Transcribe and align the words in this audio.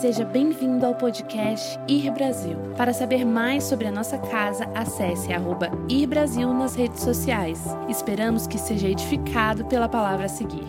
Seja 0.00 0.26
bem-vindo 0.26 0.84
ao 0.84 0.94
podcast 0.94 1.78
Ir 1.88 2.12
Brasil. 2.12 2.58
Para 2.76 2.92
saber 2.92 3.24
mais 3.24 3.64
sobre 3.64 3.86
a 3.86 3.90
nossa 3.90 4.18
casa, 4.18 4.64
acesse 4.74 5.32
arroba 5.32 5.70
Ir 5.88 6.06
Brasil 6.06 6.52
nas 6.52 6.74
redes 6.74 7.00
sociais. 7.00 7.60
Esperamos 7.88 8.46
que 8.46 8.58
seja 8.58 8.90
edificado 8.90 9.64
pela 9.64 9.88
palavra 9.88 10.26
a 10.26 10.28
seguir. 10.28 10.66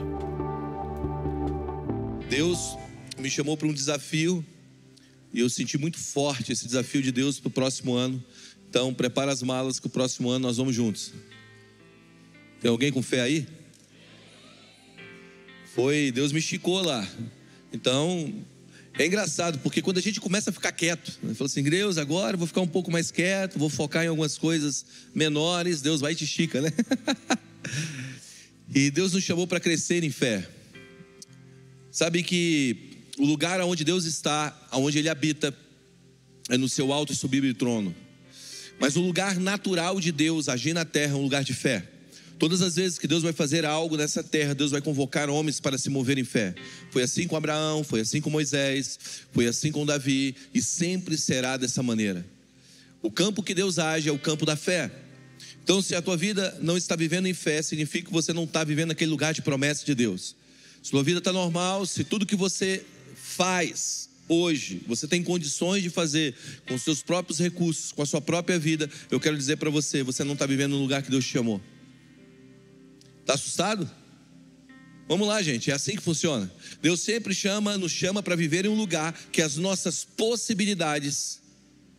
Deus 2.29 2.77
me 3.17 3.29
chamou 3.29 3.57
para 3.57 3.67
um 3.67 3.73
desafio 3.73 4.45
e 5.33 5.41
eu 5.41 5.49
senti 5.49 5.77
muito 5.77 5.99
forte 5.99 6.53
esse 6.53 6.65
desafio 6.65 7.01
de 7.01 7.11
Deus 7.11 7.37
para 7.37 7.49
o 7.49 7.51
próximo 7.51 7.95
ano. 7.95 8.23
Então, 8.69 8.93
prepara 8.93 9.29
as 9.29 9.43
malas 9.43 9.77
que 9.77 9.87
o 9.87 9.89
próximo 9.89 10.29
ano 10.29 10.47
nós 10.47 10.55
vamos 10.55 10.73
juntos. 10.73 11.11
Tem 12.61 12.71
alguém 12.71 12.93
com 12.93 13.03
fé 13.03 13.19
aí? 13.19 13.45
Foi, 15.75 16.13
Deus 16.13 16.31
me 16.31 16.39
esticou 16.39 16.81
lá. 16.81 17.05
Então, 17.73 18.33
é 18.97 19.05
engraçado, 19.05 19.59
porque 19.59 19.81
quando 19.81 19.97
a 19.97 20.01
gente 20.01 20.19
começa 20.19 20.49
a 20.49 20.53
ficar 20.53 20.71
quieto, 20.71 21.17
né, 21.21 21.33
fala 21.33 21.47
assim, 21.47 21.61
Deus, 21.63 21.97
agora 21.97 22.35
vou 22.35 22.47
ficar 22.47 22.61
um 22.61 22.67
pouco 22.67 22.91
mais 22.91 23.11
quieto, 23.11 23.59
vou 23.59 23.69
focar 23.69 24.03
em 24.03 24.07
algumas 24.07 24.37
coisas 24.37 24.85
menores, 25.13 25.81
Deus 25.81 26.01
vai 26.01 26.13
e 26.13 26.15
te 26.15 26.23
estica, 26.23 26.61
né? 26.61 26.71
e 28.73 28.89
Deus 28.89 29.13
nos 29.13 29.23
chamou 29.23 29.45
para 29.45 29.59
crescer 29.59 30.03
em 30.03 30.09
fé. 30.09 30.47
Sabe 31.91 32.23
que 32.23 32.97
o 33.17 33.25
lugar 33.25 33.61
onde 33.61 33.83
Deus 33.83 34.05
está, 34.05 34.67
onde 34.73 34.97
Ele 34.97 35.09
habita, 35.09 35.55
é 36.49 36.57
no 36.57 36.67
seu 36.67 36.91
alto 36.91 37.13
e 37.13 37.15
sublime 37.15 37.53
trono. 37.53 37.95
Mas 38.79 38.95
o 38.95 39.01
lugar 39.01 39.39
natural 39.39 39.99
de 39.99 40.11
Deus 40.11 40.49
agir 40.49 40.73
na 40.73 40.85
terra 40.85 41.13
é 41.13 41.15
um 41.15 41.23
lugar 41.23 41.43
de 41.43 41.53
fé. 41.53 41.87
Todas 42.39 42.61
as 42.61 42.75
vezes 42.75 42.99
que 42.99 43.07
Deus 43.07 43.23
vai 43.23 43.33
fazer 43.33 43.65
algo 43.65 43.97
nessa 43.97 44.23
terra, 44.23 44.53
Deus 44.53 44.71
vai 44.71 44.81
convocar 44.81 45.29
homens 45.29 45.59
para 45.59 45.77
se 45.77 45.89
mover 45.89 46.17
em 46.17 46.23
fé. 46.23 46.53
Foi 46.91 47.01
assim 47.01 47.27
com 47.27 47.35
Abraão, 47.35 47.83
foi 47.83 48.01
assim 48.01 48.21
com 48.21 48.29
Moisés, 48.29 48.99
foi 49.31 49.47
assim 49.47 49.71
com 49.71 49.85
Davi 49.85 50.35
e 50.53 50.61
sempre 50.61 51.17
será 51.17 51.57
dessa 51.57 51.81
maneira. 51.81 52.25
O 53.01 53.09
campo 53.09 53.41
que 53.41 53.55
Deus 53.55 53.79
age 53.79 54.09
é 54.09 54.11
o 54.11 54.19
campo 54.19 54.45
da 54.45 54.55
fé. 54.55 54.91
Então, 55.63 55.81
se 55.81 55.95
a 55.95 56.01
tua 56.01 56.15
vida 56.15 56.57
não 56.61 56.77
está 56.77 56.95
vivendo 56.95 57.25
em 57.25 57.33
fé, 57.33 57.61
significa 57.61 58.07
que 58.07 58.13
você 58.13 58.31
não 58.33 58.43
está 58.43 58.63
vivendo 58.63 58.89
naquele 58.89 59.11
lugar 59.11 59.33
de 59.33 59.41
promessa 59.41 59.85
de 59.85 59.95
Deus. 59.95 60.35
Se 60.81 60.91
tua 60.91 61.03
vida 61.03 61.17
está 61.19 61.33
normal, 61.33 61.85
se 61.85 62.03
tudo 62.03 62.25
que 62.25 62.35
você 62.35 62.85
faz 63.15 64.09
hoje, 64.29 64.81
você 64.87 65.07
tem 65.07 65.23
condições 65.23 65.81
de 65.81 65.89
fazer 65.89 66.35
com 66.67 66.77
seus 66.77 67.01
próprios 67.01 67.39
recursos, 67.39 67.91
com 67.91 68.01
a 68.01 68.05
sua 68.05 68.21
própria 68.21 68.59
vida, 68.59 68.89
eu 69.09 69.19
quero 69.19 69.37
dizer 69.37 69.57
para 69.57 69.69
você, 69.69 70.03
você 70.03 70.23
não 70.23 70.33
está 70.33 70.45
vivendo 70.45 70.73
no 70.73 70.79
lugar 70.79 71.01
que 71.01 71.09
Deus 71.09 71.25
te 71.25 71.31
chamou. 71.31 71.61
Está 73.27 73.33
assustado? 73.33 73.91
Vamos 75.05 75.27
lá, 75.27 75.41
gente, 75.41 75.69
é 75.69 75.73
assim 75.73 75.97
que 75.97 76.01
funciona. 76.01 76.49
Deus 76.81 77.01
sempre 77.01 77.35
chama, 77.35 77.77
nos 77.77 77.91
chama 77.91 78.23
para 78.23 78.37
viver 78.37 78.63
em 78.65 78.69
um 78.69 78.73
lugar 78.73 79.13
que 79.33 79.41
as 79.41 79.57
nossas 79.57 80.05
possibilidades, 80.05 81.41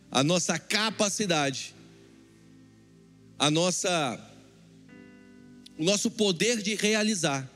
a 0.09 0.23
nossa 0.23 0.57
capacidade, 0.57 1.75
a 3.37 3.51
nossa 3.51 4.19
o 5.77 5.83
nosso 5.83 6.09
poder 6.09 6.63
de 6.63 6.73
realizar 6.73 7.47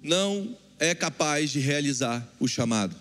não 0.00 0.56
é 0.78 0.94
capaz 0.94 1.50
de 1.50 1.58
realizar 1.58 2.24
o 2.38 2.46
chamado. 2.46 2.94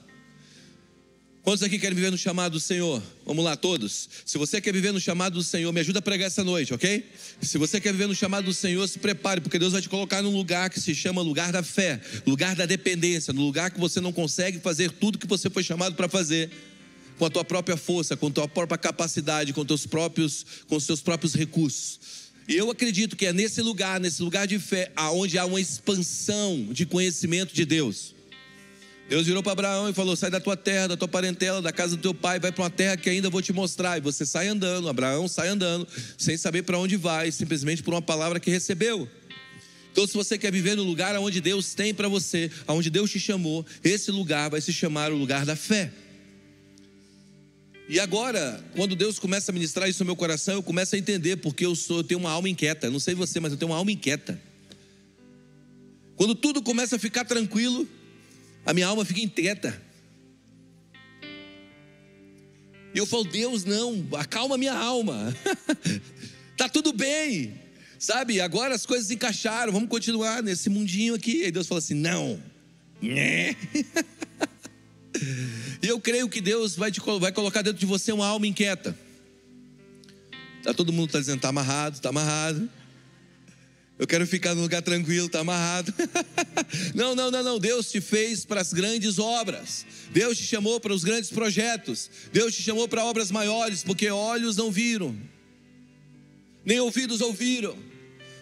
Quantos 1.49 1.63
aqui 1.63 1.79
querem 1.79 1.95
viver 1.95 2.11
no 2.11 2.17
chamado 2.17 2.51
do 2.51 2.59
Senhor? 2.59 3.01
Vamos 3.25 3.43
lá, 3.43 3.57
todos. 3.57 4.07
Se 4.23 4.37
você 4.37 4.61
quer 4.61 4.71
viver 4.71 4.91
no 4.91 4.99
chamado 4.99 5.33
do 5.33 5.43
Senhor, 5.43 5.73
me 5.73 5.79
ajuda 5.79 5.97
a 5.97 6.01
pregar 6.01 6.27
essa 6.27 6.43
noite, 6.43 6.75
ok? 6.75 7.03
Se 7.41 7.57
você 7.57 7.81
quer 7.81 7.91
viver 7.91 8.05
no 8.05 8.13
chamado 8.13 8.45
do 8.45 8.53
Senhor, 8.53 8.87
se 8.87 8.99
prepare, 8.99 9.41
porque 9.41 9.57
Deus 9.57 9.73
vai 9.73 9.81
te 9.81 9.89
colocar 9.89 10.21
num 10.21 10.29
lugar 10.29 10.69
que 10.69 10.79
se 10.79 10.93
chama 10.93 11.23
lugar 11.23 11.51
da 11.51 11.63
fé, 11.63 11.99
lugar 12.23 12.55
da 12.55 12.67
dependência, 12.67 13.33
no 13.33 13.41
lugar 13.41 13.71
que 13.71 13.79
você 13.79 13.99
não 13.99 14.13
consegue 14.13 14.59
fazer 14.59 14.91
tudo 14.91 15.17
que 15.17 15.25
você 15.25 15.49
foi 15.49 15.63
chamado 15.63 15.95
para 15.95 16.07
fazer 16.07 16.51
com 17.17 17.25
a 17.25 17.31
tua 17.31 17.43
própria 17.43 17.75
força, 17.75 18.15
com 18.15 18.27
a 18.27 18.31
tua 18.31 18.47
própria 18.47 18.77
capacidade, 18.77 19.51
com 19.51 19.65
teus 19.65 19.87
próprios, 19.87 20.45
com 20.67 20.75
os 20.75 20.83
seus 20.83 21.01
próprios 21.01 21.33
recursos. 21.33 21.99
E 22.47 22.55
eu 22.55 22.69
acredito 22.69 23.15
que 23.15 23.25
é 23.25 23.33
nesse 23.33 23.59
lugar, 23.63 23.99
nesse 23.99 24.21
lugar 24.21 24.45
de 24.45 24.59
fé, 24.59 24.91
aonde 24.95 25.39
há 25.39 25.47
uma 25.47 25.59
expansão 25.59 26.67
de 26.71 26.85
conhecimento 26.85 27.55
de 27.55 27.65
Deus. 27.65 28.18
Deus 29.09 29.25
virou 29.25 29.41
para 29.41 29.53
Abraão 29.53 29.89
e 29.89 29.93
falou: 29.93 30.15
Sai 30.15 30.29
da 30.29 30.39
tua 30.39 30.55
terra, 30.55 30.89
da 30.89 30.95
tua 30.95 31.07
parentela, 31.07 31.63
da 31.63 31.71
casa 31.71 31.95
do 31.95 32.01
teu 32.01 32.13
pai, 32.13 32.39
vai 32.39 32.51
para 32.51 32.63
uma 32.63 32.69
terra 32.69 32.95
que 32.95 33.09
ainda 33.09 33.27
vou 33.27 33.41
te 33.41 33.51
mostrar. 33.51 33.97
E 33.97 34.01
você 34.01 34.23
sai 34.23 34.47
andando, 34.47 34.87
Abraão 34.87 35.27
sai 35.27 35.47
andando, 35.47 35.87
sem 36.15 36.37
saber 36.37 36.61
para 36.61 36.77
onde 36.77 36.95
vai, 36.95 37.31
simplesmente 37.31 37.81
por 37.81 37.91
uma 37.91 38.03
palavra 38.03 38.39
que 38.39 38.51
recebeu. 38.51 39.09
Então, 39.91 40.05
se 40.05 40.13
você 40.13 40.37
quer 40.37 40.51
viver 40.51 40.75
no 40.75 40.83
lugar 40.83 41.15
onde 41.17 41.41
Deus 41.41 41.73
tem 41.73 41.91
para 41.91 42.07
você, 42.07 42.51
aonde 42.67 42.91
Deus 42.91 43.09
te 43.09 43.19
chamou, 43.19 43.65
esse 43.83 44.11
lugar 44.11 44.47
vai 44.51 44.61
se 44.61 44.71
chamar 44.71 45.11
o 45.11 45.17
lugar 45.17 45.43
da 45.43 45.55
fé. 45.55 45.91
E 47.89 47.99
agora, 47.99 48.63
quando 48.75 48.95
Deus 48.95 49.17
começa 49.17 49.51
a 49.51 49.53
ministrar 49.53 49.89
isso 49.89 50.03
no 50.03 50.05
meu 50.05 50.15
coração, 50.15 50.53
eu 50.53 50.61
começo 50.61 50.93
a 50.93 50.99
entender 50.99 51.37
porque 51.37 51.65
eu 51.65 51.75
sou, 51.75 51.97
eu 51.97 52.03
tenho 52.03 52.19
uma 52.19 52.29
alma 52.29 52.47
inquieta. 52.47 52.91
não 52.91 52.99
sei 52.99 53.15
você, 53.15 53.39
mas 53.39 53.51
eu 53.51 53.57
tenho 53.57 53.71
uma 53.71 53.77
alma 53.77 53.91
inquieta. 53.91 54.39
Quando 56.15 56.35
tudo 56.35 56.61
começa 56.61 56.97
a 56.97 56.99
ficar 56.99 57.25
tranquilo, 57.25 57.87
a 58.65 58.73
minha 58.73 58.87
alma 58.87 59.05
fica 59.05 59.21
inquieta. 59.21 59.81
E 62.93 62.97
eu 62.97 63.05
falo, 63.05 63.23
Deus, 63.23 63.65
não, 63.65 64.07
acalma 64.17 64.57
minha 64.57 64.73
alma. 64.73 65.35
tá 66.57 66.67
tudo 66.67 66.91
bem. 66.91 67.53
Sabe, 67.99 68.39
agora 68.39 68.73
as 68.73 68.85
coisas 68.85 69.11
encaixaram, 69.11 69.73
vamos 69.73 69.89
continuar 69.89 70.41
nesse 70.41 70.69
mundinho 70.69 71.15
aqui. 71.15 71.43
E 71.43 71.51
Deus 71.51 71.67
fala 71.67 71.79
assim: 71.79 71.93
não. 71.93 72.41
E 75.81 75.87
eu 75.87 75.99
creio 75.99 76.29
que 76.29 76.41
Deus 76.41 76.75
vai, 76.75 76.91
te, 76.91 77.01
vai 77.19 77.31
colocar 77.31 77.61
dentro 77.61 77.79
de 77.79 77.85
você 77.85 78.11
uma 78.11 78.27
alma 78.27 78.45
inquieta. 78.45 78.97
Tá 80.63 80.73
todo 80.73 80.91
mundo 80.91 81.11
tá 81.11 81.19
dizendo, 81.19 81.37
está 81.37 81.49
amarrado, 81.49 81.95
está 81.95 82.09
amarrado. 82.09 82.69
Eu 83.99 84.07
quero 84.07 84.25
ficar 84.25 84.55
num 84.55 84.61
lugar 84.61 84.81
tranquilo, 84.81 85.25
está 85.25 85.41
amarrado. 85.41 85.93
não, 86.95 87.13
não, 87.13 87.29
não, 87.29 87.43
não. 87.43 87.59
Deus 87.59 87.91
te 87.91 87.99
fez 87.99 88.45
para 88.45 88.61
as 88.61 88.71
grandes 88.71 89.19
obras. 89.19 89.85
Deus 90.13 90.37
te 90.37 90.45
chamou 90.45 90.79
para 90.79 90.93
os 90.93 91.03
grandes 91.03 91.29
projetos. 91.29 92.09
Deus 92.31 92.55
te 92.55 92.63
chamou 92.63 92.87
para 92.87 93.03
obras 93.03 93.29
maiores, 93.29 93.83
porque 93.83 94.09
olhos 94.09 94.55
não 94.55 94.71
viram, 94.71 95.19
nem 96.63 96.79
ouvidos 96.79 97.19
ouviram, 97.19 97.77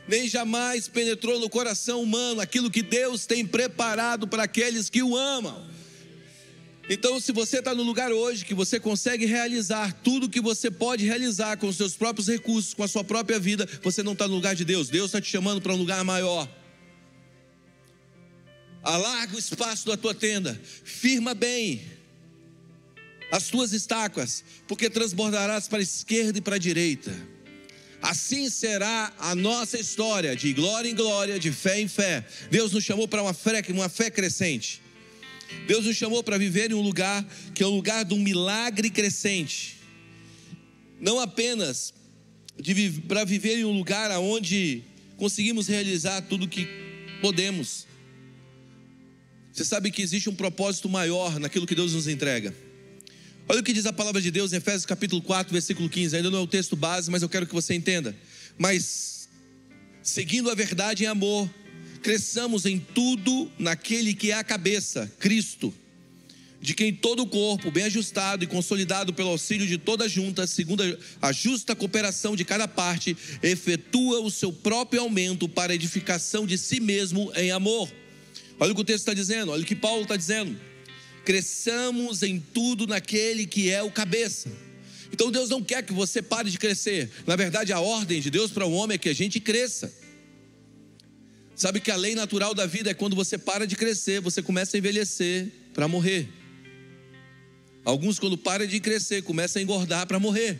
nem 0.07 0.29
jamais 0.29 0.88
penetrou 0.88 1.40
no 1.40 1.50
coração 1.50 2.03
humano 2.03 2.39
aquilo 2.39 2.69
que 2.69 2.84
Deus 2.84 3.25
tem 3.25 3.44
preparado 3.44 4.28
para 4.28 4.44
aqueles 4.44 4.91
que 4.91 5.01
o 5.01 5.18
amam. 5.18 5.66
Então, 6.90 7.20
se 7.20 7.34
você 7.34 7.59
está 7.59 7.75
no 7.75 7.84
lugar 7.84 8.12
hoje 8.14 8.46
que 8.46 8.53
você 8.53 8.80
consegue 8.80 9.25
realizar 9.25 9.92
tudo 10.03 10.30
que 10.30 10.40
você 10.40 10.72
pode 10.72 11.06
realizar 11.06 11.58
com 11.58 11.68
os 11.68 11.75
seus 11.75 11.96
próprios 11.96 12.28
recursos, 12.28 12.74
com 12.74 12.84
a 12.84 12.88
sua 12.88 13.03
própria 13.03 13.38
vida, 13.40 13.68
você 13.84 14.02
não 14.02 14.14
está 14.14 14.28
no 14.28 14.36
lugar 14.36 14.56
de 14.56 14.64
Deus. 14.64 14.88
Deus 14.88 15.08
está 15.08 15.20
te 15.20 15.30
chamando 15.30 15.62
para 15.62 15.74
um 15.74 15.78
lugar 15.78 16.03
maior. 16.06 16.50
Alarga 18.81 19.36
o 19.36 19.40
espaço 19.40 19.86
da 19.86 19.98
tua 19.98 20.16
tenda, 20.16 20.59
firma 20.84 21.34
bem 21.34 21.98
as 23.30 23.48
tuas 23.50 23.74
estacas, 23.74 24.44
porque 24.68 24.90
transbordarás 24.90 25.68
para 25.68 25.80
a 25.80 25.81
esquerda 25.81 26.38
e 26.38 26.42
para 26.42 26.56
a 26.56 26.59
direita. 26.59 27.14
Assim 28.02 28.50
será 28.50 29.12
a 29.19 29.36
nossa 29.36 29.78
história, 29.78 30.36
de 30.36 30.54
glória 30.54 30.90
em 30.90 30.96
glória, 30.96 31.40
de 31.40 31.52
fé 31.52 31.81
em 31.81 31.88
fé. 31.88 32.25
Deus 32.50 32.72
nos 32.72 32.84
chamou 32.84 33.08
para 33.08 33.22
uma 33.22 33.34
fé, 33.34 33.62
uma 33.69 33.90
fé 33.90 34.09
crescente. 34.09 34.81
Deus 35.68 35.85
nos 35.85 35.96
chamou 35.96 36.24
para 36.24 36.38
viver 36.38 36.72
em 36.72 36.74
um 36.74 36.81
lugar 36.81 37.25
que 37.53 37.63
é 37.63 37.68
um 37.68 37.75
lugar 37.75 38.06
de 38.06 38.13
um 38.13 38.19
milagre 38.19 38.90
crescente. 38.90 39.78
Não 41.00 41.19
apenas 41.19 41.94
para 43.08 43.24
viver 43.24 43.59
em 43.59 43.66
um 43.66 43.78
lugar 43.78 44.12
onde 44.19 44.84
conseguimos 45.16 45.68
realizar 45.68 46.22
tudo 46.22 46.46
o 46.46 46.47
que 46.47 46.68
podemos. 47.22 47.86
Você 49.52 49.66
sabe 49.66 49.91
que 49.91 50.02
existe 50.02 50.30
um 50.30 50.36
propósito 50.36 50.88
maior 50.88 51.39
naquilo 51.39 51.66
que 51.66 51.75
Deus 51.75 51.94
nos 51.94 52.07
entrega. 52.07 52.54
Olha 53.50 53.62
o 53.62 53.63
que 53.63 53.74
diz 53.74 53.86
a 53.86 53.94
palavra 53.94 54.22
de 54.22 54.30
Deus 54.30 54.54
em 54.54 54.57
Efésios 54.57 54.86
capítulo 54.86 55.22
4, 55.22 55.51
versículo 55.54 55.89
15. 55.89 56.18
Ainda 56.18 56.30
não 56.30 56.39
é 56.39 56.42
o 56.42 56.48
texto 56.48 56.75
base, 56.75 57.10
mas 57.10 57.22
eu 57.22 57.30
quero 57.30 57.48
que 57.48 57.54
você 57.54 57.74
entenda. 57.74 58.16
Mas 58.57 59.30
seguindo 60.04 60.50
a 60.50 60.56
verdade 60.56 61.04
em 61.04 61.07
amor, 61.07 61.50
cresçamos 62.07 62.65
em 62.65 62.80
tudo 62.80 63.51
naquele 63.59 64.13
que 64.13 64.31
é 64.31 64.36
a 64.36 64.44
cabeça, 64.44 65.12
Cristo, 65.19 65.74
de 66.62 66.74
quem 66.74 66.94
todo 66.94 67.24
o 67.24 67.27
corpo, 67.27 67.69
bem 67.69 67.83
ajustado 67.83 68.45
e 68.45 68.48
consolidado 68.48 69.13
pelo 69.13 69.31
auxílio 69.31 69.68
de 69.68 69.77
toda 69.77 70.07
junta, 70.07 70.48
segundo 70.48 70.98
a 71.21 71.33
justa 71.33 71.75
cooperação 71.75 72.33
de 72.33 72.45
cada 72.45 72.65
parte, 72.65 73.18
efetua 73.44 74.21
o 74.21 74.31
seu 74.31 74.54
próprio 74.54 75.01
aumento 75.01 75.50
para 75.50 75.74
a 75.74 75.75
edificação 75.75 76.48
de 76.48 76.57
si 76.57 76.80
mesmo 76.80 77.30
em 77.36 77.51
amor. 77.51 77.92
Olha 78.57 78.71
o 78.71 78.75
que 78.75 78.81
o 78.81 78.86
texto 78.86 79.00
está 79.00 79.13
dizendo, 79.13 79.51
olha 79.51 79.63
o 79.63 79.65
que 79.65 79.75
Paulo 79.75 80.03
está 80.03 80.15
dizendo. 80.15 80.57
Cresçamos 81.25 82.24
em 82.24 82.39
tudo 82.39 82.88
naquele 82.88 83.45
que 83.45 83.69
é 83.69 83.83
o 83.83 83.92
cabeça. 83.92 84.50
Então 85.12 85.30
Deus 85.30 85.50
não 85.50 85.62
quer 85.62 85.83
que 85.83 85.92
você 85.92 86.21
pare 86.21 86.50
de 86.50 86.57
crescer. 86.57 87.12
Na 87.25 87.36
verdade, 87.36 87.74
a 87.74 87.81
ordem 87.81 88.21
de 88.21 88.30
Deus 88.30 88.50
para 88.50 88.65
o 88.65 88.71
homem 88.71 88.95
é 88.95 88.98
que 88.98 89.10
a 89.10 89.13
gente 89.13 89.42
cresça. 89.42 90.06
Sabe 91.57 91.81
que 91.81 91.89
a 91.89 91.95
lei 91.95 92.13
natural 92.13 92.54
da 92.54 92.68
vida 92.68 92.92
é 92.92 92.94
quando 92.94 93.15
você 93.15 93.36
para 93.36 93.65
de 93.65 93.75
crescer, 93.75 94.21
você 94.21 94.44
começa 94.44 94.77
a 94.77 94.80
envelhecer. 94.80 95.51
para 95.74 95.88
morrer. 95.88 96.30
Alguns, 97.83 98.19
quando 98.19 98.38
param 98.38 98.68
de 98.68 98.80
crescer, 98.80 99.21
começam 99.24 99.59
a 99.59 99.63
engordar 99.63 100.06
para 100.06 100.19
morrer. 100.19 100.59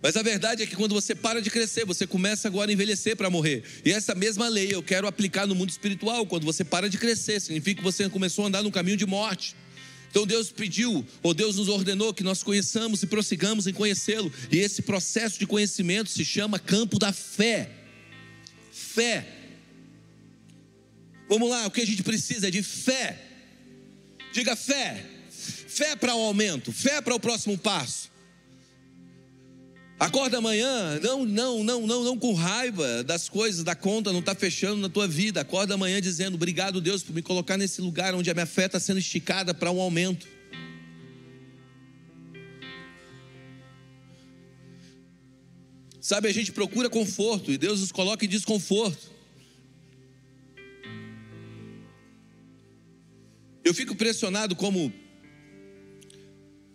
Mas 0.00 0.16
a 0.16 0.22
verdade 0.22 0.62
é 0.62 0.66
que 0.66 0.76
quando 0.76 0.94
você 0.94 1.14
para 1.14 1.42
de 1.42 1.50
crescer, 1.50 1.84
você 1.84 2.06
começa 2.06 2.46
agora 2.46 2.70
a 2.70 2.72
envelhecer 2.72 3.16
para 3.16 3.28
morrer. 3.28 3.64
E 3.84 3.90
essa 3.90 4.14
mesma 4.14 4.48
lei 4.48 4.68
eu 4.70 4.82
quero 4.82 5.06
aplicar 5.06 5.46
no 5.46 5.54
mundo 5.54 5.70
espiritual. 5.70 6.24
Quando 6.26 6.44
você 6.44 6.62
para 6.62 6.88
de 6.88 6.96
crescer, 6.96 7.40
significa 7.40 7.78
que 7.78 7.84
você 7.84 8.08
começou 8.08 8.44
a 8.44 8.48
andar 8.48 8.62
no 8.62 8.70
caminho 8.70 8.96
de 8.96 9.06
morte. 9.06 9.56
Então 10.10 10.24
Deus 10.24 10.50
pediu, 10.50 11.04
ou 11.22 11.34
Deus 11.34 11.56
nos 11.56 11.68
ordenou 11.68 12.14
que 12.14 12.22
nós 12.22 12.42
conheçamos 12.42 13.02
e 13.02 13.06
prossigamos 13.06 13.66
em 13.66 13.72
conhecê-lo. 13.72 14.32
E 14.50 14.58
esse 14.58 14.82
processo 14.82 15.38
de 15.38 15.46
conhecimento 15.46 16.08
se 16.08 16.24
chama 16.24 16.58
campo 16.58 16.98
da 16.98 17.12
fé. 17.12 17.85
Fé. 18.76 19.26
Vamos 21.28 21.48
lá, 21.48 21.66
o 21.66 21.70
que 21.70 21.80
a 21.80 21.86
gente 21.86 22.02
precisa 22.02 22.48
é 22.48 22.50
de 22.50 22.62
fé. 22.62 23.18
Diga 24.32 24.54
fé. 24.54 25.02
Fé 25.30 25.96
para 25.96 26.14
o 26.14 26.20
aumento, 26.20 26.72
fé 26.72 27.00
para 27.00 27.14
o 27.14 27.20
próximo 27.20 27.56
passo. 27.56 28.10
Acorda 29.98 30.36
amanhã, 30.36 31.00
não, 31.00 31.24
não, 31.24 31.64
não, 31.64 31.86
não, 31.86 32.04
não 32.04 32.18
com 32.18 32.34
raiva 32.34 33.02
das 33.02 33.30
coisas, 33.30 33.64
da 33.64 33.74
conta 33.74 34.12
não 34.12 34.20
está 34.20 34.34
fechando 34.34 34.76
na 34.76 34.90
tua 34.90 35.08
vida. 35.08 35.40
Acorda 35.40 35.72
amanhã 35.72 35.98
dizendo: 35.98 36.34
Obrigado, 36.34 36.82
Deus, 36.82 37.02
por 37.02 37.14
me 37.14 37.22
colocar 37.22 37.56
nesse 37.56 37.80
lugar 37.80 38.14
onde 38.14 38.30
a 38.30 38.34
minha 38.34 38.44
fé 38.44 38.66
está 38.66 38.78
sendo 38.78 38.98
esticada 38.98 39.54
para 39.54 39.70
um 39.70 39.80
aumento. 39.80 40.28
Sabe, 46.06 46.28
a 46.28 46.32
gente 46.32 46.52
procura 46.52 46.88
conforto 46.88 47.50
e 47.50 47.58
Deus 47.58 47.80
nos 47.80 47.90
coloca 47.90 48.24
em 48.24 48.28
desconforto. 48.28 49.10
Eu 53.64 53.74
fico 53.74 53.92
impressionado 53.92 54.54
como 54.54 54.92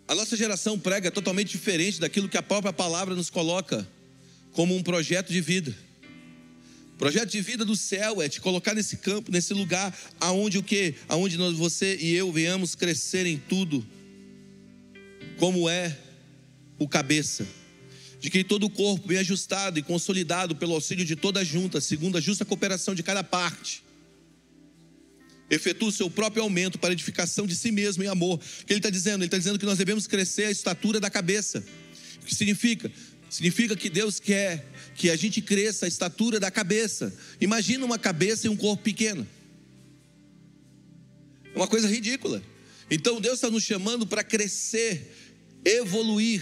a 0.06 0.14
nossa 0.14 0.36
geração 0.36 0.78
prega 0.78 1.10
totalmente 1.10 1.48
diferente 1.48 1.98
daquilo 1.98 2.28
que 2.28 2.36
a 2.36 2.42
própria 2.42 2.74
palavra 2.74 3.14
nos 3.14 3.30
coloca 3.30 3.88
como 4.52 4.76
um 4.76 4.82
projeto 4.82 5.32
de 5.32 5.40
vida. 5.40 5.74
Projeto 6.98 7.30
de 7.30 7.40
vida 7.40 7.64
do 7.64 7.74
céu 7.74 8.20
é 8.20 8.28
te 8.28 8.38
colocar 8.38 8.74
nesse 8.74 8.98
campo, 8.98 9.32
nesse 9.32 9.54
lugar 9.54 9.98
aonde 10.20 10.58
o 10.58 10.62
que, 10.62 10.94
aonde 11.08 11.38
nós, 11.38 11.56
você 11.56 11.96
e 11.96 12.14
eu 12.14 12.30
venhamos 12.30 12.74
crescer 12.74 13.24
em 13.24 13.38
tudo, 13.38 13.82
como 15.38 15.70
é 15.70 15.98
o 16.78 16.86
cabeça, 16.86 17.46
de 18.22 18.30
que 18.30 18.44
todo 18.44 18.66
o 18.66 18.70
corpo 18.70 19.08
bem 19.08 19.18
ajustado 19.18 19.80
e 19.80 19.82
consolidado 19.82 20.54
pelo 20.54 20.74
auxílio 20.74 21.04
de 21.04 21.16
toda 21.16 21.40
a 21.40 21.44
junta, 21.44 21.80
segundo 21.80 22.16
a 22.16 22.20
justa 22.20 22.44
cooperação 22.44 22.94
de 22.94 23.02
cada 23.02 23.24
parte 23.24 23.82
efetua 25.50 25.88
o 25.88 25.92
seu 25.92 26.08
próprio 26.08 26.44
aumento 26.44 26.78
para 26.78 26.92
edificação 26.92 27.46
de 27.46 27.56
si 27.56 27.72
mesmo 27.72 28.02
em 28.02 28.06
amor. 28.06 28.36
O 28.36 28.64
que 28.64 28.72
ele 28.72 28.78
está 28.78 28.88
dizendo? 28.88 29.22
Ele 29.22 29.26
está 29.26 29.36
dizendo 29.36 29.58
que 29.58 29.66
nós 29.66 29.76
devemos 29.76 30.06
crescer 30.06 30.44
a 30.44 30.50
estatura 30.52 31.00
da 31.00 31.10
cabeça. 31.10 31.62
O 32.22 32.24
que 32.24 32.34
significa? 32.34 32.90
Significa 33.28 33.74
que 33.74 33.90
Deus 33.90 34.20
quer 34.20 34.66
que 34.94 35.10
a 35.10 35.16
gente 35.16 35.42
cresça 35.42 35.84
a 35.84 35.88
estatura 35.88 36.38
da 36.38 36.50
cabeça. 36.50 37.12
Imagina 37.40 37.84
uma 37.84 37.98
cabeça 37.98 38.46
e 38.46 38.50
um 38.50 38.56
corpo 38.56 38.84
pequeno. 38.84 39.26
É 41.52 41.56
uma 41.56 41.66
coisa 41.66 41.88
ridícula. 41.88 42.40
Então 42.88 43.20
Deus 43.20 43.34
está 43.34 43.50
nos 43.50 43.64
chamando 43.64 44.06
para 44.06 44.22
crescer, 44.22 45.12
evoluir, 45.64 46.40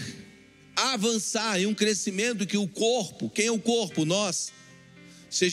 avançar 0.81 1.59
em 1.59 1.65
um 1.65 1.73
crescimento 1.73 2.45
que 2.45 2.57
o 2.57 2.67
corpo, 2.67 3.29
quem 3.29 3.47
é 3.47 3.51
o 3.51 3.59
corpo? 3.59 4.05
Nós. 4.05 4.51
Se 5.29 5.49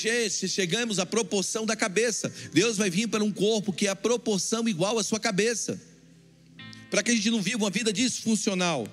chegamos 0.49 0.99
à 0.99 1.07
proporção 1.07 1.65
da 1.65 1.77
cabeça, 1.77 2.33
Deus 2.53 2.77
vai 2.77 2.91
vir 2.91 3.07
para 3.07 3.23
um 3.23 3.31
corpo 3.31 3.73
que 3.73 3.87
é 3.87 3.91
a 3.91 3.97
proporção 3.97 4.69
igual 4.69 4.99
à 4.99 5.05
sua 5.05 5.21
cabeça, 5.21 5.81
para 6.91 7.01
que 7.01 7.13
a 7.13 7.15
gente 7.15 7.31
não 7.31 7.41
viva 7.41 7.59
uma 7.59 7.71
vida 7.71 7.93
disfuncional, 7.93 8.89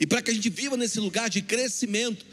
e 0.00 0.04
para 0.04 0.20
que 0.20 0.32
a 0.32 0.34
gente 0.34 0.50
viva 0.50 0.76
nesse 0.76 0.98
lugar 0.98 1.30
de 1.30 1.40
crescimento, 1.42 2.26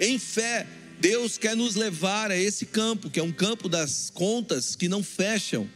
em 0.00 0.18
fé, 0.18 0.66
Deus 0.98 1.38
quer 1.38 1.54
nos 1.54 1.76
levar 1.76 2.32
a 2.32 2.36
esse 2.36 2.66
campo, 2.66 3.08
que 3.08 3.20
é 3.20 3.22
um 3.22 3.32
campo 3.32 3.68
das 3.68 4.10
contas 4.10 4.74
que 4.74 4.88
não 4.88 5.02
fecham, 5.02 5.70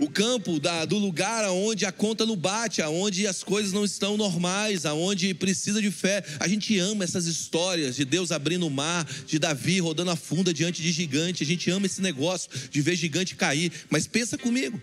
o 0.00 0.08
campo 0.08 0.58
da, 0.58 0.86
do 0.86 0.96
lugar 0.96 1.44
aonde 1.44 1.84
a 1.84 1.92
conta 1.92 2.24
não 2.24 2.34
bate, 2.34 2.80
aonde 2.80 3.26
as 3.26 3.44
coisas 3.44 3.70
não 3.70 3.84
estão 3.84 4.16
normais, 4.16 4.86
aonde 4.86 5.34
precisa 5.34 5.80
de 5.82 5.90
fé. 5.90 6.24
A 6.40 6.48
gente 6.48 6.78
ama 6.78 7.04
essas 7.04 7.26
histórias 7.26 7.96
de 7.96 8.06
Deus 8.06 8.32
abrindo 8.32 8.66
o 8.66 8.70
mar, 8.70 9.06
de 9.26 9.38
Davi 9.38 9.78
rodando 9.78 10.10
a 10.10 10.16
funda 10.16 10.54
diante 10.54 10.80
de 10.80 10.90
gigante. 10.90 11.42
A 11.42 11.46
gente 11.46 11.70
ama 11.70 11.84
esse 11.84 12.00
negócio 12.00 12.50
de 12.70 12.80
ver 12.80 12.96
gigante 12.96 13.36
cair. 13.36 13.70
Mas 13.90 14.06
pensa 14.06 14.38
comigo. 14.38 14.80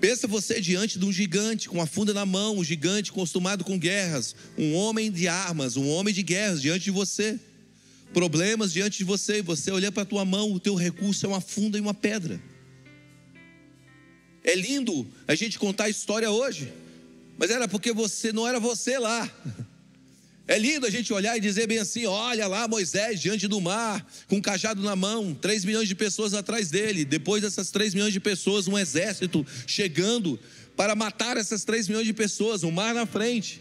Pensa 0.00 0.28
você 0.28 0.60
diante 0.60 0.96
de 0.96 1.04
um 1.04 1.12
gigante 1.12 1.68
com 1.68 1.82
a 1.82 1.86
funda 1.86 2.14
na 2.14 2.24
mão, 2.24 2.56
um 2.56 2.62
gigante 2.62 3.10
acostumado 3.10 3.64
com 3.64 3.76
guerras, 3.76 4.36
um 4.56 4.74
homem 4.74 5.10
de 5.10 5.26
armas, 5.26 5.76
um 5.76 5.88
homem 5.88 6.14
de 6.14 6.22
guerras 6.22 6.62
diante 6.62 6.84
de 6.84 6.92
você. 6.92 7.36
Problemas 8.14 8.72
diante 8.72 8.98
de 8.98 9.04
você, 9.04 9.38
e 9.38 9.42
você 9.42 9.72
olhar 9.72 9.90
para 9.90 10.04
a 10.04 10.06
tua 10.06 10.24
mão, 10.24 10.52
o 10.52 10.60
teu 10.60 10.76
recurso 10.76 11.26
é 11.26 11.28
uma 11.28 11.40
funda 11.40 11.76
e 11.76 11.80
uma 11.80 11.92
pedra. 11.92 12.40
É 14.48 14.54
lindo 14.54 15.06
a 15.26 15.34
gente 15.34 15.58
contar 15.58 15.84
a 15.84 15.88
história 15.90 16.30
hoje, 16.30 16.72
mas 17.36 17.50
era 17.50 17.68
porque 17.68 17.92
você 17.92 18.32
não 18.32 18.48
era 18.48 18.58
você 18.58 18.98
lá. 18.98 19.30
É 20.46 20.58
lindo 20.58 20.86
a 20.86 20.90
gente 20.90 21.12
olhar 21.12 21.36
e 21.36 21.40
dizer 21.40 21.66
bem 21.66 21.78
assim: 21.78 22.06
olha 22.06 22.46
lá 22.46 22.66
Moisés 22.66 23.20
diante 23.20 23.46
do 23.46 23.60
mar, 23.60 24.10
com 24.26 24.36
um 24.36 24.40
cajado 24.40 24.82
na 24.82 24.96
mão, 24.96 25.34
3 25.34 25.66
milhões 25.66 25.86
de 25.86 25.94
pessoas 25.94 26.32
atrás 26.32 26.70
dele. 26.70 27.04
Depois 27.04 27.42
dessas 27.42 27.70
3 27.70 27.92
milhões 27.92 28.14
de 28.14 28.20
pessoas, 28.20 28.66
um 28.66 28.78
exército 28.78 29.46
chegando 29.66 30.40
para 30.74 30.94
matar 30.94 31.36
essas 31.36 31.62
3 31.64 31.86
milhões 31.88 32.06
de 32.06 32.14
pessoas, 32.14 32.62
um 32.62 32.70
mar 32.70 32.94
na 32.94 33.04
frente. 33.04 33.60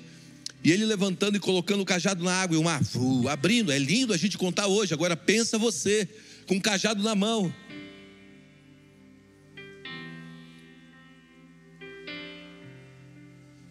E 0.64 0.72
ele 0.72 0.86
levantando 0.86 1.36
e 1.36 1.40
colocando 1.42 1.82
o 1.82 1.86
cajado 1.86 2.24
na 2.24 2.32
água 2.32 2.56
e 2.56 2.58
o 2.58 2.64
mar 2.64 2.82
abrindo. 3.30 3.74
É 3.74 3.78
lindo 3.78 4.14
a 4.14 4.18
gente 4.18 4.38
contar 4.38 4.68
hoje. 4.68 4.94
Agora 4.94 5.18
pensa 5.18 5.58
você, 5.58 6.08
com 6.46 6.56
o 6.56 6.62
cajado 6.62 7.04
na 7.04 7.14
mão. 7.14 7.54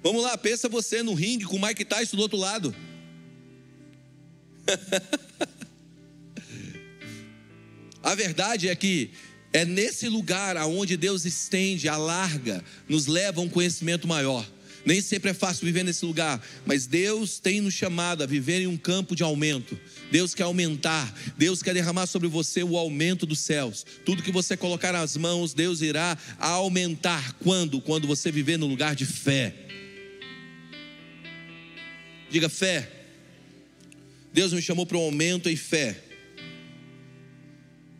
Vamos 0.06 0.22
lá, 0.22 0.38
pensa 0.38 0.68
você 0.68 1.02
no 1.02 1.14
ringue 1.14 1.46
com 1.46 1.56
o 1.56 1.60
Mike 1.60 1.84
Tyson 1.84 2.16
do 2.16 2.22
outro 2.22 2.38
lado. 2.38 2.72
A 8.04 8.14
verdade 8.14 8.68
é 8.68 8.76
que 8.76 9.10
é 9.52 9.64
nesse 9.64 10.08
lugar 10.08 10.56
aonde 10.56 10.96
Deus 10.96 11.24
estende, 11.24 11.88
alarga, 11.88 12.62
nos 12.88 13.08
leva 13.08 13.40
a 13.40 13.42
um 13.42 13.48
conhecimento 13.48 14.06
maior. 14.06 14.48
Nem 14.84 15.00
sempre 15.00 15.32
é 15.32 15.34
fácil 15.34 15.66
viver 15.66 15.82
nesse 15.82 16.06
lugar, 16.06 16.40
mas 16.64 16.86
Deus 16.86 17.40
tem 17.40 17.60
nos 17.60 17.74
chamado 17.74 18.22
a 18.22 18.26
viver 18.26 18.60
em 18.60 18.68
um 18.68 18.76
campo 18.76 19.16
de 19.16 19.24
aumento. 19.24 19.76
Deus 20.12 20.36
quer 20.36 20.44
aumentar, 20.44 21.12
Deus 21.36 21.64
quer 21.64 21.74
derramar 21.74 22.06
sobre 22.06 22.28
você 22.28 22.62
o 22.62 22.76
aumento 22.76 23.26
dos 23.26 23.40
céus. 23.40 23.84
Tudo 24.04 24.22
que 24.22 24.30
você 24.30 24.56
colocar 24.56 24.92
nas 24.92 25.16
mãos, 25.16 25.52
Deus 25.52 25.80
irá 25.80 26.16
aumentar. 26.38 27.32
Quando? 27.42 27.80
Quando 27.80 28.06
você 28.06 28.30
viver 28.30 28.56
no 28.56 28.68
lugar 28.68 28.94
de 28.94 29.04
fé. 29.04 29.65
Diga 32.30 32.48
fé. 32.48 32.90
Deus 34.32 34.52
me 34.52 34.60
chamou 34.60 34.84
para 34.84 34.98
um 34.98 35.02
aumento 35.02 35.48
em 35.48 35.56
fé. 35.56 36.02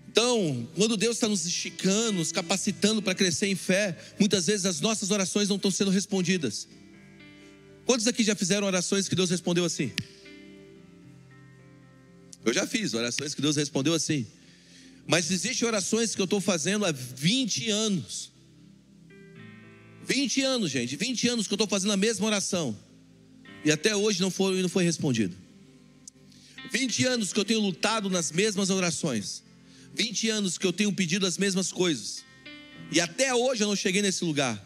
Então, 0.09 0.67
quando 0.75 0.97
Deus 0.97 1.17
está 1.17 1.29
nos 1.29 1.45
esticando, 1.45 2.21
nos 2.21 2.33
capacitando 2.33 3.03
para 3.03 3.15
crescer 3.15 3.49
em 3.49 3.55
fé, 3.55 3.97
muitas 4.19 4.47
vezes 4.47 4.65
as 4.65 4.81
nossas 4.81 5.11
orações 5.11 5.49
não 5.49 5.57
estão 5.57 5.71
sendo 5.71 5.91
respondidas. 5.91 6.67
Quantos 7.85 8.07
aqui 8.07 8.25
já 8.25 8.35
fizeram 8.35 8.67
orações 8.67 9.09
que 9.09 9.15
Deus 9.15 9.31
respondeu 9.31 9.65
assim? 9.65 9.93
Eu 12.45 12.53
já 12.53 12.67
fiz 12.67 12.95
orações 12.95 13.35
que 13.35 13.43
Deus 13.43 13.57
respondeu 13.57 13.93
assim. 13.93 14.27
Mas 15.07 15.31
existem 15.31 15.69
orações 15.69 16.15
que 16.15 16.21
eu 16.21 16.25
estou 16.25 16.41
fazendo 16.41 16.85
há 16.85 16.93
20 16.93 17.71
anos. 17.71 18.33
20 20.05 20.43
anos, 20.43 20.71
gente, 20.71 20.97
20 20.97 21.29
anos 21.29 21.47
que 21.47 21.53
eu 21.53 21.57
estou 21.57 21.69
fazendo 21.69 21.93
a 21.93 21.97
mesma 21.97 22.27
oração. 22.27 22.77
E 23.67 23.73
até 23.73 23.97
hoje 23.97 24.21
não 24.21 24.31
foi, 24.31 24.63
não 24.63 24.69
foi 24.69 24.85
respondido. 24.85 25.35
20 26.71 27.05
anos 27.05 27.33
que 27.33 27.41
eu 27.41 27.45
tenho 27.45 27.59
lutado 27.59 28.09
nas 28.09 28.31
mesmas 28.31 28.71
orações. 28.71 29.43
20 29.93 30.31
anos 30.31 30.57
que 30.57 30.65
eu 30.65 30.73
tenho 30.73 30.93
pedido 30.93 31.27
as 31.27 31.37
mesmas 31.37 31.73
coisas. 31.73 32.23
E 32.93 33.01
até 33.01 33.35
hoje 33.35 33.65
eu 33.65 33.67
não 33.67 33.75
cheguei 33.75 34.01
nesse 34.01 34.25
lugar. 34.25 34.65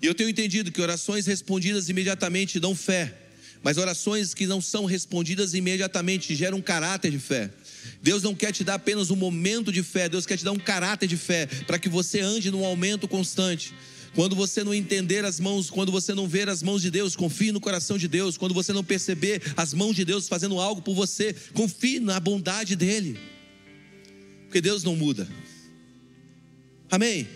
E 0.00 0.06
eu 0.06 0.14
tenho 0.14 0.30
entendido 0.30 0.72
que 0.72 0.80
orações 0.80 1.26
respondidas 1.26 1.90
imediatamente 1.90 2.58
dão 2.58 2.74
fé. 2.74 3.14
Mas 3.62 3.76
orações 3.76 4.32
que 4.32 4.46
não 4.46 4.62
são 4.62 4.86
respondidas 4.86 5.52
imediatamente 5.52 6.34
geram 6.34 6.56
um 6.56 6.62
caráter 6.62 7.10
de 7.10 7.18
fé. 7.18 7.50
Deus 8.02 8.22
não 8.22 8.34
quer 8.34 8.50
te 8.50 8.64
dar 8.64 8.74
apenas 8.74 9.10
um 9.10 9.16
momento 9.16 9.70
de 9.70 9.82
fé, 9.82 10.08
Deus 10.08 10.24
quer 10.24 10.38
te 10.38 10.44
dar 10.44 10.52
um 10.52 10.58
caráter 10.58 11.06
de 11.06 11.18
fé, 11.18 11.44
para 11.66 11.78
que 11.78 11.88
você 11.88 12.20
ande 12.20 12.50
num 12.50 12.64
aumento 12.64 13.06
constante. 13.06 13.74
Quando 14.18 14.34
você 14.34 14.64
não 14.64 14.74
entender 14.74 15.24
as 15.24 15.38
mãos, 15.38 15.70
quando 15.70 15.92
você 15.92 16.12
não 16.12 16.26
ver 16.26 16.48
as 16.48 16.60
mãos 16.60 16.82
de 16.82 16.90
Deus, 16.90 17.14
confie 17.14 17.52
no 17.52 17.60
coração 17.60 17.96
de 17.96 18.08
Deus. 18.08 18.36
Quando 18.36 18.52
você 18.52 18.72
não 18.72 18.82
perceber 18.82 19.40
as 19.56 19.72
mãos 19.72 19.94
de 19.94 20.04
Deus 20.04 20.26
fazendo 20.26 20.58
algo 20.58 20.82
por 20.82 20.92
você, 20.92 21.32
confie 21.54 22.00
na 22.00 22.18
bondade 22.18 22.74
dele. 22.74 23.16
Porque 24.46 24.60
Deus 24.60 24.82
não 24.82 24.96
muda. 24.96 25.28
Amém? 26.90 27.28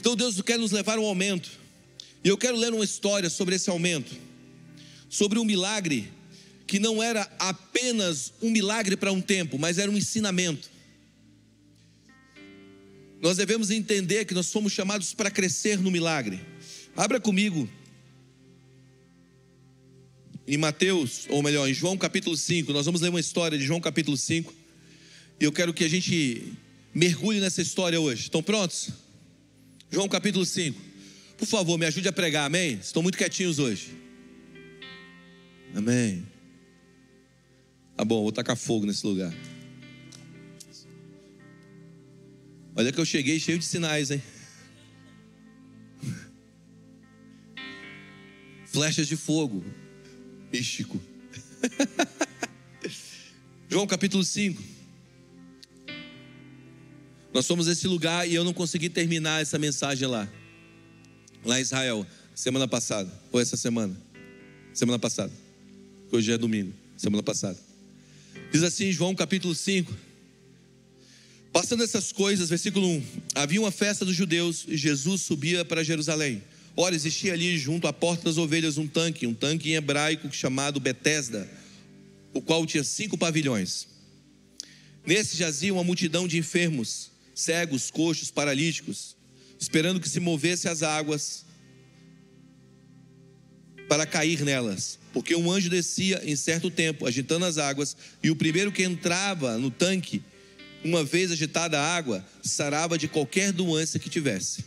Então 0.00 0.16
Deus 0.16 0.42
quer 0.42 0.58
nos 0.58 0.72
levar 0.72 0.98
a 0.98 1.00
um 1.00 1.04
aumento. 1.04 1.52
E 2.24 2.28
eu 2.28 2.36
quero 2.36 2.56
ler 2.56 2.74
uma 2.74 2.84
história 2.84 3.30
sobre 3.30 3.54
esse 3.54 3.70
aumento, 3.70 4.12
sobre 5.08 5.38
um 5.38 5.44
milagre 5.44 6.12
que 6.66 6.80
não 6.80 7.00
era 7.00 7.30
apenas 7.38 8.32
um 8.42 8.50
milagre 8.50 8.96
para 8.96 9.12
um 9.12 9.20
tempo, 9.20 9.56
mas 9.56 9.78
era 9.78 9.88
um 9.88 9.96
ensinamento. 9.96 10.68
Nós 13.22 13.36
devemos 13.36 13.70
entender 13.70 14.24
que 14.24 14.34
nós 14.34 14.48
somos 14.48 14.72
chamados 14.72 15.14
para 15.14 15.30
crescer 15.30 15.78
no 15.78 15.92
milagre. 15.92 16.40
Abra 16.96 17.20
comigo 17.20 17.70
em 20.44 20.58
Mateus, 20.58 21.26
ou 21.28 21.40
melhor, 21.40 21.68
em 21.68 21.72
João 21.72 21.96
capítulo 21.96 22.36
5. 22.36 22.72
Nós 22.72 22.84
vamos 22.84 23.00
ler 23.00 23.10
uma 23.10 23.20
história 23.20 23.56
de 23.56 23.64
João 23.64 23.80
capítulo 23.80 24.16
5. 24.16 24.52
E 25.40 25.44
eu 25.44 25.52
quero 25.52 25.72
que 25.72 25.84
a 25.84 25.88
gente 25.88 26.52
mergulhe 26.92 27.38
nessa 27.38 27.62
história 27.62 28.00
hoje. 28.00 28.22
Estão 28.22 28.42
prontos? 28.42 28.90
João 29.88 30.08
capítulo 30.08 30.44
5. 30.44 30.76
Por 31.38 31.46
favor, 31.46 31.78
me 31.78 31.86
ajude 31.86 32.08
a 32.08 32.12
pregar, 32.12 32.46
amém? 32.46 32.72
Estão 32.82 33.04
muito 33.04 33.16
quietinhos 33.16 33.60
hoje. 33.60 33.90
Amém. 35.76 36.26
Tá 37.96 38.04
bom, 38.04 38.22
vou 38.22 38.32
tacar 38.32 38.56
fogo 38.56 38.84
nesse 38.84 39.06
lugar. 39.06 39.32
Olha 42.74 42.90
que 42.90 42.98
eu 42.98 43.04
cheguei 43.04 43.38
cheio 43.38 43.58
de 43.58 43.64
sinais, 43.64 44.10
hein? 44.10 44.22
Flechas 48.66 49.06
de 49.06 49.16
fogo. 49.16 49.62
Místico. 50.50 51.00
João 53.68 53.86
capítulo 53.86 54.24
5. 54.24 54.62
Nós 57.32 57.46
fomos 57.46 57.66
nesse 57.66 57.86
lugar 57.86 58.28
e 58.28 58.34
eu 58.34 58.44
não 58.44 58.52
consegui 58.52 58.88
terminar 58.88 59.42
essa 59.42 59.58
mensagem 59.58 60.08
lá. 60.08 60.28
Lá 61.44 61.58
em 61.58 61.62
Israel, 61.62 62.06
semana 62.34 62.66
passada. 62.66 63.10
Ou 63.30 63.40
essa 63.40 63.56
semana? 63.56 63.94
Semana 64.72 64.98
passada. 64.98 65.32
Hoje 66.10 66.32
é 66.32 66.38
domingo, 66.38 66.72
semana 66.96 67.22
passada. 67.22 67.58
Diz 68.50 68.62
assim, 68.62 68.92
João 68.92 69.14
capítulo 69.14 69.54
5. 69.54 70.11
Passando 71.72 71.84
essas 71.84 72.12
coisas, 72.12 72.50
versículo 72.50 72.86
1: 72.86 73.02
Havia 73.34 73.58
uma 73.58 73.70
festa 73.70 74.04
dos 74.04 74.14
judeus 74.14 74.66
e 74.68 74.76
Jesus 74.76 75.22
subia 75.22 75.64
para 75.64 75.82
Jerusalém. 75.82 76.42
Ora, 76.76 76.94
existia 76.94 77.32
ali 77.32 77.56
junto 77.56 77.86
à 77.86 77.94
porta 77.94 78.24
das 78.24 78.36
ovelhas 78.36 78.76
um 78.76 78.86
tanque, 78.86 79.26
um 79.26 79.32
tanque 79.32 79.70
em 79.70 79.76
hebraico 79.76 80.30
chamado 80.30 80.78
Betesda, 80.78 81.50
o 82.34 82.42
qual 82.42 82.66
tinha 82.66 82.84
cinco 82.84 83.16
pavilhões. 83.16 83.86
Nesse 85.06 85.34
jazia 85.34 85.72
uma 85.72 85.82
multidão 85.82 86.28
de 86.28 86.36
enfermos, 86.36 87.10
cegos, 87.34 87.90
coxos, 87.90 88.30
paralíticos, 88.30 89.16
esperando 89.58 89.98
que 89.98 90.10
se 90.10 90.20
movesse 90.20 90.68
as 90.68 90.82
águas 90.82 91.46
para 93.88 94.04
cair 94.04 94.42
nelas, 94.42 94.98
porque 95.10 95.34
um 95.34 95.50
anjo 95.50 95.70
descia 95.70 96.20
em 96.22 96.36
certo 96.36 96.70
tempo, 96.70 97.06
agitando 97.06 97.46
as 97.46 97.56
águas, 97.56 97.96
e 98.22 98.30
o 98.30 98.36
primeiro 98.36 98.70
que 98.70 98.82
entrava 98.82 99.56
no 99.56 99.70
tanque, 99.70 100.22
uma 100.84 101.04
vez 101.04 101.30
agitada 101.30 101.80
a 101.80 101.96
água, 101.96 102.24
sarava 102.42 102.98
de 102.98 103.08
qualquer 103.08 103.52
doença 103.52 103.98
que 103.98 104.10
tivesse. 104.10 104.64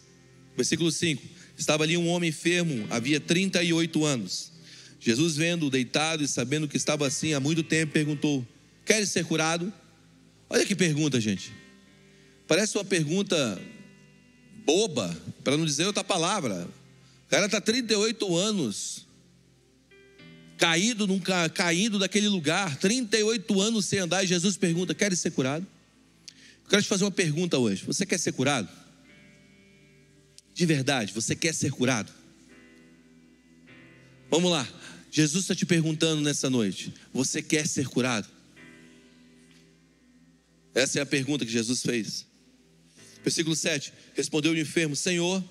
Versículo 0.55 0.91
5: 0.91 1.21
Estava 1.57 1.83
ali 1.83 1.97
um 1.97 2.07
homem 2.07 2.29
enfermo, 2.29 2.87
havia 2.89 3.19
38 3.19 4.05
anos. 4.05 4.51
Jesus, 4.99 5.35
vendo-o 5.35 5.69
deitado 5.69 6.23
e 6.23 6.27
sabendo 6.27 6.67
que 6.67 6.77
estava 6.77 7.05
assim 7.05 7.33
há 7.33 7.39
muito 7.39 7.63
tempo, 7.63 7.93
perguntou: 7.93 8.45
Queres 8.85 9.09
ser 9.09 9.25
curado? 9.25 9.71
Olha 10.49 10.65
que 10.65 10.75
pergunta, 10.75 11.19
gente. 11.19 11.51
Parece 12.47 12.77
uma 12.77 12.85
pergunta 12.85 13.61
boba, 14.65 15.15
para 15.43 15.57
não 15.57 15.65
dizer 15.65 15.85
outra 15.85 16.03
palavra. 16.03 16.67
O 17.25 17.29
cara 17.29 17.45
está 17.47 17.59
38 17.59 18.35
anos 18.35 19.05
caído, 20.57 21.05
num, 21.05 21.19
caindo 21.53 21.99
daquele 21.99 22.29
lugar, 22.29 22.77
38 22.77 23.61
anos 23.61 23.85
sem 23.85 23.99
andar, 23.99 24.23
e 24.23 24.27
Jesus 24.27 24.57
pergunta: 24.57 24.93
Queres 24.93 25.19
ser 25.19 25.31
curado? 25.31 25.65
Eu 26.65 26.69
quero 26.69 26.81
te 26.81 26.89
fazer 26.89 27.03
uma 27.03 27.11
pergunta 27.11 27.57
hoje: 27.57 27.85
Você 27.85 28.05
quer 28.05 28.19
ser 28.19 28.33
curado? 28.33 28.67
De 30.53 30.65
verdade, 30.65 31.13
você 31.13 31.35
quer 31.35 31.53
ser 31.53 31.71
curado? 31.71 32.11
Vamos 34.29 34.51
lá. 34.51 34.67
Jesus 35.11 35.43
está 35.43 35.55
te 35.55 35.65
perguntando 35.65 36.21
nessa 36.21 36.49
noite: 36.49 36.91
Você 37.13 37.41
quer 37.41 37.67
ser 37.67 37.87
curado? 37.87 38.27
Essa 40.73 40.99
é 40.99 41.01
a 41.01 41.05
pergunta 41.05 41.45
que 41.45 41.51
Jesus 41.51 41.83
fez. 41.83 42.25
Versículo 43.23 43.55
7: 43.55 43.93
Respondeu 44.15 44.51
o 44.51 44.57
enfermo: 44.57 44.95
Senhor, 44.95 45.43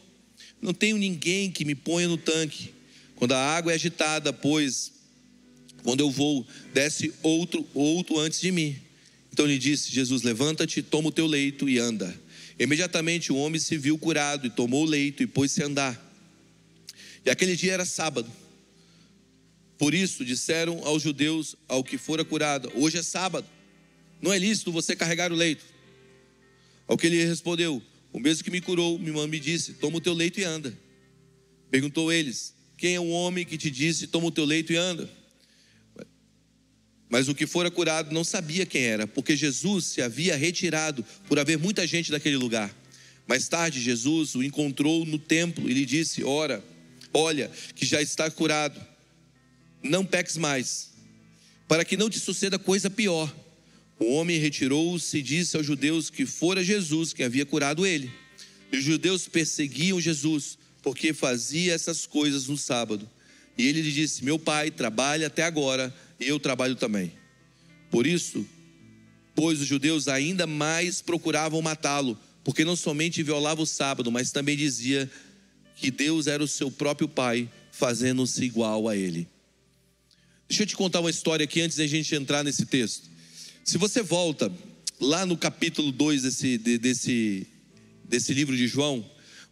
não 0.61 0.75
tenho 0.75 0.99
ninguém 0.99 1.51
que 1.51 1.65
me 1.65 1.77
ponha 1.77 2.09
no 2.09 2.19
tanque. 2.19 2.75
Quando 3.15 3.33
a 3.33 3.57
água 3.57 3.71
é 3.71 3.77
agitada, 3.77 4.33
pois 4.33 4.93
quando 5.85 6.01
eu 6.01 6.11
vou, 6.11 6.45
desce 6.73 7.13
outro, 7.23 7.65
outro 7.73 8.19
antes 8.19 8.41
de 8.41 8.51
mim. 8.51 8.84
Então 9.35 9.47
lhe 9.47 9.59
disse: 9.59 9.91
Jesus, 9.91 10.23
levanta-te, 10.23 10.81
toma 10.81 11.09
o 11.09 11.13
teu 11.13 11.27
leito 11.27 11.69
e 11.69 11.77
anda. 11.77 12.17
Imediatamente 12.57 13.33
o 13.33 13.37
homem 13.37 13.59
se 13.59 13.77
viu 13.77 13.99
curado 13.99 14.47
e 14.47 14.51
tomou 14.51 14.85
o 14.85 14.89
leito 14.89 15.25
e 15.25 15.27
pôs-se 15.27 15.61
a 15.61 15.67
andar. 15.67 16.01
E 17.27 17.29
aquele 17.29 17.57
dia 17.57 17.73
era 17.73 17.85
sábado. 17.85 18.31
Por 19.77 19.93
isso 19.93 20.25
disseram 20.25 20.87
aos 20.87 21.03
judeus 21.03 21.57
ao 21.67 21.83
que 21.83 21.99
fora 21.99 22.25
curado: 22.25 22.71
Hoje 22.77 22.99
é 22.99 23.03
sábado, 23.03 23.45
não 24.23 24.33
é 24.33 24.39
lícito 24.39 24.71
você 24.71 24.95
carregar 24.95 25.33
o 25.33 25.35
leito. 25.35 25.65
Ao 26.87 26.97
que 26.97 27.09
ele 27.09 27.25
respondeu: 27.25 27.83
O 28.13 28.21
mesmo 28.21 28.45
que 28.45 28.53
me 28.53 28.61
curou, 28.61 29.01
minha 29.01 29.27
me 29.27 29.41
disse: 29.41 29.73
Toma 29.73 29.97
o 29.97 30.01
teu 30.01 30.15
leito 30.15 30.39
e 30.39 30.45
anda. 30.45 30.73
Perguntou 31.73 32.13
eles: 32.13 32.55
Quem 32.79 32.95
é 32.95 33.01
o 33.01 33.09
homem 33.09 33.45
que 33.45 33.59
te 33.59 33.69
disse: 33.69 34.07
Toma 34.07 34.29
o 34.29 34.31
teu 34.31 34.45
leito 34.45 34.73
e 34.73 34.77
anda? 34.77 35.11
Mas 37.15 37.29
o 37.29 37.35
que 37.35 37.47
fora 37.47 37.71
curado 37.71 38.13
não 38.13 38.25
sabia 38.25 38.67
quem 38.67 38.83
era, 38.83 39.07
porque 39.07 39.37
Jesus 39.37 39.85
se 39.85 40.03
havia 40.03 40.37
retirado 40.37 41.07
por 41.29 41.39
haver 41.39 41.57
muita 41.57 41.87
gente 41.87 42.11
naquele 42.11 42.37
lugar. 42.37 42.77
Mais 43.25 43.47
tarde, 43.47 43.81
Jesus 43.81 44.35
o 44.35 44.43
encontrou 44.43 45.07
no 45.07 45.17
templo 45.17 45.71
e 45.71 45.73
lhe 45.73 45.87
disse: 45.87 46.25
Ora, 46.25 46.61
olha, 47.13 47.49
que 47.77 47.87
já 47.87 48.03
está 48.03 48.29
curado, 48.29 48.85
não 49.81 50.05
peques 50.05 50.37
mais, 50.37 50.91
para 51.69 51.85
que 51.85 51.97
não 51.97 52.11
te 52.11 52.19
suceda 52.19 52.59
coisa 52.59 52.91
pior. 52.91 53.33
O 53.97 54.15
homem 54.15 54.41
retirou-se 54.41 55.17
e 55.17 55.23
disse 55.23 55.57
aos 55.57 55.65
judeus 55.65 56.11
que 56.11 56.27
fora 56.27 56.65
Jesus 56.65 57.13
que 57.13 57.23
havia 57.23 57.47
curado 57.47 57.87
ele. 57.87 58.11
E 58.73 58.79
os 58.79 58.83
judeus 58.83 59.29
perseguiam 59.29 60.01
Jesus, 60.01 60.59
porque 60.83 61.13
fazia 61.13 61.75
essas 61.75 62.07
coisas 62.07 62.49
no 62.49 62.59
sábado. 62.59 63.09
E 63.57 63.67
ele 63.67 63.83
lhe 63.83 63.93
disse: 63.93 64.25
Meu 64.25 64.39
pai 64.39 64.71
trabalha 64.71 65.27
até 65.29 65.43
agora 65.43 65.95
eu 66.21 66.39
trabalho 66.39 66.77
também. 66.77 67.13
Por 67.91 68.07
isso, 68.07 68.47
pois 69.35 69.61
os 69.61 69.67
judeus 69.67 70.09
ainda 70.09 70.47
mais 70.47 71.01
procuravam 71.01 71.61
matá-lo, 71.61 72.19
porque 72.43 72.65
não 72.65 72.77
somente 72.77 73.23
violava 73.23 73.63
o 73.63 73.67
sábado, 73.67 74.11
mas 74.11 74.33
também 74.33 74.57
dizia 74.57 75.11
que 75.77 75.91
Deus 75.91 76.27
era 76.27 76.43
o 76.43 76.49
seu 76.49 76.71
próprio 76.71 77.09
pai, 77.09 77.49
fazendo-se 77.73 78.45
igual 78.45 78.89
a 78.89 78.97
ele. 78.97 79.29
Deixa 80.49 80.63
eu 80.63 80.67
te 80.67 80.77
contar 80.77 81.01
uma 81.01 81.11
história 81.11 81.45
aqui 81.45 81.61
antes 81.61 81.77
da 81.77 81.87
gente 81.87 82.15
entrar 82.15 82.45
nesse 82.45 82.67
texto. 82.67 83.09
Se 83.65 83.79
você 83.79 84.03
volta 84.03 84.53
lá 85.01 85.27
no 85.27 85.37
capítulo 85.37 85.91
2 85.91 86.23
desse, 86.23 86.59
desse, 86.59 87.47
desse 88.05 88.33
livro 88.33 88.57
de 88.57 88.69
João, 88.69 89.05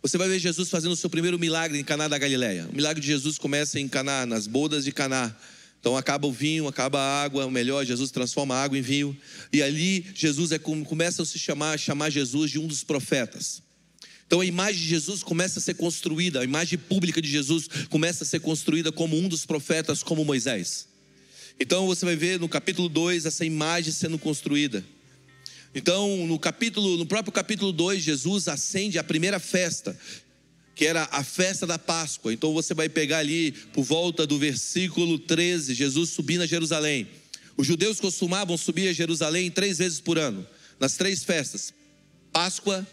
você 0.02 0.18
vai 0.18 0.28
ver 0.28 0.40
Jesus 0.40 0.68
fazendo 0.68 0.92
o 0.92 0.96
seu 0.96 1.08
primeiro 1.08 1.38
milagre 1.38 1.78
em 1.78 1.84
Caná 1.84 2.08
da 2.08 2.18
Galileia. 2.18 2.68
O 2.70 2.74
milagre 2.74 3.00
de 3.00 3.06
Jesus 3.06 3.38
começa 3.38 3.78
em 3.78 3.86
Caná, 3.86 4.26
nas 4.26 4.48
bodas 4.48 4.84
de 4.84 4.90
Caná. 4.90 5.34
Então 5.78 5.96
acaba 5.96 6.26
o 6.26 6.32
vinho, 6.32 6.66
acaba 6.66 6.98
a 6.98 7.22
água, 7.22 7.46
o 7.46 7.50
melhor, 7.50 7.84
Jesus 7.84 8.10
transforma 8.10 8.56
a 8.56 8.64
água 8.64 8.76
em 8.76 8.82
vinho. 8.82 9.16
E 9.52 9.62
ali 9.62 10.04
Jesus 10.12 10.50
é 10.50 10.58
como 10.58 10.84
começa 10.84 11.22
a 11.22 11.24
se 11.26 11.38
chamar, 11.38 11.78
chamar 11.78 12.10
Jesus 12.10 12.50
de 12.50 12.58
um 12.58 12.66
dos 12.66 12.82
profetas. 12.82 13.62
Então 14.26 14.40
a 14.40 14.46
imagem 14.46 14.80
de 14.80 14.88
Jesus 14.88 15.22
começa 15.22 15.60
a 15.60 15.62
ser 15.62 15.74
construída, 15.74 16.40
a 16.40 16.44
imagem 16.44 16.78
pública 16.78 17.22
de 17.22 17.28
Jesus 17.28 17.68
começa 17.88 18.24
a 18.24 18.26
ser 18.26 18.40
construída 18.40 18.90
como 18.90 19.16
um 19.16 19.28
dos 19.28 19.46
profetas, 19.46 20.02
como 20.02 20.24
Moisés. 20.24 20.88
Então 21.60 21.86
você 21.86 22.04
vai 22.04 22.16
ver 22.16 22.40
no 22.40 22.48
capítulo 22.48 22.88
2 22.88 23.24
essa 23.24 23.44
imagem 23.44 23.92
sendo 23.92 24.18
construída. 24.18 24.84
Então, 25.74 26.26
no 26.26 26.38
capítulo, 26.38 26.98
no 26.98 27.06
próprio 27.06 27.32
capítulo 27.32 27.72
2, 27.72 28.02
Jesus 28.02 28.46
acende 28.46 28.98
a 28.98 29.04
primeira 29.04 29.40
festa, 29.40 29.98
que 30.74 30.84
era 30.84 31.08
a 31.10 31.24
festa 31.24 31.66
da 31.66 31.78
Páscoa. 31.78 32.32
Então 32.32 32.52
você 32.52 32.74
vai 32.74 32.88
pegar 32.88 33.18
ali 33.18 33.52
por 33.72 33.82
volta 33.82 34.26
do 34.26 34.38
versículo 34.38 35.18
13, 35.18 35.74
Jesus 35.74 36.10
subindo 36.10 36.42
a 36.42 36.46
Jerusalém. 36.46 37.08
Os 37.56 37.66
judeus 37.66 38.00
costumavam 38.00 38.56
subir 38.56 38.88
a 38.88 38.92
Jerusalém 38.92 39.50
três 39.50 39.78
vezes 39.78 40.00
por 40.00 40.18
ano, 40.18 40.46
nas 40.78 40.96
três 40.96 41.24
festas: 41.24 41.72
Páscoa, 42.32 42.86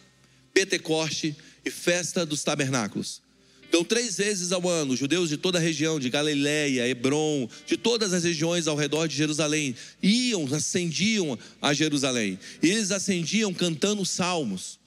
Pentecoste 0.53 1.35
e 1.65 1.71
festa 1.71 2.25
dos 2.25 2.43
tabernáculos. 2.43 3.21
Então, 3.69 3.83
três 3.83 4.17
vezes 4.17 4.51
ao 4.51 4.67
ano, 4.67 4.97
judeus 4.97 5.29
de 5.29 5.37
toda 5.37 5.59
a 5.59 5.61
região, 5.61 5.99
de 5.99 6.09
Galiléia, 6.09 6.87
Hebron, 6.87 7.47
de 7.65 7.77
todas 7.77 8.13
as 8.13 8.23
regiões 8.23 8.67
ao 8.67 8.75
redor 8.75 9.07
de 9.07 9.15
Jerusalém, 9.15 9.75
iam, 10.01 10.45
ascendiam 10.53 11.37
a 11.61 11.73
Jerusalém. 11.73 12.37
E 12.61 12.69
eles 12.69 12.91
ascendiam 12.91 13.53
cantando 13.53 14.03
salmos 14.05 14.79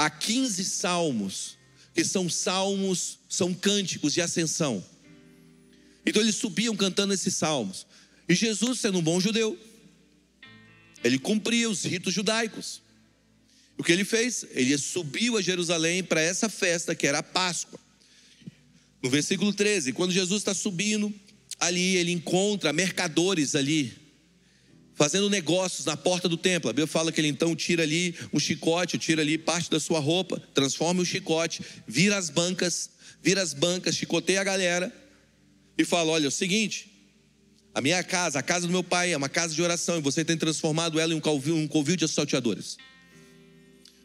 há 0.00 0.08
15 0.08 0.64
salmos, 0.64 1.58
que 1.94 2.04
são 2.04 2.28
salmos, 2.28 3.18
são 3.28 3.52
cânticos 3.52 4.14
de 4.14 4.22
ascensão. 4.22 4.82
Então 6.06 6.22
eles 6.22 6.36
subiam 6.36 6.74
cantando 6.74 7.12
esses 7.12 7.34
salmos. 7.34 7.86
E 8.26 8.34
Jesus, 8.34 8.80
sendo 8.80 8.98
um 8.98 9.02
bom 9.02 9.20
judeu, 9.20 9.58
ele 11.04 11.18
cumpria 11.18 11.68
os 11.68 11.84
ritos 11.84 12.14
judaicos. 12.14 12.80
O 13.80 13.82
que 13.82 13.92
ele 13.92 14.04
fez? 14.04 14.44
Ele 14.50 14.76
subiu 14.76 15.38
a 15.38 15.40
Jerusalém 15.40 16.04
para 16.04 16.20
essa 16.20 16.50
festa 16.50 16.94
que 16.94 17.06
era 17.06 17.20
a 17.20 17.22
Páscoa. 17.22 17.80
No 19.02 19.08
versículo 19.08 19.54
13, 19.54 19.94
quando 19.94 20.12
Jesus 20.12 20.42
está 20.42 20.52
subindo, 20.52 21.10
ali 21.58 21.96
ele 21.96 22.12
encontra 22.12 22.74
mercadores 22.74 23.54
ali, 23.54 23.90
fazendo 24.94 25.30
negócios 25.30 25.86
na 25.86 25.96
porta 25.96 26.28
do 26.28 26.36
templo. 26.36 26.68
A 26.68 26.74
Bíblia 26.74 26.86
fala 26.86 27.10
que 27.10 27.22
ele 27.22 27.28
então 27.28 27.56
tira 27.56 27.82
ali 27.82 28.14
um 28.34 28.38
chicote, 28.38 28.98
tira 28.98 29.22
ali 29.22 29.38
parte 29.38 29.70
da 29.70 29.80
sua 29.80 29.98
roupa, 29.98 30.38
transforma 30.52 31.00
o 31.00 31.06
chicote, 31.06 31.62
vira 31.88 32.18
as 32.18 32.28
bancas, 32.28 32.90
vira 33.22 33.40
as 33.40 33.54
bancas, 33.54 33.96
chicoteia 33.96 34.42
a 34.42 34.44
galera 34.44 34.94
e 35.78 35.86
fala: 35.86 36.10
Olha, 36.10 36.26
é 36.26 36.28
o 36.28 36.30
seguinte, 36.30 36.92
a 37.74 37.80
minha 37.80 38.04
casa, 38.04 38.40
a 38.40 38.42
casa 38.42 38.66
do 38.66 38.72
meu 38.72 38.84
pai, 38.84 39.14
é 39.14 39.16
uma 39.16 39.30
casa 39.30 39.54
de 39.54 39.62
oração 39.62 39.96
e 39.96 40.02
você 40.02 40.22
tem 40.22 40.36
transformado 40.36 41.00
ela 41.00 41.14
em 41.14 41.16
um 41.16 41.20
covil, 41.20 41.56
um 41.56 41.66
covil 41.66 41.96
de 41.96 42.04
assalteadores. 42.04 42.76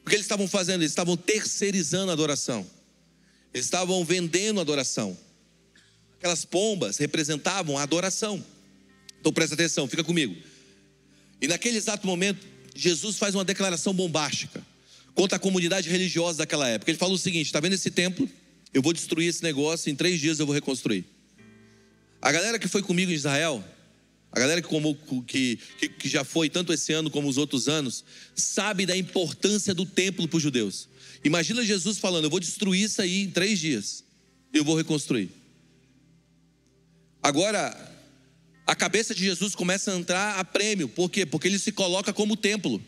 O 0.05 0.09
que 0.09 0.15
eles 0.15 0.25
estavam 0.25 0.47
fazendo? 0.47 0.81
Eles 0.81 0.91
estavam 0.91 1.17
terceirizando 1.17 2.11
a 2.11 2.13
adoração, 2.13 2.65
eles 3.51 3.65
estavam 3.65 4.05
vendendo 4.05 4.59
a 4.59 4.61
adoração. 4.61 5.17
Aquelas 6.19 6.45
pombas 6.45 6.97
representavam 6.97 7.77
a 7.77 7.83
adoração. 7.83 8.43
Então 9.19 9.33
presta 9.33 9.55
atenção, 9.55 9.87
fica 9.87 10.03
comigo. 10.03 10.35
E 11.41 11.47
naquele 11.47 11.77
exato 11.77 12.05
momento, 12.05 12.45
Jesus 12.75 13.17
faz 13.17 13.33
uma 13.33 13.43
declaração 13.43 13.93
bombástica 13.93 14.63
contra 15.15 15.37
a 15.37 15.39
comunidade 15.39 15.89
religiosa 15.89 16.37
daquela 16.37 16.67
época. 16.67 16.91
Ele 16.91 16.97
fala 16.97 17.13
o 17.13 17.17
seguinte: 17.17 17.47
está 17.47 17.59
vendo 17.59 17.73
esse 17.73 17.89
templo? 17.89 18.29
Eu 18.71 18.83
vou 18.83 18.93
destruir 18.93 19.27
esse 19.27 19.41
negócio, 19.41 19.89
em 19.89 19.95
três 19.95 20.19
dias 20.19 20.39
eu 20.39 20.45
vou 20.45 20.53
reconstruir. 20.53 21.05
A 22.21 22.31
galera 22.31 22.59
que 22.59 22.67
foi 22.67 22.83
comigo 22.83 23.11
em 23.11 23.15
Israel, 23.15 23.63
a 24.35 24.39
galera 24.39 24.61
que, 24.61 24.67
como, 24.67 24.93
que, 25.25 25.57
que, 25.97 26.09
já 26.09 26.25
foi 26.25 26.49
tanto 26.49 26.73
esse 26.73 26.91
ano 26.91 27.09
como 27.09 27.29
os 27.29 27.37
outros 27.37 27.69
anos, 27.69 28.03
sabe 28.35 28.85
da 28.85 28.95
importância 28.95 29.73
do 29.73 29.85
templo 29.85 30.27
para 30.27 30.35
os 30.35 30.43
judeus. 30.43 30.89
Imagina 31.23 31.63
Jesus 31.63 31.97
falando: 31.97 32.25
Eu 32.25 32.29
vou 32.29 32.41
destruir 32.41 32.83
isso 32.83 33.01
aí 33.01 33.21
em 33.21 33.31
três 33.31 33.57
dias, 33.57 34.03
eu 34.53 34.65
vou 34.65 34.75
reconstruir. 34.75 35.29
Agora, 37.23 37.95
a 38.67 38.75
cabeça 38.75 39.15
de 39.15 39.23
Jesus 39.23 39.55
começa 39.55 39.93
a 39.93 39.95
entrar 39.95 40.37
a 40.37 40.43
prêmio. 40.43 40.89
Por 40.89 41.09
quê? 41.09 41.25
Porque 41.25 41.47
ele 41.47 41.57
se 41.57 41.71
coloca 41.71 42.11
como 42.11 42.35
templo, 42.35 42.83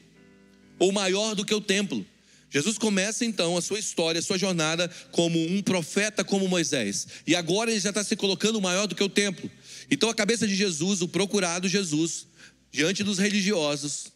ou 0.77 0.91
maior 0.91 1.33
do 1.33 1.45
que 1.45 1.55
o 1.55 1.61
templo. 1.61 2.05
Jesus 2.49 2.77
começa 2.77 3.25
então 3.25 3.55
a 3.55 3.61
sua 3.61 3.79
história, 3.79 4.19
a 4.19 4.21
sua 4.21 4.37
jornada 4.37 4.89
como 5.11 5.39
um 5.39 5.61
profeta 5.61 6.25
como 6.25 6.47
Moisés. 6.47 7.07
E 7.25 7.35
agora 7.35 7.71
ele 7.71 7.79
já 7.79 7.89
está 7.89 8.03
se 8.03 8.17
colocando 8.17 8.61
maior 8.61 8.85
do 8.85 8.95
que 8.95 9.03
o 9.03 9.09
templo. 9.09 9.49
Então 9.89 10.09
a 10.09 10.15
cabeça 10.15 10.47
de 10.47 10.55
Jesus, 10.55 11.01
o 11.01 11.07
procurado 11.07 11.67
Jesus, 11.67 12.27
diante 12.71 13.03
dos 13.03 13.17
religiosos, 13.17 14.11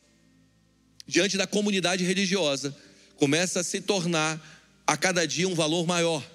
diante 1.08 1.38
da 1.38 1.48
comunidade 1.48 2.04
religiosa, 2.04 2.76
começa 3.16 3.60
a 3.60 3.64
se 3.64 3.82
tornar 3.82 4.40
a 4.86 4.98
cada 4.98 5.26
dia 5.26 5.48
um 5.48 5.56
valor 5.56 5.86
maior. 5.86 6.26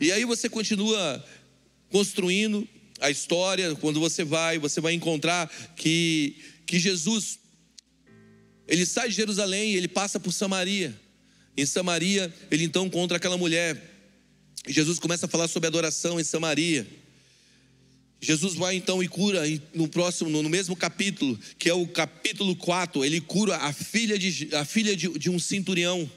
E 0.00 0.10
aí 0.10 0.24
você 0.24 0.48
continua 0.48 1.24
construindo 1.90 2.66
a 3.00 3.10
história, 3.10 3.74
quando 3.74 4.00
você 4.00 4.24
vai, 4.24 4.58
você 4.58 4.80
vai 4.80 4.92
encontrar 4.94 5.48
que, 5.76 6.36
que 6.64 6.78
Jesus, 6.78 7.38
ele 8.66 8.86
sai 8.86 9.08
de 9.08 9.14
Jerusalém 9.14 9.72
e 9.72 9.76
ele 9.76 9.88
passa 9.88 10.20
por 10.20 10.32
Samaria. 10.32 10.98
Em 11.56 11.66
Samaria, 11.66 12.32
ele 12.50 12.64
então 12.64 12.86
encontra 12.86 13.16
aquela 13.16 13.36
mulher. 13.36 13.90
Jesus 14.66 14.98
começa 14.98 15.26
a 15.26 15.28
falar 15.28 15.48
sobre 15.48 15.66
adoração 15.66 16.18
em 16.18 16.24
Samaria. 16.24 16.86
Jesus 18.24 18.54
vai 18.54 18.76
então 18.76 19.02
e 19.02 19.08
cura 19.08 19.42
no 19.74 19.88
próximo, 19.88 20.30
no 20.30 20.48
mesmo 20.48 20.76
capítulo, 20.76 21.36
que 21.58 21.68
é 21.68 21.74
o 21.74 21.88
capítulo 21.88 22.54
4, 22.54 23.04
ele 23.04 23.20
cura 23.20 23.56
a 23.56 23.72
filha 23.72 24.16
de, 24.16 24.48
a 24.54 24.64
filha 24.64 24.96
de, 24.96 25.08
de 25.18 25.28
um 25.28 25.40
centurião. 25.40 26.08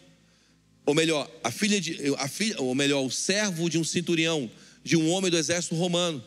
Ou 0.85 0.93
melhor, 0.93 1.27
a 1.43 1.49
filha 1.49 1.81
de, 1.81 2.13
a 2.19 2.27
filha, 2.27 2.61
ou 2.61 2.75
melhor, 2.75 3.03
o 3.03 3.09
servo 3.09 3.67
de 3.67 3.79
um 3.79 3.83
centurião, 3.83 4.49
de 4.83 4.95
um 4.95 5.09
homem 5.09 5.31
do 5.31 5.37
exército 5.37 5.73
romano. 5.73 6.23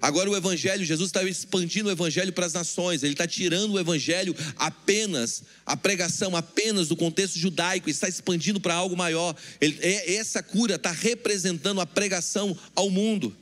Agora 0.00 0.30
o 0.30 0.36
Evangelho, 0.36 0.84
Jesus 0.84 1.08
está 1.08 1.24
expandindo 1.24 1.88
o 1.88 1.92
Evangelho 1.92 2.32
para 2.32 2.46
as 2.46 2.52
nações, 2.52 3.02
ele 3.02 3.14
está 3.14 3.26
tirando 3.26 3.72
o 3.72 3.80
Evangelho 3.80 4.36
apenas, 4.54 5.42
a 5.66 5.76
pregação 5.76 6.36
apenas 6.36 6.86
do 6.86 6.94
contexto 6.94 7.36
judaico, 7.36 7.90
está 7.90 8.08
expandindo 8.08 8.60
para 8.60 8.74
algo 8.74 8.96
maior. 8.96 9.34
Ele, 9.60 9.76
é, 9.80 10.14
essa 10.14 10.44
cura 10.44 10.76
está 10.76 10.92
representando 10.92 11.80
a 11.80 11.86
pregação 11.86 12.56
ao 12.76 12.88
mundo. 12.88 13.36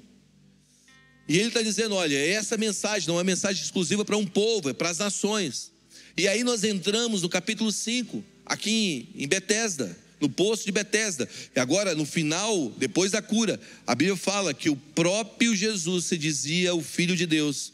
E 1.28 1.38
ele 1.38 1.48
está 1.48 1.62
dizendo: 1.62 1.94
olha, 1.94 2.16
essa 2.16 2.56
mensagem 2.56 3.08
não 3.08 3.20
é 3.20 3.24
mensagem 3.24 3.62
exclusiva 3.62 4.04
para 4.04 4.16
um 4.16 4.26
povo, 4.26 4.70
é 4.70 4.72
para 4.72 4.90
as 4.90 4.98
nações. 4.98 5.72
E 6.16 6.26
aí 6.26 6.42
nós 6.42 6.64
entramos 6.64 7.22
no 7.22 7.28
capítulo 7.28 7.70
5, 7.70 8.24
aqui 8.44 9.08
em 9.14 9.28
Betesda 9.28 9.96
no 10.20 10.28
poço 10.28 10.64
de 10.64 10.72
Betesda. 10.72 11.28
E 11.54 11.60
agora, 11.60 11.94
no 11.94 12.06
final, 12.06 12.70
depois 12.70 13.12
da 13.12 13.22
cura, 13.22 13.60
a 13.86 13.94
Bíblia 13.94 14.16
fala 14.16 14.54
que 14.54 14.70
o 14.70 14.76
próprio 14.76 15.54
Jesus 15.54 16.06
se 16.06 16.16
dizia 16.16 16.74
o 16.74 16.82
Filho 16.82 17.16
de 17.16 17.26
Deus 17.26 17.72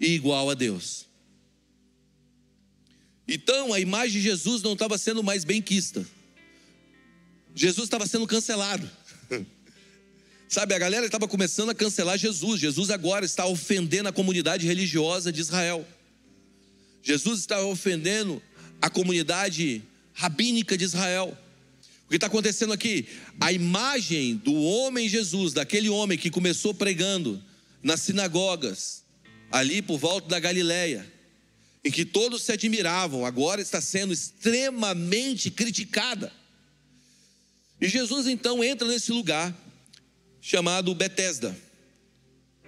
e 0.00 0.14
igual 0.14 0.50
a 0.50 0.54
Deus. 0.54 1.06
Então, 3.26 3.72
a 3.72 3.80
imagem 3.80 4.20
de 4.20 4.20
Jesus 4.20 4.62
não 4.62 4.74
estava 4.74 4.98
sendo 4.98 5.22
mais 5.22 5.44
benquista. 5.44 6.06
Jesus 7.54 7.86
estava 7.86 8.06
sendo 8.06 8.26
cancelado. 8.26 8.90
Sabe, 10.48 10.74
a 10.74 10.78
galera 10.78 11.06
estava 11.06 11.26
começando 11.26 11.70
a 11.70 11.74
cancelar 11.74 12.18
Jesus. 12.18 12.60
Jesus 12.60 12.90
agora 12.90 13.24
está 13.24 13.46
ofendendo 13.46 14.08
a 14.08 14.12
comunidade 14.12 14.66
religiosa 14.66 15.32
de 15.32 15.40
Israel. 15.40 15.86
Jesus 17.02 17.40
está 17.40 17.60
ofendendo 17.64 18.42
a 18.80 18.88
comunidade 18.88 19.82
rabínica 20.12 20.76
de 20.76 20.84
Israel. 20.84 21.36
O 22.06 22.10
que 22.10 22.16
está 22.16 22.26
acontecendo 22.26 22.72
aqui? 22.72 23.06
A 23.40 23.52
imagem 23.52 24.36
do 24.36 24.54
homem 24.54 25.08
Jesus, 25.08 25.52
daquele 25.52 25.88
homem 25.88 26.18
que 26.18 26.30
começou 26.30 26.74
pregando 26.74 27.42
nas 27.82 28.00
sinagogas, 28.00 29.02
ali 29.50 29.82
por 29.82 29.98
volta 29.98 30.28
da 30.28 30.38
Galileia, 30.38 31.10
em 31.84 31.90
que 31.90 32.04
todos 32.04 32.42
se 32.42 32.52
admiravam, 32.52 33.26
agora 33.26 33.60
está 33.60 33.80
sendo 33.80 34.12
extremamente 34.12 35.50
criticada. 35.50 36.32
E 37.80 37.88
Jesus 37.88 38.26
então 38.26 38.62
entra 38.62 38.86
nesse 38.86 39.12
lugar 39.12 39.54
chamado 40.46 40.94
Betesda, 40.94 41.56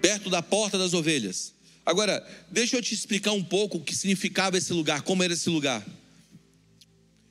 perto 0.00 0.30
da 0.30 0.40
porta 0.40 0.78
das 0.78 0.94
ovelhas. 0.94 1.52
Agora, 1.84 2.26
deixa 2.50 2.74
eu 2.74 2.80
te 2.80 2.94
explicar 2.94 3.32
um 3.32 3.44
pouco 3.44 3.76
o 3.76 3.84
que 3.84 3.94
significava 3.94 4.56
esse 4.56 4.72
lugar, 4.72 5.02
como 5.02 5.22
era 5.22 5.34
esse 5.34 5.50
lugar. 5.50 5.86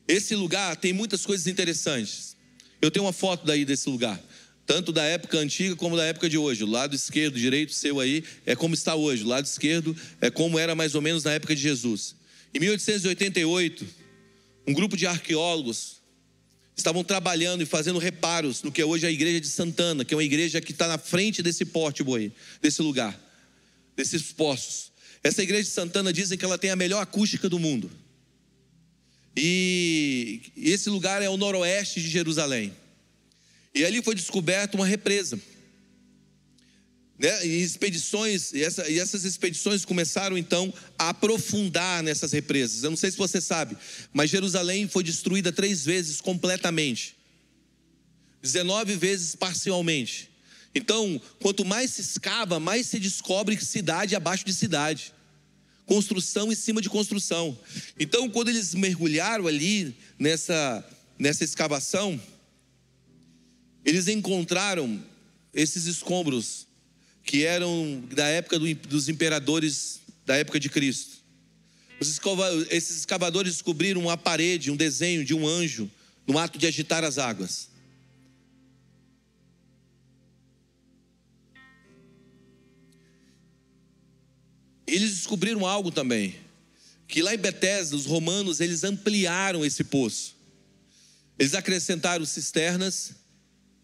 Esse 0.08 0.36
lugar 0.36 0.76
tem 0.76 0.94
muitas 0.94 1.26
coisas 1.26 1.48
interessantes. 1.48 2.38
Eu 2.80 2.92
tenho 2.92 3.06
uma 3.06 3.12
foto 3.12 3.44
daí 3.44 3.66
desse 3.66 3.90
lugar, 3.90 4.22
tanto 4.68 4.92
da 4.92 5.04
época 5.04 5.40
antiga 5.40 5.76
como 5.76 5.98
da 5.98 6.06
época 6.06 6.30
de 6.30 6.38
hoje. 6.38 6.64
O 6.64 6.68
lado 6.68 6.96
esquerdo, 6.96 7.40
direito 7.40 7.74
seu 7.74 8.00
aí 8.00 8.24
é 8.46 8.56
como 8.56 8.76
está 8.76 8.94
hoje. 8.94 9.24
O 9.24 9.28
lado 9.28 9.46
esquerdo 9.46 9.98
é 10.22 10.30
como 10.30 10.60
era 10.60 10.76
mais 10.76 10.94
ou 10.94 11.02
menos 11.02 11.24
na 11.24 11.32
época 11.32 11.56
de 11.56 11.62
Jesus. 11.64 12.16
Em 12.54 12.60
1888, 12.60 13.84
um 14.68 14.74
grupo 14.74 14.96
de 14.96 15.08
arqueólogos 15.08 16.04
estavam 16.76 17.04
trabalhando 17.04 17.64
e 17.64 17.66
fazendo 17.66 18.00
reparos 18.00 18.62
no 18.62 18.72
que 18.72 18.82
é 18.82 18.86
hoje 18.86 19.06
a 19.06 19.12
igreja 19.12 19.40
de 19.40 19.48
Santana, 19.48 20.04
que 20.04 20.14
é 20.14 20.18
uma 20.18 20.24
igreja 20.24 20.60
que 20.60 20.72
está 20.72 20.88
na 20.88 20.98
frente 20.98 21.42
desse 21.42 21.66
pórtico 21.66 22.16
aí, 22.16 22.32
desse 22.62 22.82
lugar, 22.82 23.18
desses 23.96 24.32
poços. 24.34 24.92
Essa 25.24 25.42
igreja 25.42 25.64
de 25.64 25.70
Santana 25.70 26.12
dizem 26.12 26.38
que 26.38 26.46
ela 26.46 26.58
tem 26.58 26.70
a 26.70 26.76
melhor 26.76 27.02
acústica 27.02 27.50
do 27.50 27.58
mundo. 27.58 27.90
E 29.36 30.42
esse 30.56 30.90
lugar 30.90 31.22
é 31.22 31.30
o 31.30 31.38
noroeste 31.38 32.02
de 32.02 32.10
Jerusalém. 32.10 32.74
E 33.74 33.84
ali 33.84 34.02
foi 34.02 34.16
descoberta 34.16 34.78
uma 34.78 34.86
represa. 34.86 35.40
Né? 37.18 37.46
E 37.46 37.62
expedições, 37.62 38.52
e, 38.54 38.64
essa, 38.64 38.90
e 38.90 39.00
essas 39.00 39.24
expedições 39.24 39.86
começaram 39.86 40.38
então 40.38 40.74
a 40.98 41.10
aprofundar 41.10 42.04
nessas 42.04 42.32
represas. 42.32 42.84
Eu 42.84 42.90
não 42.90 42.98
sei 42.98 43.12
se 43.12 43.18
você 43.18 43.40
sabe, 43.40 43.78
mas 44.14 44.30
Jerusalém 44.30 44.88
foi 44.88 45.04
destruída 45.04 45.52
três 45.52 45.86
vezes 45.86 46.20
completamente, 46.20 47.16
19 48.42 48.96
vezes 48.96 49.36
parcialmente. 49.36 50.30
Então, 50.74 51.22
quanto 51.40 51.64
mais 51.64 51.92
se 51.92 52.02
escava, 52.02 52.60
mais 52.60 52.88
se 52.88 53.00
descobre 53.00 53.58
cidade 53.64 54.16
abaixo 54.16 54.46
de 54.46 54.54
cidade 54.54 55.16
construção 55.86 56.52
em 56.52 56.56
cima 56.56 56.82
de 56.82 56.90
construção. 56.90 57.58
Então, 58.00 58.30
quando 58.30 58.50
eles 58.50 58.74
mergulharam 58.74 59.48
ali 59.48 59.96
nessa, 60.18 60.84
nessa 61.18 61.44
escavação, 61.44 62.20
eles 63.84 64.08
encontraram 64.08 65.02
esses 65.54 65.86
escombros 65.86 66.68
que 67.26 67.44
eram 67.44 68.04
da 68.14 68.28
época 68.28 68.60
do, 68.60 68.74
dos 68.76 69.10
imperadores 69.10 70.00
da 70.26 70.38
época 70.38 70.60
de 70.60 70.70
Cristo. 70.70 71.16
Esses 72.70 72.98
escavadores 72.98 73.54
descobriram 73.54 74.02
uma 74.02 74.16
parede, 74.16 74.70
um 74.70 74.76
desenho 74.76 75.26
de 75.26 75.34
um 75.34 75.48
anjo 75.48 75.90
no 76.28 76.38
ato 76.38 76.60
de 76.60 76.68
agitar 76.68 77.04
as 77.04 77.18
águas. 77.18 77.70
Eles 84.86 85.16
descobriram 85.16 85.66
algo 85.66 85.90
também, 85.90 86.36
que 87.08 87.24
lá 87.24 87.34
em 87.34 87.40
Betesda, 87.40 87.96
os 87.96 88.06
romanos, 88.06 88.60
eles 88.60 88.84
ampliaram 88.84 89.66
esse 89.66 89.84
poço. 89.84 90.36
Eles 91.40 91.56
acrescentaram 91.56 92.24
cisternas, 92.24 93.14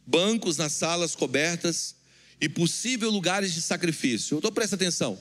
bancos 0.06 0.58
nas 0.58 0.73
salas 0.73 1.15
cobertas 1.15 1.95
e 2.41 2.49
possível 2.49 3.12
lugares 3.12 3.54
de 3.54 3.62
sacrifício. 3.62 4.39
Então 4.39 4.51
presta 4.51 4.75
atenção. 4.75 5.17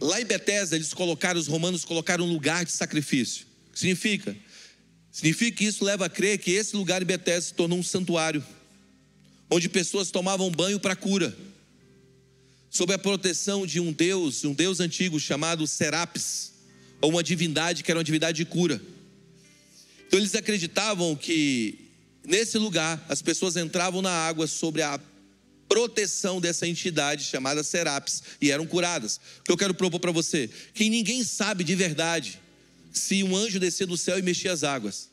Lá 0.00 0.20
em 0.20 0.24
Betesda, 0.24 0.76
eles 0.76 0.94
colocaram, 0.94 1.40
os 1.40 1.48
romanos 1.48 1.84
colocaram 1.84 2.24
um 2.24 2.32
lugar 2.32 2.64
de 2.64 2.70
sacrifício. 2.70 3.44
O 3.68 3.72
que 3.72 3.80
significa? 3.80 4.36
Significa 5.10 5.56
que 5.56 5.64
isso 5.64 5.84
leva 5.84 6.06
a 6.06 6.08
crer 6.08 6.38
que 6.38 6.52
esse 6.52 6.76
lugar 6.76 7.02
em 7.02 7.04
Betesda 7.06 7.40
se 7.40 7.54
tornou 7.54 7.78
um 7.78 7.82
santuário, 7.82 8.44
onde 9.50 9.68
pessoas 9.68 10.10
tomavam 10.10 10.50
banho 10.50 10.78
para 10.78 10.94
cura 10.94 11.36
sob 12.70 12.92
a 12.92 12.98
proteção 12.98 13.66
de 13.66 13.80
um 13.80 13.90
deus, 13.90 14.44
um 14.44 14.52
deus 14.52 14.80
antigo 14.80 15.18
chamado 15.18 15.66
Serapis, 15.66 16.52
ou 17.00 17.10
uma 17.10 17.22
divindade 17.22 17.82
que 17.82 17.90
era 17.90 17.98
uma 17.98 18.04
divindade 18.04 18.36
de 18.36 18.44
cura. 18.44 18.80
Então 20.06 20.18
eles 20.18 20.34
acreditavam 20.34 21.16
que 21.16 21.90
nesse 22.24 22.58
lugar 22.58 23.04
as 23.08 23.22
pessoas 23.22 23.56
entravam 23.56 24.02
na 24.02 24.10
água 24.10 24.46
sobre 24.46 24.82
a 24.82 25.00
proteção 25.68 26.40
dessa 26.40 26.66
entidade 26.66 27.24
chamada 27.24 27.62
Serapis 27.62 28.22
e 28.40 28.50
eram 28.50 28.66
curadas. 28.66 29.20
O 29.40 29.42
que 29.42 29.52
eu 29.52 29.56
quero 29.56 29.74
propor 29.74 30.00
para 30.00 30.12
você, 30.12 30.48
que 30.74 30.88
ninguém 30.88 31.24
sabe 31.24 31.64
de 31.64 31.74
verdade 31.74 32.40
se 32.92 33.22
um 33.22 33.36
anjo 33.36 33.60
descer 33.60 33.86
do 33.86 33.96
céu 33.96 34.18
e 34.18 34.22
mexer 34.22 34.48
as 34.48 34.64
águas. 34.64 35.10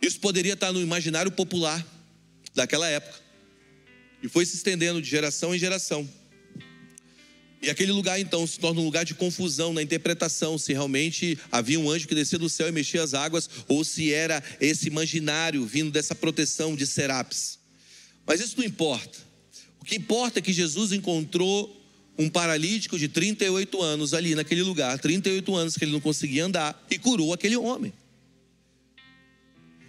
Isso 0.00 0.20
poderia 0.20 0.54
estar 0.54 0.72
no 0.72 0.80
imaginário 0.80 1.30
popular 1.30 1.84
daquela 2.54 2.88
época. 2.88 3.18
E 4.22 4.28
foi 4.28 4.46
se 4.46 4.56
estendendo 4.56 5.02
de 5.02 5.08
geração 5.08 5.54
em 5.54 5.58
geração. 5.58 6.08
E 7.60 7.68
aquele 7.68 7.90
lugar 7.90 8.20
então 8.20 8.46
se 8.46 8.58
torna 8.58 8.80
um 8.80 8.84
lugar 8.84 9.04
de 9.04 9.14
confusão 9.14 9.72
na 9.72 9.82
interpretação, 9.82 10.56
se 10.56 10.72
realmente 10.72 11.36
havia 11.50 11.78
um 11.78 11.90
anjo 11.90 12.06
que 12.06 12.14
descia 12.14 12.38
do 12.38 12.48
céu 12.48 12.68
e 12.68 12.72
mexia 12.72 13.02
as 13.02 13.14
águas, 13.14 13.50
ou 13.66 13.82
se 13.84 14.12
era 14.12 14.42
esse 14.60 14.86
imaginário 14.86 15.66
vindo 15.66 15.90
dessa 15.90 16.14
proteção 16.14 16.76
de 16.76 16.86
Serapis. 16.86 17.57
Mas 18.28 18.40
isso 18.40 18.58
não 18.58 18.64
importa. 18.64 19.18
O 19.80 19.84
que 19.86 19.96
importa 19.96 20.38
é 20.38 20.42
que 20.42 20.52
Jesus 20.52 20.92
encontrou 20.92 21.74
um 22.18 22.28
paralítico 22.28 22.98
de 22.98 23.08
38 23.08 23.80
anos 23.80 24.12
ali 24.12 24.34
naquele 24.34 24.62
lugar, 24.62 24.98
38 24.98 25.56
anos 25.56 25.76
que 25.76 25.84
ele 25.84 25.92
não 25.92 26.00
conseguia 26.00 26.44
andar, 26.44 26.86
e 26.90 26.98
curou 26.98 27.32
aquele 27.32 27.56
homem. 27.56 27.92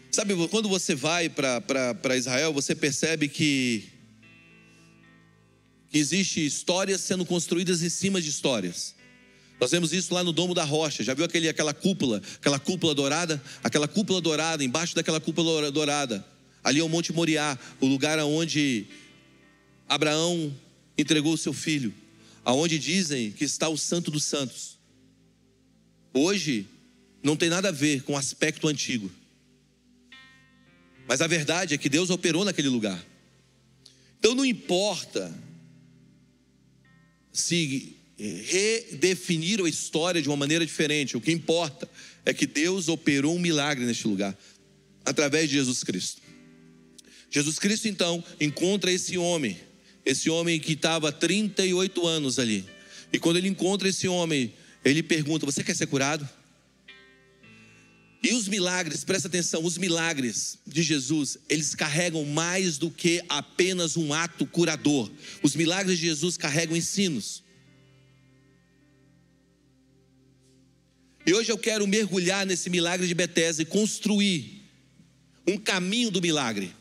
Sabe, 0.10 0.34
quando 0.48 0.70
você 0.70 0.96
vai 0.96 1.30
para 1.30 2.16
Israel, 2.16 2.54
você 2.54 2.74
percebe 2.74 3.28
que 3.28 3.90
que 5.92 5.98
existe 5.98 6.46
histórias 6.46 7.02
sendo 7.02 7.26
construídas 7.26 7.82
em 7.82 7.90
cima 7.90 8.22
de 8.22 8.30
histórias. 8.30 8.94
Nós 9.60 9.72
vemos 9.72 9.92
isso 9.92 10.14
lá 10.14 10.24
no 10.24 10.32
Domo 10.32 10.54
da 10.54 10.64
Rocha. 10.64 11.04
Já 11.04 11.16
viu 11.16 11.26
aquele, 11.26 11.50
aquela 11.50 11.74
cúpula, 11.74 12.22
aquela 12.36 12.60
cúpula 12.60 12.94
dourada? 12.94 13.42
Aquela 13.64 13.88
cúpula 13.88 14.22
dourada, 14.22 14.64
embaixo 14.64 14.96
daquela 14.96 15.20
cúpula 15.20 15.72
dourada, 15.72 16.24
ali 16.64 16.80
é 16.80 16.84
o 16.84 16.90
Monte 16.90 17.14
Moriá, 17.14 17.58
o 17.80 17.86
lugar 17.86 18.20
onde 18.20 18.86
Abraão 19.88 20.56
entregou 20.98 21.34
o 21.34 21.38
seu 21.38 21.54
filho, 21.54 21.94
aonde 22.44 22.78
dizem 22.78 23.32
que 23.32 23.44
está 23.44 23.70
o 23.70 23.78
Santo 23.78 24.12
dos 24.12 24.24
Santos. 24.24 24.78
Hoje 26.14 26.68
não 27.24 27.36
tem 27.36 27.50
nada 27.50 27.70
a 27.70 27.72
ver 27.72 28.04
com 28.04 28.14
o 28.14 28.18
aspecto 28.18 28.68
antigo. 28.68 29.12
Mas 31.08 31.22
a 31.22 31.28
verdade 31.28 31.74
é 31.74 31.78
que 31.78 31.90
Deus 31.90 32.10
operou 32.10 32.46
naquele 32.46 32.70
lugar. 32.70 33.04
Então 34.20 34.36
não 34.36 34.46
importa 34.46 35.34
se 37.32 37.96
redefiniram 38.18 39.66
a 39.66 39.70
história 39.70 40.22
de 40.22 40.28
uma 40.28 40.36
maneira 40.36 40.66
diferente. 40.66 41.16
O 41.16 41.22
que 41.22 41.32
importa 41.32 41.90
é 42.26 42.34
que 42.34 42.46
Deus 42.46 42.90
operou 42.90 43.36
um 43.36 43.40
milagre 43.40 43.86
neste 43.86 44.08
lugar, 44.08 44.38
através 45.06 45.50
de 45.50 45.56
Jesus 45.56 45.84
Cristo. 45.84 46.22
Jesus 47.30 47.60
Cristo 47.60 47.88
então 47.88 48.24
encontra 48.40 48.92
esse 48.92 49.18
homem, 49.18 49.58
esse 50.06 50.30
homem 50.30 50.60
que 50.60 50.74
estava 50.74 51.12
38 51.12 52.08
anos 52.08 52.40
ali. 52.40 52.66
E 53.14 53.20
quando 53.20 53.38
ele 53.38 53.48
encontra 53.48 53.88
esse 53.88 54.08
homem, 54.08 54.54
ele 54.84 55.04
pergunta: 55.04 55.46
Você 55.46 55.64
quer 55.64 55.76
ser 55.76 55.88
curado? 55.88 56.28
E 58.22 58.34
os 58.34 58.50
milagres, 58.50 59.06
presta 59.06 59.30
atenção, 59.30 59.64
os 59.64 59.78
milagres 59.78 60.58
de 60.68 60.84
Jesus, 60.84 61.38
eles 61.48 61.74
carregam 61.74 62.26
mais 62.26 62.78
do 62.78 62.92
que 62.92 63.24
apenas 63.30 63.96
um 63.96 64.14
ato 64.14 64.46
curador. 64.46 65.10
Os 65.42 65.56
milagres 65.56 65.98
de 65.98 66.06
Jesus 66.08 66.36
carregam 66.36 66.76
ensinos. 66.76 67.42
E 71.26 71.34
hoje 71.34 71.50
eu 71.50 71.58
quero 71.58 71.88
mergulhar 71.88 72.46
nesse 72.46 72.70
milagre 72.70 73.08
de 73.08 73.14
Betesda 73.14 73.62
e 73.62 73.66
construir 73.66 74.66
um 75.48 75.58
caminho 75.58 76.12
do 76.12 76.22
milagre. 76.22 76.74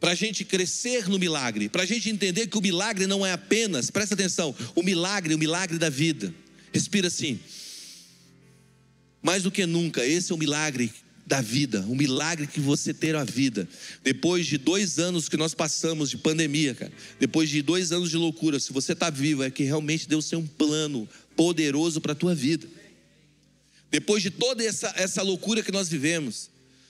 Para 0.00 0.12
a 0.12 0.14
gente 0.14 0.44
crescer 0.44 1.08
no 1.08 1.18
milagre, 1.18 1.68
para 1.68 1.82
a 1.82 1.86
gente 1.86 2.08
entender 2.08 2.46
que 2.46 2.56
o 2.56 2.62
milagre 2.62 3.06
não 3.06 3.26
é 3.26 3.32
apenas, 3.32 3.90
presta 3.90 4.14
atenção, 4.14 4.54
o 4.74 4.82
milagre, 4.82 5.34
o 5.34 5.38
milagre 5.38 5.78
da 5.78 5.90
vida. 5.90 6.32
Respira 6.72 7.08
assim. 7.08 7.40
Mais 9.20 9.42
do 9.42 9.50
que 9.50 9.66
nunca, 9.66 10.06
esse 10.06 10.30
é 10.30 10.34
o 10.34 10.38
milagre 10.38 10.92
da 11.26 11.42
vida, 11.42 11.84
um 11.88 11.94
milagre 11.94 12.46
que 12.46 12.58
você 12.58 12.94
ter 12.94 13.14
a 13.14 13.22
vida. 13.22 13.68
Depois 14.02 14.46
de 14.46 14.56
dois 14.56 14.98
anos 14.98 15.28
que 15.28 15.36
nós 15.36 15.52
passamos 15.52 16.08
de 16.08 16.16
pandemia, 16.16 16.74
cara, 16.74 16.92
depois 17.20 17.50
de 17.50 17.60
dois 17.60 17.92
anos 17.92 18.10
de 18.10 18.16
loucura, 18.16 18.58
se 18.58 18.72
você 18.72 18.92
está 18.92 19.10
vivo, 19.10 19.42
é 19.42 19.50
que 19.50 19.62
realmente 19.62 20.08
Deus 20.08 20.28
tem 20.28 20.38
um 20.38 20.46
plano 20.46 21.06
poderoso 21.36 22.00
para 22.00 22.12
a 22.12 22.14
tua 22.14 22.34
vida. 22.34 22.66
Depois 23.90 24.22
de 24.22 24.30
toda 24.30 24.64
essa, 24.64 24.92
essa 24.96 25.22
loucura 25.22 25.62
que 25.62 25.72
nós 25.72 25.88
vivemos, 25.88 26.48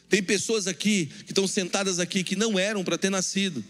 tem 0.08 0.22
pessoas 0.22 0.66
aqui 0.66 1.06
que 1.06 1.32
estão 1.32 1.46
sentadas 1.46 1.98
aqui 1.98 2.24
que 2.24 2.34
não 2.34 2.58
eram 2.58 2.82
para 2.82 2.96
ter 2.96 3.10
nascido. 3.10 3.62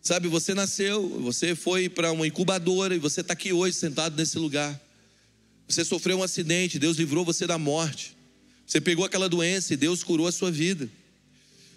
Sabe, 0.00 0.28
você 0.28 0.54
nasceu, 0.54 1.20
você 1.20 1.54
foi 1.54 1.88
para 1.88 2.12
uma 2.12 2.26
incubadora 2.26 2.94
e 2.94 2.98
você 2.98 3.20
está 3.20 3.32
aqui 3.32 3.52
hoje 3.52 3.76
sentado 3.76 4.16
nesse 4.16 4.38
lugar. 4.38 4.80
Você 5.68 5.84
sofreu 5.84 6.18
um 6.18 6.22
acidente, 6.22 6.78
Deus 6.78 6.96
livrou 6.96 7.24
você 7.24 7.46
da 7.46 7.58
morte. 7.58 8.16
Você 8.66 8.80
pegou 8.80 9.04
aquela 9.04 9.28
doença 9.28 9.74
e 9.74 9.76
Deus 9.76 10.02
curou 10.02 10.26
a 10.26 10.32
sua 10.32 10.50
vida. 10.50 10.88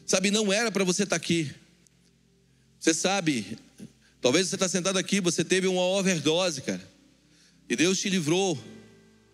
Sabe, 0.06 0.32
não 0.32 0.52
era 0.52 0.72
para 0.72 0.84
você 0.84 1.04
estar 1.04 1.16
aqui. 1.16 1.52
Você 2.80 2.94
sabe, 2.94 3.58
talvez 4.22 4.48
você 4.48 4.56
está 4.56 4.68
sentado 4.68 4.98
aqui, 4.98 5.20
você 5.20 5.44
teve 5.44 5.68
uma 5.68 5.82
overdose, 5.82 6.62
cara. 6.62 6.88
E 7.68 7.76
Deus 7.76 8.00
te 8.00 8.10
livrou 8.10 8.60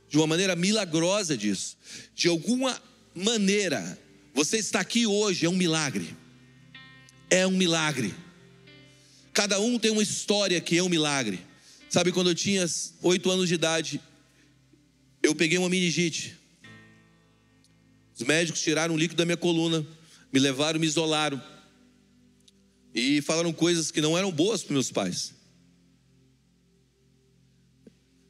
de 0.09 0.17
uma 0.17 0.27
maneira 0.27 0.55
milagrosa 0.55 1.37
disso. 1.37 1.77
De 2.13 2.27
alguma 2.27 2.81
maneira, 3.15 3.97
você 4.33 4.57
está 4.57 4.81
aqui 4.81 5.07
hoje, 5.07 5.45
é 5.45 5.49
um 5.49 5.55
milagre. 5.55 6.15
É 7.29 7.47
um 7.47 7.51
milagre. 7.51 8.13
Cada 9.33 9.59
um 9.59 9.79
tem 9.79 9.91
uma 9.91 10.03
história 10.03 10.59
que 10.59 10.77
é 10.77 10.83
um 10.83 10.89
milagre. 10.89 11.39
Sabe, 11.89 12.11
quando 12.11 12.29
eu 12.29 12.35
tinha 12.35 12.65
oito 13.01 13.31
anos 13.31 13.47
de 13.47 13.55
idade, 13.55 14.01
eu 15.23 15.33
peguei 15.33 15.57
uma 15.57 15.69
meningite. 15.69 16.37
Os 18.13 18.21
médicos 18.25 18.61
tiraram 18.61 18.93
um 18.95 18.97
líquido 18.97 19.17
da 19.17 19.25
minha 19.25 19.37
coluna, 19.37 19.85
me 20.31 20.39
levaram, 20.39 20.79
me 20.79 20.85
isolaram. 20.85 21.41
E 22.93 23.21
falaram 23.21 23.51
coisas 23.51 23.91
que 23.91 24.01
não 24.01 24.17
eram 24.17 24.31
boas 24.31 24.63
para 24.63 24.73
meus 24.73 24.91
pais. 24.91 25.33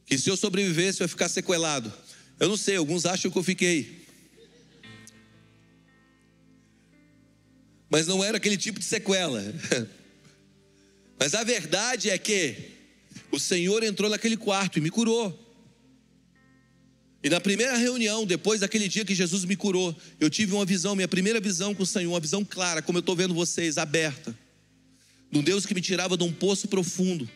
Que 0.06 0.18
se 0.18 0.30
eu 0.30 0.38
sobrevivesse, 0.38 1.02
eu 1.02 1.06
ia 1.06 1.08
ficar 1.08 1.30
sequelado. 1.30 1.92
Eu 2.40 2.48
não 2.48 2.58
sei, 2.58 2.76
alguns 2.76 3.06
acham 3.06 3.32
que 3.32 3.38
eu 3.38 3.44
fiquei. 3.44 4.05
Mas 7.90 8.08
não 8.08 8.24
era 8.24 8.38
aquele 8.38 8.58
tipo 8.58 8.80
de 8.80 8.86
sequela. 8.86 9.42
Mas 11.20 11.34
a 11.34 11.44
verdade 11.44 12.10
é 12.10 12.18
que 12.18 12.56
o 13.32 13.40
Senhor 13.40 13.84
entrou 13.84 14.10
naquele 14.10 14.38
quarto 14.38 14.78
e 14.78 14.82
me 14.82 14.90
curou. 14.90 15.42
E 17.24 17.30
na 17.30 17.40
primeira 17.40 17.76
reunião, 17.76 18.26
depois 18.26 18.60
daquele 18.60 18.88
dia 18.88 19.04
que 19.04 19.16
Jesus 19.16 19.46
me 19.46 19.56
curou, 19.56 19.96
eu 20.20 20.30
tive 20.30 20.54
uma 20.54 20.66
visão, 20.66 20.96
minha 20.96 21.08
primeira 21.08 21.40
visão 21.40 21.74
com 21.74 21.84
o 21.84 21.86
Senhor, 21.86 22.12
uma 22.12 22.20
visão 22.20 22.46
clara, 22.46 22.82
como 22.82 22.98
eu 22.98 23.00
estou 23.00 23.16
vendo 23.16 23.34
vocês, 23.34 23.78
aberta. 23.78 24.38
De 25.32 25.40
um 25.40 25.42
Deus 25.44 25.66
que 25.66 25.74
me 25.74 25.82
tirava 25.82 26.16
de 26.16 26.24
um 26.24 26.32
poço 26.32 26.68
profundo. 26.68 27.28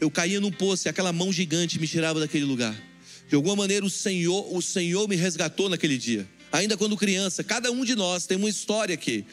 Eu 0.00 0.10
caía 0.10 0.38
num 0.38 0.50
poço 0.50 0.86
e 0.86 0.90
aquela 0.90 1.12
mão 1.12 1.32
gigante 1.32 1.78
me 1.78 1.88
tirava 1.88 2.20
daquele 2.20 2.44
lugar. 2.44 2.76
De 3.26 3.34
alguma 3.34 3.56
maneira 3.56 3.86
o 3.86 3.90
Senhor, 3.90 4.54
o 4.54 4.60
Senhor 4.60 5.08
me 5.08 5.16
resgatou 5.16 5.68
naquele 5.68 5.96
dia. 5.96 6.28
Ainda 6.52 6.76
quando 6.76 6.96
criança, 6.96 7.42
cada 7.42 7.70
um 7.70 7.84
de 7.84 7.94
nós 7.94 8.26
tem 8.26 8.36
uma 8.36 8.48
história 8.48 8.94
aqui 8.94 9.24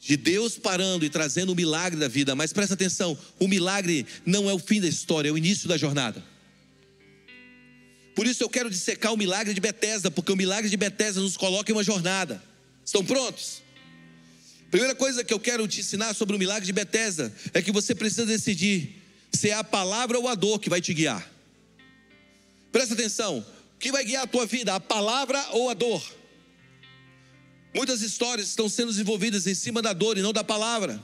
de 0.00 0.16
Deus 0.16 0.56
parando 0.56 1.04
e 1.04 1.10
trazendo 1.10 1.52
o 1.52 1.56
milagre 1.56 1.98
da 1.98 2.08
vida, 2.08 2.34
mas 2.34 2.52
presta 2.52 2.74
atenção, 2.74 3.18
o 3.38 3.48
milagre 3.48 4.06
não 4.24 4.48
é 4.48 4.52
o 4.52 4.58
fim 4.58 4.80
da 4.80 4.88
história, 4.88 5.28
é 5.28 5.32
o 5.32 5.38
início 5.38 5.68
da 5.68 5.76
jornada. 5.76 6.22
Por 8.14 8.26
isso 8.26 8.42
eu 8.42 8.48
quero 8.48 8.70
dissecar 8.70 9.12
o 9.12 9.16
milagre 9.16 9.52
de 9.52 9.60
Betesda, 9.60 10.10
porque 10.10 10.32
o 10.32 10.36
milagre 10.36 10.70
de 10.70 10.76
Betesda 10.76 11.20
nos 11.20 11.36
coloca 11.36 11.70
em 11.70 11.74
uma 11.74 11.84
jornada. 11.84 12.42
Estão 12.84 13.04
prontos? 13.04 13.62
Primeira 14.70 14.94
coisa 14.94 15.22
que 15.22 15.34
eu 15.34 15.40
quero 15.40 15.66
te 15.68 15.80
ensinar 15.80 16.14
sobre 16.14 16.34
o 16.34 16.38
milagre 16.38 16.64
de 16.64 16.72
Betesda 16.72 17.32
é 17.52 17.60
que 17.60 17.70
você 17.70 17.94
precisa 17.94 18.24
decidir 18.24 19.02
se 19.32 19.50
é 19.50 19.54
a 19.54 19.64
palavra 19.64 20.18
ou 20.18 20.28
a 20.28 20.34
dor 20.34 20.58
que 20.58 20.70
vai 20.70 20.80
te 20.80 20.94
guiar. 20.94 21.30
Presta 22.72 22.94
atenção, 22.94 23.38
o 23.74 23.78
que 23.78 23.92
vai 23.92 24.04
guiar 24.04 24.24
a 24.24 24.26
tua 24.26 24.46
vida, 24.46 24.74
a 24.74 24.80
palavra 24.80 25.44
ou 25.50 25.68
a 25.68 25.74
dor? 25.74 26.02
Muitas 27.76 28.00
histórias 28.00 28.48
estão 28.48 28.70
sendo 28.70 28.90
desenvolvidas 28.90 29.46
em 29.46 29.54
cima 29.54 29.82
da 29.82 29.92
dor 29.92 30.16
e 30.16 30.22
não 30.22 30.32
da 30.32 30.42
palavra. 30.42 30.98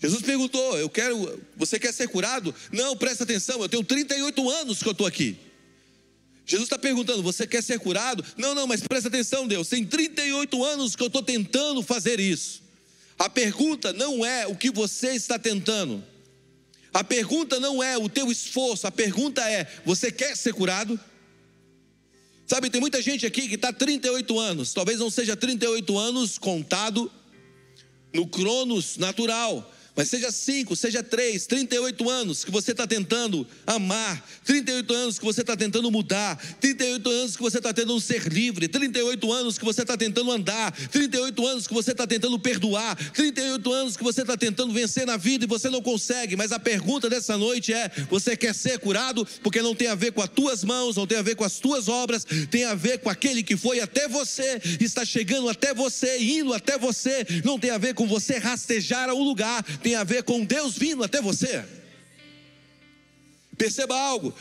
Jesus 0.00 0.20
perguntou: 0.20 0.76
Eu 0.76 0.90
quero, 0.90 1.40
você 1.56 1.78
quer 1.78 1.94
ser 1.94 2.08
curado? 2.08 2.52
Não, 2.72 2.96
presta 2.96 3.22
atenção, 3.22 3.62
eu 3.62 3.68
tenho 3.68 3.84
38 3.84 4.50
anos 4.50 4.82
que 4.82 4.88
eu 4.88 4.92
estou 4.92 5.06
aqui. 5.06 5.38
Jesus 6.44 6.66
está 6.66 6.76
perguntando: 6.76 7.22
Você 7.22 7.46
quer 7.46 7.62
ser 7.62 7.78
curado? 7.78 8.24
Não, 8.36 8.52
não, 8.52 8.66
mas 8.66 8.80
presta 8.80 9.06
atenção, 9.06 9.46
Deus. 9.46 9.68
Tem 9.68 9.86
38 9.86 10.64
anos 10.64 10.96
que 10.96 11.04
eu 11.04 11.06
estou 11.06 11.22
tentando 11.22 11.84
fazer 11.84 12.18
isso. 12.18 12.60
A 13.16 13.30
pergunta 13.30 13.92
não 13.92 14.26
é 14.26 14.48
o 14.48 14.56
que 14.56 14.72
você 14.72 15.12
está 15.12 15.38
tentando. 15.38 16.02
A 16.92 17.04
pergunta 17.04 17.60
não 17.60 17.80
é 17.80 17.96
o 17.96 18.08
teu 18.08 18.28
esforço. 18.32 18.88
A 18.88 18.90
pergunta 18.90 19.48
é: 19.48 19.68
Você 19.84 20.10
quer 20.10 20.36
ser 20.36 20.52
curado? 20.52 20.98
Sabe, 22.50 22.68
tem 22.68 22.80
muita 22.80 23.00
gente 23.00 23.24
aqui 23.24 23.46
que 23.46 23.54
está 23.54 23.72
38 23.72 24.36
anos. 24.36 24.74
Talvez 24.74 24.98
não 24.98 25.08
seja 25.08 25.36
38 25.36 25.96
anos 25.96 26.36
contado 26.36 27.08
no 28.12 28.26
cronos 28.26 28.96
natural 28.96 29.72
mas 30.00 30.08
seja 30.08 30.32
5, 30.32 30.74
seja 30.76 31.02
3, 31.02 31.44
38 31.44 32.08
anos 32.08 32.42
que 32.42 32.50
você 32.50 32.70
está 32.70 32.86
tentando 32.86 33.46
amar, 33.66 34.26
38 34.46 34.94
anos 34.94 35.18
que 35.18 35.24
você 35.26 35.42
está 35.42 35.54
tentando 35.54 35.90
mudar, 35.90 36.36
38 36.58 37.10
anos 37.10 37.36
que 37.36 37.42
você 37.42 37.58
está 37.58 37.70
tentando 37.70 38.00
ser 38.00 38.26
livre, 38.32 38.66
38 38.66 39.30
anos 39.30 39.58
que 39.58 39.64
você 39.66 39.82
está 39.82 39.98
tentando 39.98 40.32
andar, 40.32 40.72
38 40.72 41.46
anos 41.46 41.66
que 41.66 41.74
você 41.74 41.90
está 41.90 42.06
tentando 42.06 42.38
perdoar, 42.38 42.96
38 43.12 43.72
anos 43.74 43.94
que 43.94 44.02
você 44.02 44.22
está 44.22 44.38
tentando 44.38 44.72
vencer 44.72 45.04
na 45.06 45.18
vida 45.18 45.44
e 45.44 45.46
você 45.46 45.68
não 45.68 45.82
consegue. 45.82 46.34
Mas 46.34 46.50
a 46.50 46.58
pergunta 46.58 47.10
dessa 47.10 47.36
noite 47.36 47.70
é: 47.74 47.90
você 48.08 48.34
quer 48.34 48.54
ser 48.54 48.78
curado? 48.78 49.28
Porque 49.42 49.60
não 49.60 49.74
tem 49.74 49.88
a 49.88 49.94
ver 49.94 50.12
com 50.12 50.22
as 50.22 50.30
tuas 50.30 50.64
mãos, 50.64 50.96
não 50.96 51.06
tem 51.06 51.18
a 51.18 51.22
ver 51.22 51.36
com 51.36 51.44
as 51.44 51.58
tuas 51.58 51.88
obras, 51.88 52.24
tem 52.50 52.64
a 52.64 52.74
ver 52.74 53.00
com 53.00 53.10
aquele 53.10 53.42
que 53.42 53.54
foi 53.54 53.80
até 53.80 54.08
você, 54.08 54.62
está 54.80 55.04
chegando 55.04 55.50
até 55.50 55.74
você, 55.74 56.18
indo 56.22 56.54
até 56.54 56.78
você, 56.78 57.26
não 57.44 57.58
tem 57.58 57.70
a 57.70 57.76
ver 57.76 57.92
com 57.92 58.06
você 58.06 58.38
rastejar 58.38 59.10
ao 59.10 59.18
lugar, 59.18 59.62
tem 59.89 59.89
tem 59.90 59.96
a 59.96 60.04
ver 60.04 60.22
com 60.22 60.44
Deus 60.44 60.78
vindo 60.78 61.02
até 61.02 61.20
você. 61.20 61.64
Perceba 63.58 63.98
algo: 63.98 64.32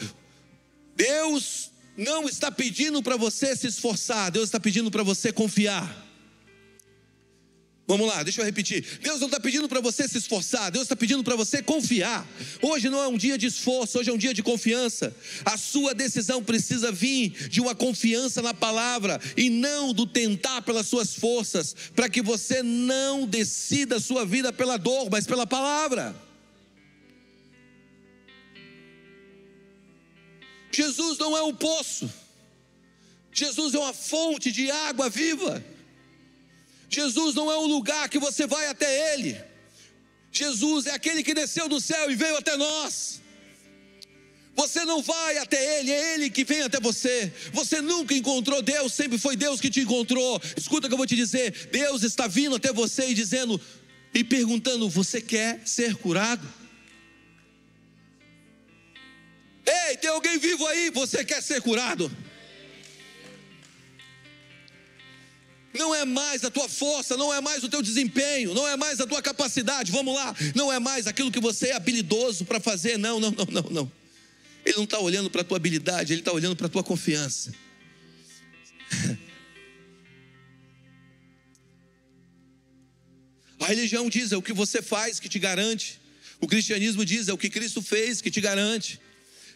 Deus 0.95 1.71
não 1.97 2.29
está 2.29 2.51
pedindo 2.51 3.01
para 3.01 3.17
você 3.17 3.55
se 3.55 3.65
esforçar, 3.65 4.29
Deus 4.29 4.45
está 4.45 4.59
pedindo 4.59 4.91
para 4.91 5.01
você 5.01 5.33
confiar. 5.33 6.07
Vamos 7.89 8.07
lá, 8.07 8.21
deixa 8.21 8.39
eu 8.39 8.45
repetir. 8.45 8.85
Deus 9.01 9.19
não 9.19 9.25
está 9.25 9.39
pedindo 9.39 9.67
para 9.67 9.81
você 9.81 10.07
se 10.07 10.19
esforçar, 10.19 10.69
Deus 10.69 10.83
está 10.83 10.95
pedindo 10.95 11.23
para 11.23 11.35
você 11.35 11.59
confiar. 11.59 12.23
Hoje 12.61 12.87
não 12.87 13.01
é 13.01 13.07
um 13.07 13.17
dia 13.17 13.35
de 13.35 13.47
esforço, 13.47 13.97
hoje 13.97 14.11
é 14.11 14.13
um 14.13 14.17
dia 14.17 14.31
de 14.31 14.43
confiança. 14.43 15.11
A 15.43 15.57
sua 15.57 15.95
decisão 15.95 16.43
precisa 16.43 16.91
vir 16.91 17.31
de 17.49 17.59
uma 17.59 17.73
confiança 17.73 18.43
na 18.43 18.53
palavra 18.53 19.19
e 19.35 19.49
não 19.49 19.91
do 19.91 20.05
tentar 20.05 20.61
pelas 20.61 20.85
suas 20.85 21.15
forças, 21.15 21.75
para 21.95 22.07
que 22.07 22.21
você 22.21 22.61
não 22.61 23.25
decida 23.25 23.95
a 23.95 23.99
sua 23.99 24.23
vida 24.23 24.53
pela 24.53 24.77
dor, 24.77 25.09
mas 25.09 25.25
pela 25.25 25.47
palavra. 25.47 26.15
Jesus 30.71 31.17
não 31.17 31.35
é 31.35 31.41
um 31.41 31.55
poço, 31.55 32.07
Jesus 33.33 33.73
é 33.73 33.79
uma 33.79 33.95
fonte 33.95 34.51
de 34.51 34.69
água 34.69 35.09
viva. 35.09 35.78
Jesus 36.89 37.35
não 37.35 37.51
é 37.51 37.57
um 37.57 37.67
lugar 37.67 38.09
que 38.09 38.17
você 38.17 38.47
vai 38.47 38.67
até 38.67 39.13
Ele. 39.13 39.39
Jesus 40.31 40.87
é 40.87 40.93
aquele 40.93 41.23
que 41.23 41.33
desceu 41.33 41.69
do 41.69 41.79
céu 41.79 42.09
e 42.09 42.15
veio 42.15 42.37
até 42.37 42.57
nós. 42.57 43.21
Você 44.55 44.83
não 44.83 45.01
vai 45.01 45.37
até 45.37 45.79
Ele, 45.79 45.91
é 45.91 46.13
Ele 46.15 46.29
que 46.29 46.43
vem 46.43 46.61
até 46.63 46.79
você. 46.79 47.31
Você 47.53 47.79
nunca 47.79 48.13
encontrou 48.13 48.61
Deus, 48.61 48.91
sempre 48.91 49.17
foi 49.17 49.35
Deus 49.35 49.61
que 49.61 49.69
te 49.69 49.81
encontrou. 49.81 50.41
Escuta 50.57 50.87
o 50.87 50.89
que 50.89 50.93
eu 50.93 50.97
vou 50.97 51.07
te 51.07 51.15
dizer: 51.15 51.69
Deus 51.71 52.03
está 52.03 52.27
vindo 52.27 52.55
até 52.55 52.73
você 52.73 53.09
e 53.09 53.13
dizendo 53.13 53.61
e 54.13 54.23
perguntando: 54.23 54.89
Você 54.89 55.21
quer 55.21 55.61
ser 55.65 55.95
curado? 55.95 56.45
Ei, 59.65 59.97
tem 59.97 60.09
alguém 60.09 60.39
vivo 60.39 60.65
aí? 60.67 60.89
Você 60.89 61.23
quer 61.23 61.41
ser 61.41 61.61
curado? 61.61 62.11
Não 65.73 65.93
é 65.93 66.03
mais 66.05 66.43
a 66.43 66.49
tua 66.49 66.67
força, 66.67 67.15
não 67.15 67.33
é 67.33 67.39
mais 67.41 67.63
o 67.63 67.69
teu 67.69 67.81
desempenho, 67.81 68.53
não 68.53 68.67
é 68.67 68.75
mais 68.75 68.99
a 68.99 69.07
tua 69.07 69.21
capacidade, 69.21 69.91
vamos 69.91 70.15
lá, 70.15 70.35
não 70.55 70.71
é 70.71 70.79
mais 70.79 71.07
aquilo 71.07 71.31
que 71.31 71.39
você 71.39 71.67
é 71.67 71.75
habilidoso 71.75 72.45
para 72.45 72.59
fazer, 72.59 72.97
não, 72.97 73.19
não, 73.19 73.31
não, 73.31 73.45
não, 73.45 73.69
não. 73.69 73.91
Ele 74.65 74.77
não 74.77 74.83
está 74.83 74.99
olhando 74.99 75.29
para 75.29 75.41
a 75.41 75.43
tua 75.43 75.57
habilidade, 75.57 76.13
ele 76.13 76.21
está 76.21 76.31
olhando 76.31 76.55
para 76.55 76.67
a 76.67 76.69
tua 76.69 76.83
confiança. 76.83 77.53
A 83.59 83.65
religião 83.65 84.09
diz 84.09 84.31
é 84.31 84.37
o 84.37 84.41
que 84.41 84.53
você 84.53 84.81
faz 84.81 85.19
que 85.19 85.27
te 85.27 85.37
garante. 85.37 85.99
O 86.39 86.47
cristianismo 86.47 87.03
diz 87.03 87.27
é 87.27 87.33
o 87.33 87.37
que 87.37 87.49
Cristo 87.49 87.81
fez 87.81 88.21
que 88.21 88.31
te 88.31 88.39
garante. 88.39 88.99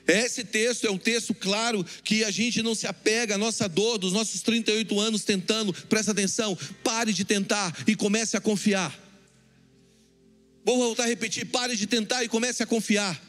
Esse 0.06 0.44
texto 0.44 0.86
é 0.86 0.92
um 0.92 0.98
texto 0.98 1.34
claro 1.34 1.86
que 2.04 2.24
a 2.24 2.32
gente 2.32 2.62
não 2.62 2.76
se 2.76 2.86
apega 2.86 3.36
à 3.36 3.38
nossa 3.38 3.70
dor 3.70 3.98
dos 3.98 4.12
nossos 4.12 4.42
38 4.42 5.00
anos 5.00 5.24
tentando. 5.24 5.74
Presta 5.74 6.12
atenção, 6.12 6.58
pare 6.84 7.14
de 7.14 7.24
tentar 7.24 7.74
e 7.88 7.96
comece 7.96 8.36
a 8.36 8.42
confiar. 8.42 9.00
Vou 10.66 10.78
voltar 10.78 11.04
a 11.04 11.08
repetir: 11.08 11.46
pare 11.46 11.76
de 11.76 11.88
tentar 11.88 12.24
e 12.24 12.28
comece 12.28 12.62
a 12.62 12.66
confiar. 12.66 13.22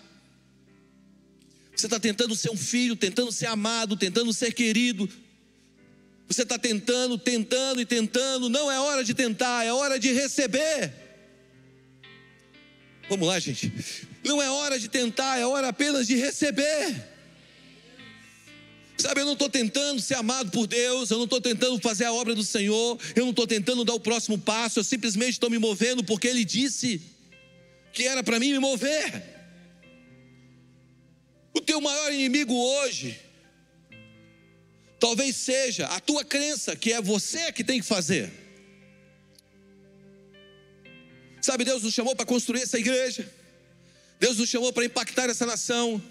Você 1.75 1.87
está 1.87 1.99
tentando 1.99 2.35
ser 2.35 2.51
um 2.51 2.57
filho, 2.57 2.97
tentando 2.97 3.31
ser 3.31 3.47
amado, 3.47 3.97
tentando 3.97 4.33
ser 4.33 4.53
querido. 4.53 5.09
Você 6.29 6.43
está 6.43 6.59
tentando, 6.59 7.19
tentando 7.19 7.81
e 7.81 7.87
tentando. 7.87 8.49
Não 8.49 8.71
é 8.71 8.81
hora 8.81 9.05
de 9.05 9.15
tentar, 9.15 9.65
é 9.65 9.73
hora 9.73 9.99
de 9.99 10.13
receber. 10.13 10.93
Vamos 13.09 13.29
lá, 13.29 13.39
gente. 13.39 13.73
Não 14.25 14.41
é 14.41 14.51
hora 14.51 14.79
de 14.79 14.89
tentar, 14.89 15.39
é 15.39 15.47
hora 15.47 15.69
apenas 15.69 16.07
de 16.07 16.17
receber. 16.17 17.15
Sabe, 18.97 19.21
eu 19.21 19.27
não 19.27 19.35
estou 19.35 19.51
tentando 19.51 20.01
ser 20.01 20.15
amado 20.15 20.51
por 20.51 20.67
Deus, 20.67 21.11
eu 21.11 21.19
não 21.19 21.25
estou 21.25 21.41
tentando 21.41 21.79
fazer 21.81 22.07
a 22.07 22.13
obra 22.13 22.35
do 22.35 22.43
Senhor, 22.43 22.99
eu 23.15 23.25
não 23.25 23.31
estou 23.31 23.47
tentando 23.47 23.85
dar 23.85 23.93
o 23.93 24.01
próximo 24.01 24.39
passo, 24.39 24.79
eu 24.79 24.85
simplesmente 24.85 25.33
estou 25.33 25.51
me 25.51 25.59
movendo 25.59 26.03
porque 26.03 26.27
Ele 26.27 26.45
disse 26.45 27.03
que 27.93 28.05
era 28.05 28.23
para 28.23 28.39
mim 28.39 28.53
me 28.53 28.59
mover. 28.59 29.23
O 31.53 31.61
teu 31.61 31.81
maior 31.81 32.13
inimigo 32.13 32.55
hoje, 32.55 33.21
talvez 34.99 35.37
seja 35.37 35.87
a 35.89 36.01
tua 36.01 36.25
crença, 36.25 36.75
que 36.75 36.93
é 36.93 37.01
você 37.03 37.53
que 37.53 37.63
tem 37.63 37.81
que 37.81 37.87
fazer. 37.87 38.33
Sabe, 41.43 41.63
Deus 41.63 41.83
nos 41.83 41.93
chamou 41.93 42.17
para 42.17 42.25
construir 42.25 42.63
essa 42.63 42.79
igreja. 42.79 43.31
Deus 44.25 44.39
nos 44.39 44.49
chamou 44.49 44.73
para 44.73 44.87
impactar 44.87 45.29
essa 45.29 45.45
nação. 45.45 46.03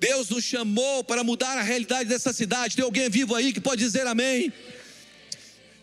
Deus 0.00 0.28
nos 0.30 0.42
chamou 0.42 1.04
para 1.04 1.22
mudar 1.22 1.56
a 1.58 1.62
realidade 1.62 2.08
dessa 2.08 2.32
cidade. 2.32 2.74
Tem 2.74 2.84
alguém 2.84 3.08
vivo 3.08 3.36
aí 3.36 3.52
que 3.52 3.60
pode 3.60 3.80
dizer 3.80 4.04
amém? 4.04 4.52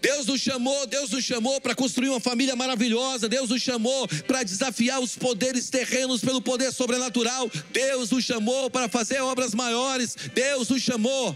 Deus 0.02 0.26
nos 0.26 0.42
chamou, 0.42 0.86
Deus 0.88 1.10
nos 1.10 1.24
chamou 1.24 1.62
para 1.62 1.74
construir 1.74 2.10
uma 2.10 2.20
família 2.20 2.54
maravilhosa. 2.54 3.30
Deus 3.30 3.50
nos 3.50 3.62
chamou 3.62 4.10
para 4.28 4.44
desafiar 4.44 5.00
os 5.00 5.16
poderes 5.16 5.70
terrenos 5.70 6.20
pelo 6.20 6.42
poder 6.42 6.74
sobrenatural. 6.74 7.50
Deus 7.72 8.10
nos 8.10 8.26
chamou 8.26 8.70
para 8.70 8.90
fazer 8.90 9.22
obras 9.22 9.56
maiores. 9.56 10.18
Deus 10.34 10.68
nos 10.68 10.82
chamou. 10.82 11.34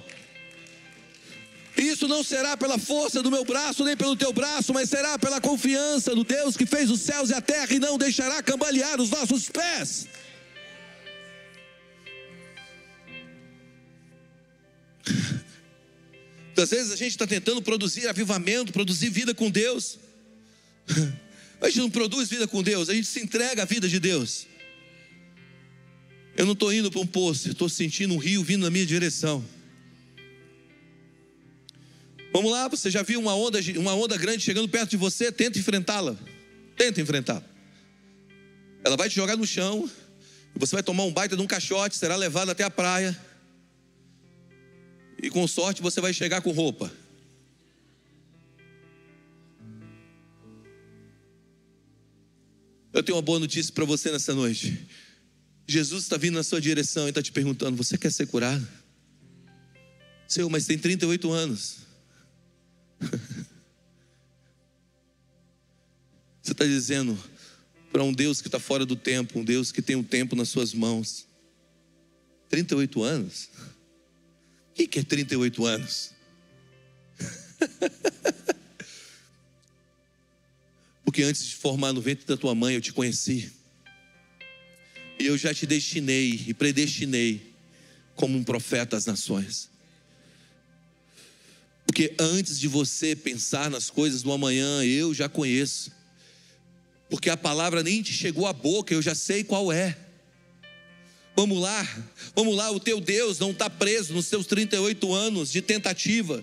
Isso 1.81 2.07
não 2.07 2.23
será 2.23 2.55
pela 2.55 2.77
força 2.77 3.23
do 3.23 3.31
meu 3.31 3.43
braço, 3.43 3.83
nem 3.83 3.97
pelo 3.97 4.15
teu 4.15 4.31
braço, 4.31 4.71
mas 4.71 4.87
será 4.87 5.17
pela 5.17 5.41
confiança 5.41 6.13
no 6.13 6.23
Deus 6.23 6.55
que 6.55 6.65
fez 6.65 6.91
os 6.91 7.01
céus 7.01 7.31
e 7.31 7.33
a 7.33 7.41
terra 7.41 7.73
e 7.73 7.79
não 7.79 7.97
deixará 7.97 8.43
cambalear 8.43 9.01
os 9.01 9.09
nossos 9.09 9.49
pés. 9.49 10.07
Muitas 16.45 16.69
vezes 16.69 16.91
a 16.91 16.95
gente 16.95 17.09
está 17.09 17.25
tentando 17.25 17.63
produzir 17.63 18.07
avivamento, 18.07 18.71
produzir 18.71 19.09
vida 19.09 19.33
com 19.33 19.49
Deus. 19.49 19.97
A 21.59 21.67
gente 21.67 21.79
não 21.79 21.89
produz 21.89 22.29
vida 22.29 22.47
com 22.47 22.61
Deus, 22.61 22.89
a 22.89 22.93
gente 22.93 23.07
se 23.07 23.19
entrega 23.19 23.63
à 23.63 23.65
vida 23.65 23.87
de 23.87 23.99
Deus. 23.99 24.45
Eu 26.35 26.45
não 26.45 26.53
estou 26.53 26.71
indo 26.71 26.91
para 26.91 26.99
um 26.99 27.07
poço, 27.07 27.49
estou 27.49 27.69
sentindo 27.69 28.13
um 28.13 28.17
rio 28.17 28.43
vindo 28.43 28.63
na 28.63 28.69
minha 28.69 28.85
direção. 28.85 29.43
Vamos 32.33 32.51
lá, 32.51 32.67
você 32.67 32.89
já 32.89 33.03
viu 33.03 33.19
uma 33.19 33.35
onda, 33.35 33.59
uma 33.77 33.93
onda 33.93 34.17
grande 34.17 34.41
chegando 34.41 34.67
perto 34.69 34.91
de 34.91 34.97
você? 34.97 35.31
Tenta 35.31 35.59
enfrentá-la. 35.59 36.15
Tenta 36.77 37.01
enfrentá-la. 37.01 37.43
Ela 38.83 38.95
vai 38.95 39.09
te 39.09 39.15
jogar 39.15 39.35
no 39.35 39.45
chão. 39.45 39.89
Você 40.55 40.75
vai 40.75 40.83
tomar 40.83 41.03
um 41.03 41.11
baita 41.11 41.35
de 41.35 41.41
um 41.41 41.47
caixote, 41.47 41.95
será 41.95 42.15
levado 42.15 42.49
até 42.49 42.63
a 42.63 42.69
praia. 42.69 43.17
e 45.21 45.29
com 45.29 45.47
sorte 45.47 45.81
você 45.81 46.01
vai 46.01 46.13
chegar 46.13 46.41
com 46.41 46.51
roupa. 46.51 46.91
Eu 52.93 53.03
tenho 53.03 53.15
uma 53.17 53.21
boa 53.21 53.39
notícia 53.39 53.73
para 53.73 53.85
você 53.85 54.11
nessa 54.11 54.33
noite. 54.33 54.87
Jesus 55.67 56.03
está 56.03 56.17
vindo 56.17 56.35
na 56.35 56.43
sua 56.43 56.59
direção 56.59 57.05
e 57.05 57.09
está 57.09 57.21
te 57.21 57.31
perguntando: 57.31 57.77
Você 57.77 57.97
quer 57.97 58.11
ser 58.11 58.27
curado? 58.27 58.67
Senhor, 60.27 60.49
mas 60.49 60.65
tem 60.65 60.77
38 60.77 61.31
anos. 61.31 61.90
Você 66.41 66.51
está 66.53 66.65
dizendo 66.65 67.17
para 67.91 68.03
um 68.03 68.13
Deus 68.13 68.41
que 68.41 68.47
está 68.47 68.59
fora 68.59 68.85
do 68.85 68.95
tempo, 68.95 69.39
um 69.39 69.43
Deus 69.43 69.71
que 69.71 69.81
tem 69.81 69.95
o 69.95 69.99
um 69.99 70.03
tempo 70.03 70.35
nas 70.35 70.49
suas 70.49 70.73
mãos. 70.73 71.25
38 72.49 73.03
anos? 73.03 73.49
O 74.69 74.73
que 74.73 74.99
é 74.99 75.03
38 75.03 75.65
anos? 75.65 76.11
Porque 81.03 81.23
antes 81.23 81.45
de 81.45 81.55
formar 81.55 81.93
no 81.93 82.01
ventre 82.01 82.25
da 82.25 82.37
tua 82.37 82.55
mãe 82.55 82.75
eu 82.75 82.81
te 82.81 82.93
conheci. 82.93 83.51
E 85.19 85.25
eu 85.25 85.37
já 85.37 85.53
te 85.53 85.65
destinei 85.65 86.45
e 86.47 86.53
predestinei 86.53 87.53
como 88.15 88.37
um 88.37 88.43
profeta 88.43 88.97
às 88.97 89.05
nações. 89.05 89.70
Porque 91.91 92.13
antes 92.17 92.57
de 92.57 92.69
você 92.69 93.17
pensar 93.17 93.69
nas 93.69 93.89
coisas 93.89 94.23
do 94.23 94.31
amanhã, 94.31 94.81
eu 94.81 95.13
já 95.13 95.27
conheço. 95.27 95.91
Porque 97.09 97.29
a 97.29 97.35
palavra 97.35 97.83
nem 97.83 98.01
te 98.01 98.13
chegou 98.13 98.47
à 98.47 98.53
boca, 98.53 98.93
eu 98.93 99.01
já 99.01 99.13
sei 99.13 99.43
qual 99.43 99.73
é. 99.73 99.97
Vamos 101.35 101.59
lá, 101.59 101.85
vamos 102.33 102.55
lá, 102.55 102.71
o 102.71 102.79
teu 102.79 103.01
Deus 103.01 103.39
não 103.39 103.51
está 103.51 103.69
preso 103.69 104.13
nos 104.13 104.27
seus 104.27 104.45
38 104.45 105.13
anos 105.13 105.51
de 105.51 105.61
tentativa. 105.61 106.41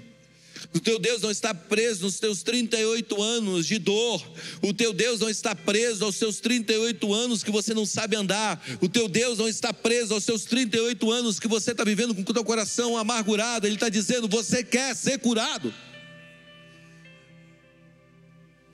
O 0.74 0.80
teu 0.80 0.98
Deus 0.98 1.22
não 1.22 1.30
está 1.30 1.54
preso 1.54 2.02
nos 2.04 2.20
teus 2.20 2.42
38 2.42 3.22
anos 3.22 3.66
de 3.66 3.78
dor. 3.78 4.22
O 4.60 4.74
teu 4.74 4.92
Deus 4.92 5.18
não 5.18 5.30
está 5.30 5.54
preso 5.54 6.04
aos 6.04 6.16
seus 6.16 6.40
38 6.40 7.12
anos 7.12 7.42
que 7.42 7.50
você 7.50 7.72
não 7.72 7.86
sabe 7.86 8.16
andar. 8.16 8.62
O 8.80 8.88
teu 8.88 9.08
Deus 9.08 9.38
não 9.38 9.48
está 9.48 9.72
preso 9.72 10.12
aos 10.12 10.24
seus 10.24 10.44
38 10.44 11.10
anos 11.10 11.40
que 11.40 11.48
você 11.48 11.72
está 11.72 11.84
vivendo 11.84 12.14
com 12.14 12.20
o 12.20 12.34
teu 12.34 12.44
coração 12.44 12.98
amargurado. 12.98 13.66
Ele 13.66 13.76
está 13.76 13.88
dizendo: 13.88 14.28
você 14.28 14.62
quer 14.62 14.94
ser 14.94 15.18
curado. 15.18 15.72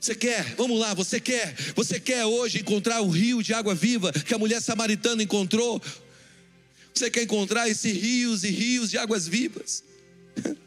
Você 0.01 0.15
quer? 0.15 0.55
Vamos 0.57 0.79
lá, 0.79 0.93
você 0.93 1.21
quer? 1.21 1.55
Você 1.77 1.99
quer 1.99 2.27
hoje 2.27 2.59
encontrar 2.59 3.01
o 3.01 3.09
rio 3.09 3.43
de 3.43 3.55
água 3.55 3.75
viva 3.75 4.13
que 4.13 4.35
a 4.35 4.39
mulher 4.39 4.61
samaritana 4.61 5.23
encontrou? 5.23 5.81
Você 6.93 7.09
quer 7.09 7.23
encontrar 7.23 7.69
esses 7.69 7.97
rios 7.97 8.45
e 8.45 8.51
rios 8.51 8.91
de 8.91 8.99
águas 8.99 9.27
vivas? 9.27 9.83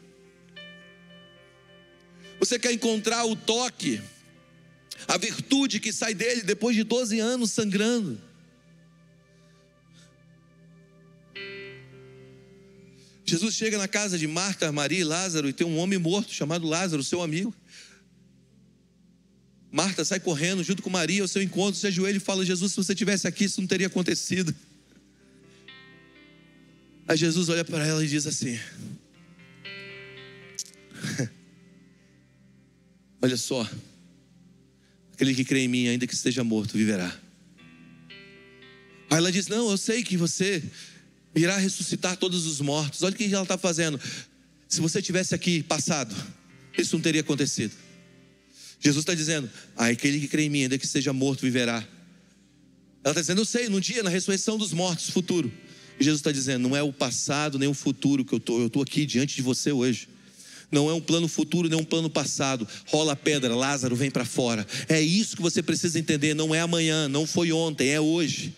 Você 2.38 2.58
quer 2.58 2.72
encontrar 2.72 3.24
o 3.24 3.34
toque, 3.34 4.00
a 5.06 5.16
virtude 5.16 5.80
que 5.80 5.92
sai 5.92 6.14
dele 6.14 6.42
depois 6.42 6.76
de 6.76 6.84
12 6.84 7.18
anos 7.18 7.50
sangrando. 7.50 8.20
Jesus 13.24 13.54
chega 13.54 13.76
na 13.76 13.86
casa 13.86 14.16
de 14.16 14.26
Marta, 14.26 14.72
Maria 14.72 15.00
e 15.00 15.04
Lázaro 15.04 15.48
e 15.48 15.52
tem 15.52 15.66
um 15.66 15.76
homem 15.76 15.98
morto 15.98 16.32
chamado 16.32 16.66
Lázaro, 16.66 17.04
seu 17.04 17.22
amigo. 17.22 17.54
Marta 19.70 20.02
sai 20.04 20.18
correndo 20.18 20.64
junto 20.64 20.82
com 20.82 20.88
Maria 20.88 21.20
ao 21.20 21.28
seu 21.28 21.42
encontro, 21.42 21.78
se 21.78 21.86
ajoelha 21.86 22.16
e 22.16 22.20
fala: 22.20 22.44
Jesus, 22.44 22.72
se 22.72 22.76
você 22.76 22.94
tivesse 22.94 23.28
aqui, 23.28 23.44
isso 23.44 23.60
não 23.60 23.68
teria 23.68 23.86
acontecido. 23.86 24.54
Aí 27.06 27.16
Jesus 27.18 27.50
olha 27.50 27.64
para 27.64 27.86
ela 27.86 28.02
e 28.02 28.08
diz 28.08 28.26
assim: 28.26 28.58
Olha 33.20 33.36
só, 33.36 33.68
aquele 35.12 35.34
que 35.34 35.44
crê 35.44 35.60
em 35.60 35.68
mim, 35.68 35.88
ainda 35.88 36.06
que 36.06 36.14
esteja 36.14 36.44
morto, 36.44 36.76
viverá. 36.76 37.14
Aí 39.10 39.16
ela 39.16 39.32
diz: 39.32 39.48
Não, 39.48 39.70
eu 39.70 39.76
sei 39.76 40.02
que 40.02 40.16
você 40.16 40.62
irá 41.34 41.56
ressuscitar 41.56 42.16
todos 42.16 42.46
os 42.46 42.60
mortos. 42.60 43.02
Olha 43.02 43.14
o 43.14 43.16
que 43.16 43.32
ela 43.32 43.42
está 43.42 43.58
fazendo. 43.58 44.00
Se 44.68 44.80
você 44.80 45.00
tivesse 45.00 45.34
aqui 45.34 45.62
passado, 45.62 46.14
isso 46.76 46.94
não 46.94 47.02
teria 47.02 47.22
acontecido. 47.22 47.74
Jesus 48.80 49.02
está 49.02 49.14
dizendo: 49.14 49.50
ah, 49.76 49.86
aquele 49.86 50.20
que 50.20 50.28
crê 50.28 50.44
em 50.44 50.50
mim, 50.50 50.62
ainda 50.62 50.78
que 50.78 50.86
esteja 50.86 51.12
morto, 51.12 51.42
viverá. 51.42 51.86
Ela 53.02 53.12
está 53.12 53.20
dizendo: 53.20 53.40
Eu 53.40 53.44
sei, 53.44 53.68
no 53.68 53.80
dia, 53.80 54.02
na 54.02 54.10
ressurreição 54.10 54.56
dos 54.56 54.72
mortos, 54.72 55.10
futuro. 55.10 55.50
E 55.98 56.04
Jesus 56.04 56.20
está 56.20 56.30
dizendo: 56.30 56.68
Não 56.68 56.76
é 56.76 56.82
o 56.82 56.92
passado 56.92 57.58
nem 57.58 57.68
o 57.68 57.74
futuro 57.74 58.24
que 58.24 58.34
eu 58.34 58.38
estou, 58.38 58.60
eu 58.60 58.66
estou 58.68 58.82
aqui 58.82 59.04
diante 59.04 59.34
de 59.34 59.42
você 59.42 59.72
hoje. 59.72 60.08
Não 60.70 60.90
é 60.90 60.92
um 60.92 61.00
plano 61.00 61.28
futuro, 61.28 61.68
nem 61.68 61.78
um 61.78 61.84
plano 61.84 62.10
passado. 62.10 62.66
Rola 62.86 63.12
a 63.12 63.16
pedra, 63.16 63.54
Lázaro 63.54 63.96
vem 63.96 64.10
para 64.10 64.24
fora. 64.24 64.66
É 64.88 65.00
isso 65.00 65.36
que 65.36 65.42
você 65.42 65.62
precisa 65.62 65.98
entender. 65.98 66.34
Não 66.34 66.54
é 66.54 66.60
amanhã, 66.60 67.08
não 67.08 67.26
foi 67.26 67.52
ontem, 67.52 67.88
é 67.88 68.00
hoje. 68.00 68.54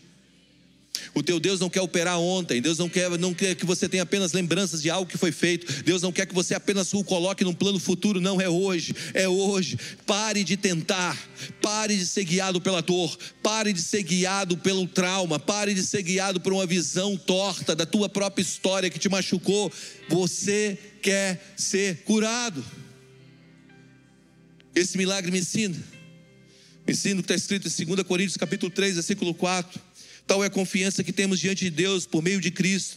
O 1.13 1.23
teu 1.23 1.41
Deus 1.41 1.59
não 1.59 1.69
quer 1.69 1.81
operar 1.81 2.19
ontem, 2.21 2.63
Deus 2.63 2.79
não 2.79 2.89
quer, 2.89 3.11
não 3.19 3.35
quer 3.35 3.55
que 3.55 3.67
você 3.67 3.89
tenha 3.89 4.05
apenas 4.05 4.33
lembranças 4.33 4.81
de 4.81 4.89
algo 4.89 5.11
que 5.11 5.19
foi 5.19 5.33
feito, 5.33 5.83
Deus 5.83 6.03
não 6.03 6.13
quer 6.13 6.27
que 6.27 6.35
você 6.35 6.55
apenas 6.55 6.93
o 6.95 7.03
coloque 7.03 7.43
num 7.43 7.53
plano 7.53 7.81
futuro, 7.81 8.21
não 8.21 8.41
é 8.41 8.49
hoje, 8.49 8.95
é 9.13 9.29
hoje. 9.29 9.77
Pare 10.07 10.45
de 10.45 10.57
tentar, 10.57 11.19
pare 11.61 11.97
de 11.97 12.07
ser 12.07 12.25
guiado 12.25 12.61
pela 12.61 12.81
dor, 12.81 13.17
pare 13.43 13.73
de 13.73 13.83
ser 13.83 14.03
guiado 14.03 14.57
pelo 14.57 14.87
trauma, 14.87 15.39
pare 15.39 15.75
de 15.75 15.85
ser 15.85 16.03
guiado 16.03 16.41
por 16.41 16.53
uma 16.53 16.67
visão 16.67 17.17
torta 17.17 17.75
da 17.75 17.85
tua 17.85 18.09
própria 18.09 18.43
história 18.43 18.89
que 18.89 18.99
te 18.99 19.09
machucou. 19.09 19.73
Você 20.09 20.79
quer 21.03 21.53
ser 21.57 22.03
curado. 22.05 22.65
Esse 24.75 24.97
milagre 24.97 25.33
me 25.33 25.41
ensina. 25.41 25.77
Me 26.87 26.93
ensina 26.93 27.21
o 27.21 27.23
que 27.23 27.33
está 27.33 27.35
escrito 27.35 27.69
em 27.69 27.87
2 27.87 28.07
Coríntios 28.07 28.37
capítulo 28.37 28.71
3, 28.71 28.95
versículo 28.95 29.35
4. 29.35 29.81
Tal 30.31 30.45
é 30.45 30.47
a 30.47 30.51
confiança 30.51 31.03
que 31.03 31.13
temos 31.13 31.41
diante 31.41 31.65
de 31.65 31.73
Deus 31.73 32.07
por 32.07 32.23
meio 32.23 32.41
de 32.41 32.53
Cristo. 32.53 32.97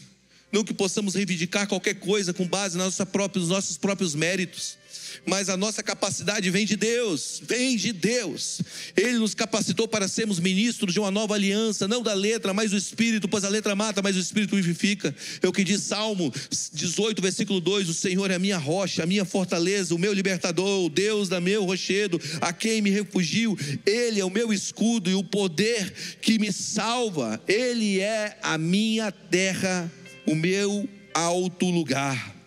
Não 0.52 0.64
que 0.64 0.72
possamos 0.72 1.16
reivindicar 1.16 1.68
qualquer 1.68 1.96
coisa 1.96 2.32
com 2.32 2.48
base 2.48 2.78
nos 2.78 3.00
nossos 3.48 3.76
próprios 3.76 4.14
méritos, 4.14 4.78
mas 5.26 5.50
a 5.50 5.58
nossa 5.58 5.82
capacidade 5.82 6.50
vem 6.50 6.66
de 6.66 6.76
Deus, 6.76 7.42
vem 7.46 7.76
de 7.76 7.94
Deus. 7.94 8.62
Ele 8.96 9.18
nos 9.18 9.34
capacitou 9.34 9.88
para 9.88 10.08
sermos 10.08 10.40
ministros 10.40 10.94
de 10.94 11.00
uma 11.00 11.12
nova 11.12 11.36
aliança, 11.36 11.88
não 11.88 12.02
da 12.02 12.14
letra, 12.14 12.54
mas 12.54 12.72
do 12.72 12.78
Espírito, 12.78 13.28
pois 13.28 13.44
a 13.44 13.50
letra 13.50 13.76
mata, 13.76 14.02
mas 14.02 14.16
o 14.16 14.20
Espírito 14.20 14.56
vivifica. 14.56 15.16
É 15.42 15.48
o 15.48 15.52
que 15.52 15.64
diz 15.64 15.82
Salmo 15.82 16.34
18, 16.74 17.22
versículo 17.22 17.60
2: 17.60 17.90
O 17.90 17.94
Senhor 17.94 18.30
é 18.32 18.36
a 18.36 18.40
minha 18.40 18.58
rocha, 18.58 19.04
a 19.04 19.06
minha 19.06 19.26
fortaleza, 19.26 19.96
o 19.96 20.00
meu 20.00 20.14
libertador, 20.14 20.86
o 20.86 20.90
Deus 20.90 21.30
da 21.30 21.40
meu 21.40 21.64
rochedo, 21.64 22.20
a 22.42 22.52
quem 22.52 22.82
me 22.82 22.90
refugio. 22.90 23.58
Ele 23.86 24.20
é 24.20 24.26
o 24.26 24.30
meu 24.30 24.52
escudo 24.52 25.10
e 25.10 25.16
o 25.16 25.24
poder 25.24 25.94
que 26.22 26.40
me 26.40 26.52
salva. 26.52 27.42
Ele 27.48 28.00
é 28.00 28.38
a 28.42 28.58
minha 28.58 29.12
terra, 29.12 29.92
o 30.26 30.36
meu 30.36 30.88
alto 31.14 31.70
lugar. 31.70 32.43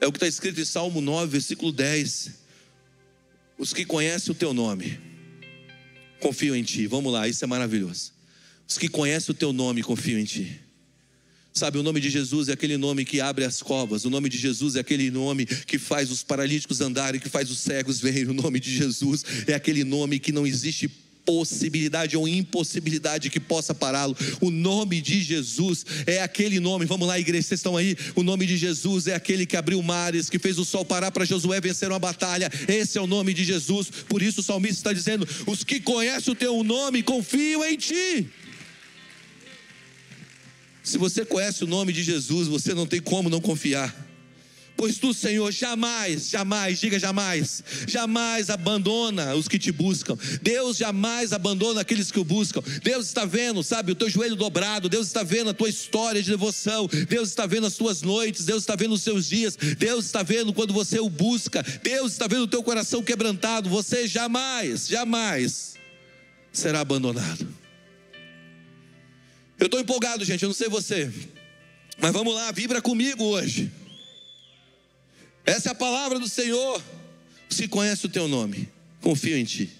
É 0.00 0.06
o 0.06 0.12
que 0.12 0.16
está 0.16 0.26
escrito 0.26 0.60
em 0.60 0.64
Salmo 0.64 1.00
9, 1.00 1.32
versículo 1.32 1.72
10. 1.72 2.30
Os 3.58 3.72
que 3.72 3.84
conhecem 3.84 4.32
o 4.32 4.34
teu 4.34 4.54
nome 4.54 4.98
confiam 6.20 6.54
em 6.54 6.62
ti. 6.62 6.86
Vamos 6.86 7.12
lá, 7.12 7.26
isso 7.26 7.44
é 7.44 7.46
maravilhoso. 7.46 8.12
Os 8.68 8.78
que 8.78 8.88
conhecem 8.88 9.32
o 9.32 9.34
teu 9.34 9.52
nome 9.52 9.82
confiam 9.82 10.20
em 10.20 10.24
ti. 10.24 10.60
Sabe, 11.52 11.78
o 11.78 11.82
nome 11.82 12.00
de 12.00 12.08
Jesus 12.08 12.48
é 12.48 12.52
aquele 12.52 12.76
nome 12.76 13.04
que 13.04 13.20
abre 13.20 13.44
as 13.44 13.60
covas, 13.60 14.04
o 14.04 14.10
nome 14.10 14.28
de 14.28 14.38
Jesus 14.38 14.76
é 14.76 14.80
aquele 14.80 15.10
nome 15.10 15.44
que 15.44 15.76
faz 15.76 16.08
os 16.10 16.22
paralíticos 16.22 16.80
andarem, 16.80 17.20
que 17.20 17.28
faz 17.28 17.50
os 17.50 17.58
cegos 17.58 18.00
verem. 18.00 18.28
O 18.28 18.34
nome 18.34 18.60
de 18.60 18.72
Jesus 18.72 19.24
é 19.46 19.54
aquele 19.54 19.82
nome 19.82 20.20
que 20.20 20.30
não 20.30 20.46
existe 20.46 20.88
possibilidade 21.28 22.16
ou 22.16 22.26
impossibilidade 22.26 23.28
que 23.28 23.38
possa 23.38 23.74
pará-lo. 23.74 24.16
O 24.40 24.50
nome 24.50 24.98
de 25.02 25.20
Jesus 25.20 25.84
é 26.06 26.22
aquele 26.22 26.58
nome. 26.58 26.86
Vamos 26.86 27.06
lá, 27.06 27.18
igreja, 27.18 27.48
vocês 27.48 27.58
estão 27.58 27.76
aí? 27.76 27.94
O 28.16 28.22
nome 28.22 28.46
de 28.46 28.56
Jesus 28.56 29.06
é 29.06 29.14
aquele 29.14 29.44
que 29.44 29.54
abriu 29.54 29.82
mares, 29.82 30.30
que 30.30 30.38
fez 30.38 30.58
o 30.58 30.64
sol 30.64 30.86
parar 30.86 31.10
para 31.10 31.26
Josué 31.26 31.60
vencer 31.60 31.90
uma 31.90 31.98
batalha. 31.98 32.50
Esse 32.66 32.96
é 32.96 33.00
o 33.02 33.06
nome 33.06 33.34
de 33.34 33.44
Jesus. 33.44 33.90
Por 34.08 34.22
isso 34.22 34.40
o 34.40 34.42
salmista 34.42 34.78
está 34.78 34.92
dizendo: 34.94 35.28
os 35.46 35.62
que 35.62 35.80
conhecem 35.80 36.32
o 36.32 36.36
teu 36.36 36.64
nome 36.64 37.02
confiam 37.02 37.62
em 37.62 37.76
ti. 37.76 38.26
Se 40.82 40.96
você 40.96 41.26
conhece 41.26 41.62
o 41.62 41.66
nome 41.66 41.92
de 41.92 42.02
Jesus, 42.02 42.48
você 42.48 42.72
não 42.72 42.86
tem 42.86 43.02
como 43.02 43.28
não 43.28 43.42
confiar. 43.42 44.07
Pois 44.78 44.96
tu, 44.96 45.12
Senhor, 45.12 45.50
jamais, 45.50 46.30
jamais, 46.30 46.78
diga 46.78 47.00
jamais, 47.00 47.64
jamais 47.84 48.48
abandona 48.48 49.34
os 49.34 49.48
que 49.48 49.58
te 49.58 49.72
buscam. 49.72 50.16
Deus 50.40 50.76
jamais 50.76 51.32
abandona 51.32 51.80
aqueles 51.80 52.12
que 52.12 52.20
o 52.20 52.24
buscam. 52.24 52.62
Deus 52.80 53.06
está 53.06 53.24
vendo, 53.24 53.60
sabe, 53.64 53.90
o 53.90 53.96
teu 53.96 54.08
joelho 54.08 54.36
dobrado. 54.36 54.88
Deus 54.88 55.08
está 55.08 55.24
vendo 55.24 55.50
a 55.50 55.52
tua 55.52 55.68
história 55.68 56.22
de 56.22 56.30
devoção. 56.30 56.88
Deus 57.08 57.28
está 57.28 57.44
vendo 57.44 57.66
as 57.66 57.74
tuas 57.74 58.02
noites. 58.02 58.44
Deus 58.44 58.62
está 58.62 58.76
vendo 58.76 58.94
os 58.94 59.02
seus 59.02 59.28
dias. 59.28 59.56
Deus 59.56 60.04
está 60.04 60.22
vendo 60.22 60.52
quando 60.52 60.72
você 60.72 61.00
o 61.00 61.10
busca. 61.10 61.60
Deus 61.82 62.12
está 62.12 62.28
vendo 62.28 62.42
o 62.42 62.48
teu 62.48 62.62
coração 62.62 63.02
quebrantado. 63.02 63.68
Você 63.68 64.06
jamais, 64.06 64.86
jamais 64.86 65.74
será 66.52 66.78
abandonado. 66.78 67.52
Eu 69.58 69.66
estou 69.66 69.80
empolgado, 69.80 70.24
gente. 70.24 70.44
Eu 70.44 70.50
não 70.50 70.54
sei 70.54 70.68
você, 70.68 71.12
mas 71.98 72.12
vamos 72.12 72.32
lá, 72.32 72.52
vibra 72.52 72.80
comigo 72.80 73.24
hoje. 73.24 73.72
Essa 75.48 75.70
é 75.70 75.72
a 75.72 75.74
palavra 75.74 76.18
do 76.18 76.28
Senhor. 76.28 76.82
Se 77.48 77.66
conhece 77.66 78.04
o 78.04 78.08
teu 78.08 78.28
nome, 78.28 78.68
confio 79.00 79.34
em 79.36 79.44
ti. 79.44 79.72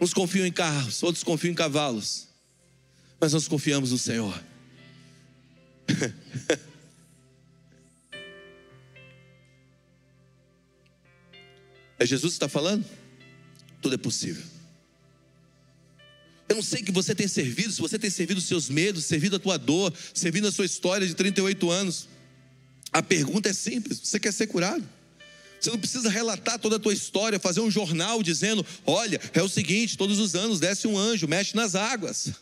Uns 0.00 0.12
confiam 0.12 0.44
em 0.44 0.50
carros, 0.50 1.02
outros 1.04 1.22
confiam 1.22 1.52
em 1.52 1.54
cavalos, 1.54 2.26
mas 3.20 3.32
nós 3.32 3.46
confiamos 3.46 3.92
no 3.92 3.98
Senhor. 3.98 4.42
É 12.02 12.06
Jesus 12.06 12.32
que 12.32 12.36
está 12.36 12.48
falando? 12.48 12.82
Tudo 13.82 13.94
é 13.94 13.98
possível. 13.98 14.42
Eu 16.48 16.56
não 16.56 16.62
sei 16.62 16.82
que 16.82 16.90
você 16.90 17.14
tem 17.14 17.28
servido, 17.28 17.70
se 17.70 17.78
você 17.78 17.98
tem 17.98 18.08
servido 18.08 18.38
os 18.38 18.46
seus 18.46 18.70
medos, 18.70 19.04
servido 19.04 19.36
a 19.36 19.38
tua 19.38 19.58
dor, 19.58 19.92
servindo 20.14 20.48
a 20.48 20.50
sua 20.50 20.64
história 20.64 21.06
de 21.06 21.14
38 21.14 21.70
anos. 21.70 22.08
A 22.92 23.02
pergunta 23.02 23.48
é 23.48 23.52
simples: 23.52 24.00
você 24.02 24.18
quer 24.18 24.32
ser 24.32 24.46
curado? 24.46 24.86
Você 25.60 25.70
não 25.70 25.78
precisa 25.78 26.08
relatar 26.08 26.58
toda 26.58 26.76
a 26.76 26.78
tua 26.78 26.94
história, 26.94 27.38
fazer 27.38 27.60
um 27.60 27.70
jornal 27.70 28.22
dizendo: 28.22 28.64
olha, 28.86 29.20
é 29.34 29.42
o 29.42 29.48
seguinte, 29.48 29.96
todos 29.96 30.18
os 30.18 30.34
anos 30.34 30.58
desce 30.58 30.86
um 30.86 30.98
anjo, 30.98 31.28
mexe 31.28 31.54
nas 31.54 31.74
águas. 31.74 32.30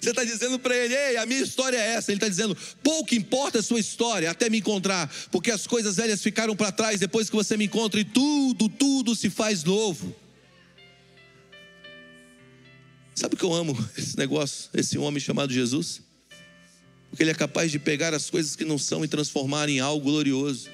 Você 0.00 0.10
está 0.10 0.22
dizendo 0.22 0.56
para 0.58 0.76
ele, 0.76 0.94
ei, 0.94 1.16
a 1.16 1.26
minha 1.26 1.40
história 1.40 1.76
é 1.76 1.94
essa. 1.94 2.12
Ele 2.12 2.18
está 2.18 2.28
dizendo, 2.28 2.56
pouco 2.82 3.14
importa 3.14 3.58
a 3.58 3.62
sua 3.62 3.80
história 3.80 4.30
até 4.30 4.48
me 4.48 4.58
encontrar, 4.58 5.12
porque 5.32 5.50
as 5.50 5.66
coisas 5.66 5.96
velhas 5.96 6.22
ficaram 6.22 6.54
para 6.54 6.70
trás 6.70 7.00
depois 7.00 7.28
que 7.28 7.34
você 7.34 7.56
me 7.56 7.64
encontra 7.64 7.98
e 7.98 8.04
tudo, 8.04 8.68
tudo 8.68 9.16
se 9.16 9.28
faz 9.28 9.64
novo. 9.64 10.14
Sabe 13.16 13.34
o 13.34 13.38
que 13.38 13.44
eu 13.44 13.52
amo 13.52 13.76
esse 13.98 14.16
negócio, 14.16 14.70
esse 14.74 14.96
homem 14.96 15.20
chamado 15.20 15.52
Jesus? 15.52 16.03
Porque 17.14 17.22
ele 17.22 17.30
é 17.30 17.34
capaz 17.34 17.70
de 17.70 17.78
pegar 17.78 18.12
as 18.12 18.28
coisas 18.28 18.56
que 18.56 18.64
não 18.64 18.76
são 18.76 19.04
e 19.04 19.06
transformar 19.06 19.68
em 19.68 19.78
algo 19.78 20.04
glorioso. 20.04 20.68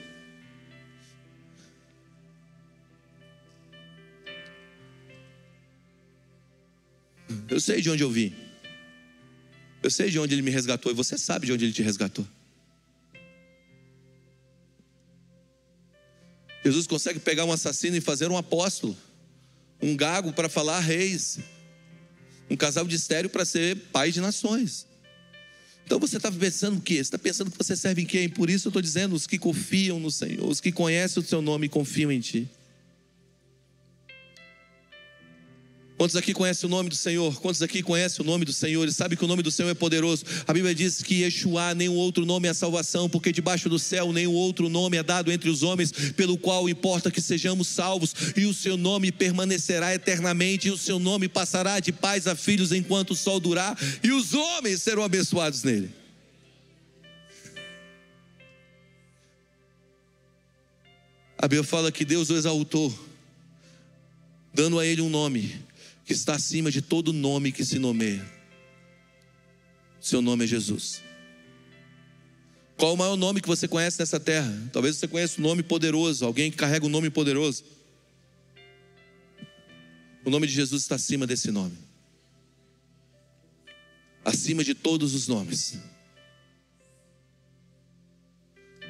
Eu 7.47 7.61
sei 7.61 7.83
de 7.83 7.91
onde 7.91 8.03
eu 8.03 8.11
vim. 8.11 8.35
Eu 9.83 9.91
sei 9.91 10.09
de 10.09 10.19
onde 10.19 10.35
ele 10.35 10.41
me 10.41 10.51
resgatou 10.51 10.91
e 10.91 10.95
você 10.95 11.19
sabe 11.19 11.45
de 11.45 11.53
onde 11.53 11.67
ele 11.67 11.75
te 11.75 11.83
resgatou. 11.83 12.27
Jesus 16.65 16.87
consegue 16.87 17.21
pegar 17.21 17.45
um 17.45 17.53
assassino 17.53 17.99
e 17.99 18.01
fazer 18.01 18.31
um 18.31 18.37
apóstolo, 18.39 18.97
um 19.79 19.95
gago 19.95 20.33
para 20.33 20.49
falar 20.49 20.81
reis, 20.81 21.39
um 22.49 22.57
casal 22.57 22.87
de 22.87 22.97
estéreo 22.97 23.29
para 23.29 23.45
ser 23.45 23.77
pai 23.93 24.11
de 24.11 24.23
nações. 24.23 24.89
Então 25.91 25.99
você 25.99 26.19
está 26.19 26.31
pensando 26.31 26.79
o 26.79 26.81
quê? 26.81 26.95
Você 26.95 27.01
está 27.01 27.19
pensando 27.19 27.51
que 27.51 27.59
você 27.59 27.75
serve 27.75 28.03
em 28.03 28.07
quem? 28.07 28.29
Por 28.29 28.49
isso 28.49 28.69
eu 28.69 28.71
estou 28.71 28.81
dizendo: 28.81 29.13
os 29.13 29.27
que 29.27 29.37
confiam 29.37 29.99
no 29.99 30.09
Senhor, 30.09 30.49
os 30.49 30.61
que 30.61 30.71
conhecem 30.71 31.21
o 31.21 31.27
seu 31.27 31.43
nome 31.43 31.67
e 31.67 31.69
confiam 31.69 32.13
em 32.13 32.21
Ti. 32.21 32.49
Quantos 36.01 36.17
aqui 36.17 36.33
conhecem 36.33 36.67
o 36.67 36.71
nome 36.71 36.89
do 36.89 36.95
Senhor? 36.95 37.39
Quantos 37.43 37.61
aqui 37.61 37.83
conhecem 37.83 38.25
o 38.25 38.27
nome 38.27 38.47
do 38.47 38.55
Senhor 38.55 38.89
e 38.89 38.91
sabem 38.91 39.19
que 39.19 39.25
o 39.27 39.29
nome 39.29 39.43
do 39.43 39.51
Senhor 39.51 39.69
é 39.69 39.75
poderoso? 39.75 40.25
A 40.47 40.53
Bíblia 40.55 40.75
diz 40.75 41.03
que 41.03 41.17
Yeshua, 41.25 41.75
nenhum 41.75 41.95
outro 41.95 42.25
nome 42.25 42.49
é 42.49 42.55
salvação, 42.55 43.07
porque 43.07 43.31
debaixo 43.31 43.69
do 43.69 43.79
céu 43.79 44.11
nenhum 44.11 44.33
outro 44.33 44.71
nome 44.71 44.97
é 44.97 45.03
dado 45.03 45.31
entre 45.31 45.51
os 45.51 45.63
homens, 45.63 45.93
pelo 46.17 46.39
qual 46.39 46.71
importa 46.71 47.11
que 47.11 47.21
sejamos 47.21 47.69
salvos, 47.69 48.15
e 48.35 48.47
o 48.47 48.55
seu 48.55 48.79
nome 48.79 49.13
permanecerá 49.13 49.95
eternamente, 49.95 50.69
e 50.69 50.71
o 50.71 50.79
seu 50.79 50.99
nome 50.99 51.29
passará 51.29 51.81
de 51.81 51.93
pais 51.93 52.27
a 52.27 52.35
filhos 52.35 52.73
enquanto 52.73 53.11
o 53.11 53.15
sol 53.15 53.39
durar, 53.39 53.79
e 54.03 54.11
os 54.11 54.33
homens 54.33 54.81
serão 54.81 55.03
abençoados 55.03 55.65
nele. 55.65 55.91
A 61.37 61.47
Bíblia 61.47 61.63
fala 61.63 61.93
que 61.93 62.07
Deus 62.07 62.31
o 62.31 62.37
exaltou, 62.37 62.99
dando 64.55 64.79
a 64.79 64.87
ele 64.87 65.03
um 65.03 65.11
nome 65.11 65.69
que 66.11 66.15
está 66.15 66.35
acima 66.35 66.73
de 66.73 66.83
todo 66.83 67.13
nome 67.13 67.53
que 67.53 67.65
se 67.65 67.79
nomeia. 67.79 68.29
Seu 70.01 70.21
nome 70.21 70.43
é 70.43 70.47
Jesus. 70.49 71.05
Qual 72.77 72.95
o 72.95 72.97
maior 72.97 73.15
nome 73.15 73.41
que 73.41 73.47
você 73.47 73.69
conhece 73.69 74.01
nessa 74.01 74.19
terra? 74.19 74.53
Talvez 74.73 74.97
você 74.97 75.07
conheça 75.07 75.41
um 75.41 75.45
nome 75.45 75.63
poderoso, 75.63 76.27
alguém 76.27 76.51
que 76.51 76.57
carrega 76.57 76.85
um 76.85 76.89
nome 76.89 77.11
poderoso. 77.11 77.63
O 80.25 80.31
nome 80.31 80.49
de 80.49 80.53
Jesus 80.53 80.83
está 80.83 80.97
acima 80.97 81.29
desse 81.29 81.53
nome. 81.53 81.79
Acima 84.25 84.65
de 84.65 84.75
todos 84.75 85.15
os 85.15 85.29
nomes. 85.29 85.79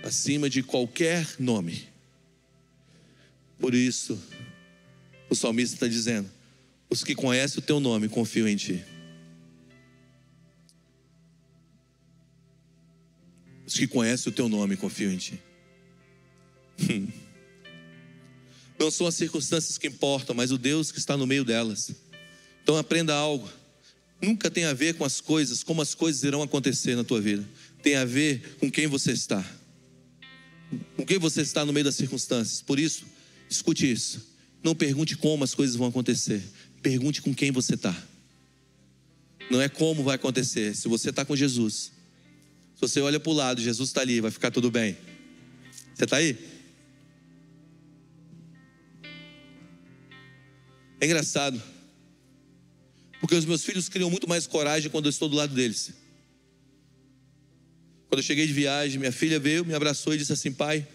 Acima 0.02 0.48
de 0.48 0.62
qualquer 0.62 1.26
nome. 1.38 1.86
Por 3.58 3.74
isso, 3.74 4.18
o 5.28 5.34
salmista 5.34 5.74
está 5.74 5.86
dizendo: 5.86 6.39
os 6.90 7.04
que 7.04 7.14
conhecem 7.14 7.60
o 7.60 7.62
teu 7.62 7.78
nome 7.78 8.08
confiam 8.08 8.48
em 8.48 8.56
ti. 8.56 8.84
Os 13.64 13.74
que 13.74 13.86
conhecem 13.86 14.32
o 14.32 14.34
teu 14.34 14.48
nome 14.48 14.76
confiam 14.76 15.12
em 15.12 15.16
ti. 15.16 15.40
Não 18.78 18.90
são 18.90 19.06
as 19.06 19.14
circunstâncias 19.14 19.78
que 19.78 19.86
importam, 19.86 20.34
mas 20.34 20.50
o 20.50 20.58
Deus 20.58 20.90
que 20.90 20.98
está 20.98 21.16
no 21.16 21.26
meio 21.26 21.44
delas. 21.44 21.92
Então 22.62 22.76
aprenda 22.76 23.14
algo. 23.14 23.48
Nunca 24.20 24.50
tem 24.50 24.64
a 24.64 24.72
ver 24.72 24.94
com 24.94 25.04
as 25.04 25.20
coisas, 25.20 25.62
como 25.62 25.80
as 25.80 25.94
coisas 25.94 26.24
irão 26.24 26.42
acontecer 26.42 26.96
na 26.96 27.04
tua 27.04 27.20
vida. 27.20 27.48
Tem 27.82 27.96
a 27.96 28.04
ver 28.04 28.56
com 28.58 28.70
quem 28.70 28.86
você 28.86 29.12
está. 29.12 29.44
Com 30.96 31.06
quem 31.06 31.18
você 31.18 31.42
está 31.42 31.64
no 31.64 31.72
meio 31.72 31.84
das 31.84 31.94
circunstâncias. 31.94 32.60
Por 32.60 32.78
isso, 32.78 33.04
escute 33.48 33.90
isso. 33.90 34.28
Não 34.62 34.74
pergunte 34.74 35.16
como 35.16 35.44
as 35.44 35.54
coisas 35.54 35.76
vão 35.76 35.88
acontecer. 35.88 36.42
Pergunte 36.82 37.20
com 37.20 37.34
quem 37.34 37.50
você 37.50 37.74
está. 37.74 37.94
Não 39.50 39.60
é 39.60 39.68
como 39.68 40.02
vai 40.02 40.14
acontecer. 40.14 40.74
Se 40.74 40.88
você 40.88 41.10
está 41.10 41.24
com 41.24 41.36
Jesus, 41.36 41.92
se 42.74 42.80
você 42.80 43.00
olha 43.00 43.20
para 43.20 43.30
o 43.30 43.34
lado, 43.34 43.60
Jesus 43.60 43.90
está 43.90 44.00
ali, 44.00 44.20
vai 44.20 44.30
ficar 44.30 44.50
tudo 44.50 44.70
bem. 44.70 44.96
Você 45.94 46.04
está 46.04 46.16
aí? 46.16 46.38
É 51.00 51.06
engraçado, 51.06 51.60
porque 53.20 53.34
os 53.34 53.46
meus 53.46 53.64
filhos 53.64 53.88
criam 53.88 54.10
muito 54.10 54.28
mais 54.28 54.46
coragem 54.46 54.90
quando 54.90 55.06
eu 55.06 55.10
estou 55.10 55.28
do 55.28 55.36
lado 55.36 55.54
deles. 55.54 55.92
Quando 58.08 58.18
eu 58.18 58.22
cheguei 58.22 58.46
de 58.46 58.52
viagem, 58.52 58.98
minha 58.98 59.12
filha 59.12 59.38
veio, 59.38 59.64
me 59.64 59.72
abraçou 59.72 60.14
e 60.14 60.18
disse 60.18 60.32
assim: 60.32 60.52
Pai, 60.52 60.86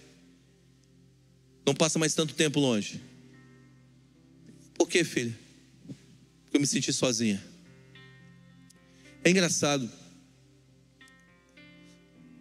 não 1.65 1.73
passa 1.73 1.97
mais 1.97 2.13
tanto 2.13 2.33
tempo 2.33 2.59
longe. 2.59 3.01
Por 4.75 4.87
que, 4.87 5.03
filha? 5.03 5.44
Eu 6.55 6.59
me 6.59 6.67
senti 6.67 6.91
sozinha. 6.93 7.43
É 9.23 9.29
engraçado 9.29 9.89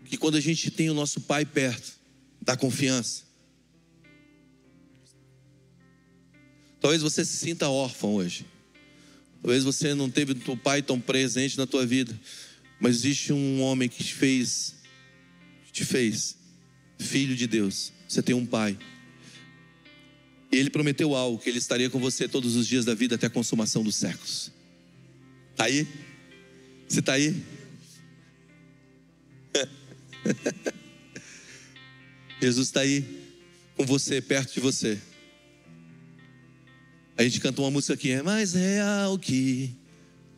que 0.05 0.17
quando 0.17 0.37
a 0.37 0.41
gente 0.41 0.71
tem 0.71 0.91
o 0.91 0.95
nosso 0.95 1.21
pai 1.21 1.45
perto, 1.45 1.99
dá 2.41 2.57
confiança. 2.57 3.25
Talvez 6.81 7.03
você 7.03 7.25
se 7.25 7.39
sinta 7.39 7.69
órfão 7.69 8.15
hoje. 8.15 8.47
Talvez 9.43 9.65
você 9.65 9.95
não 9.95 10.11
teve 10.11 10.33
o 10.49 10.57
pai 10.57 10.83
tão 10.83 11.01
presente 11.01 11.57
na 11.57 11.67
tua 11.67 11.87
vida. 11.87 12.19
Mas 12.79 12.97
existe 12.97 13.33
um 13.33 13.63
homem 13.63 13.89
que 13.89 14.05
te 14.05 14.15
fez, 14.15 14.75
te 15.73 15.85
fez 15.85 16.37
filho 16.99 17.35
de 17.35 17.47
Deus. 17.47 17.93
Você 18.07 18.23
tem 18.23 18.35
um 18.35 18.47
pai. 18.47 18.79
E 20.55 20.57
ele 20.57 20.71
prometeu 20.71 21.17
algo, 21.17 21.37
que 21.37 21.51
ele 21.51 21.59
estaria 21.59 21.91
com 21.91 21.99
você 21.99 22.29
todos 22.29 22.55
os 22.55 22.69
dias 22.69 22.85
da 22.85 22.95
vida 22.95 23.17
até 23.17 23.27
a 23.27 23.31
consumação 23.31 23.83
dos 23.83 23.97
séculos. 23.97 24.53
Está 25.51 25.65
aí? 25.65 25.85
Você 26.89 27.01
está 27.01 27.15
aí? 27.15 27.43
Jesus 32.41 32.69
está 32.69 32.83
aí 32.83 33.05
com 33.77 33.85
você, 33.85 34.23
perto 34.23 34.55
de 34.55 34.61
você. 34.61 34.97
A 37.17 37.25
gente 37.25 37.41
cantou 37.41 37.65
uma 37.65 37.73
música 37.73 37.95
aqui, 37.95 38.13
é 38.13 38.23
mais 38.23 38.53
real 38.53 39.19
que 39.19 39.75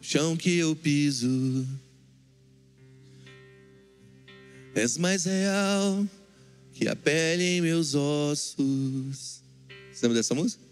o 0.00 0.02
chão 0.02 0.34
que 0.34 0.56
eu 0.56 0.74
piso. 0.74 1.68
És 4.74 4.96
mais 4.96 5.26
real 5.26 6.08
que 6.72 6.88
a 6.88 6.96
pele 6.96 7.44
em 7.44 7.60
meus 7.60 7.94
ossos. 7.94 9.44
Você 9.96 10.04
lembra 10.04 10.18
dessa 10.18 10.34
música? 10.34 10.62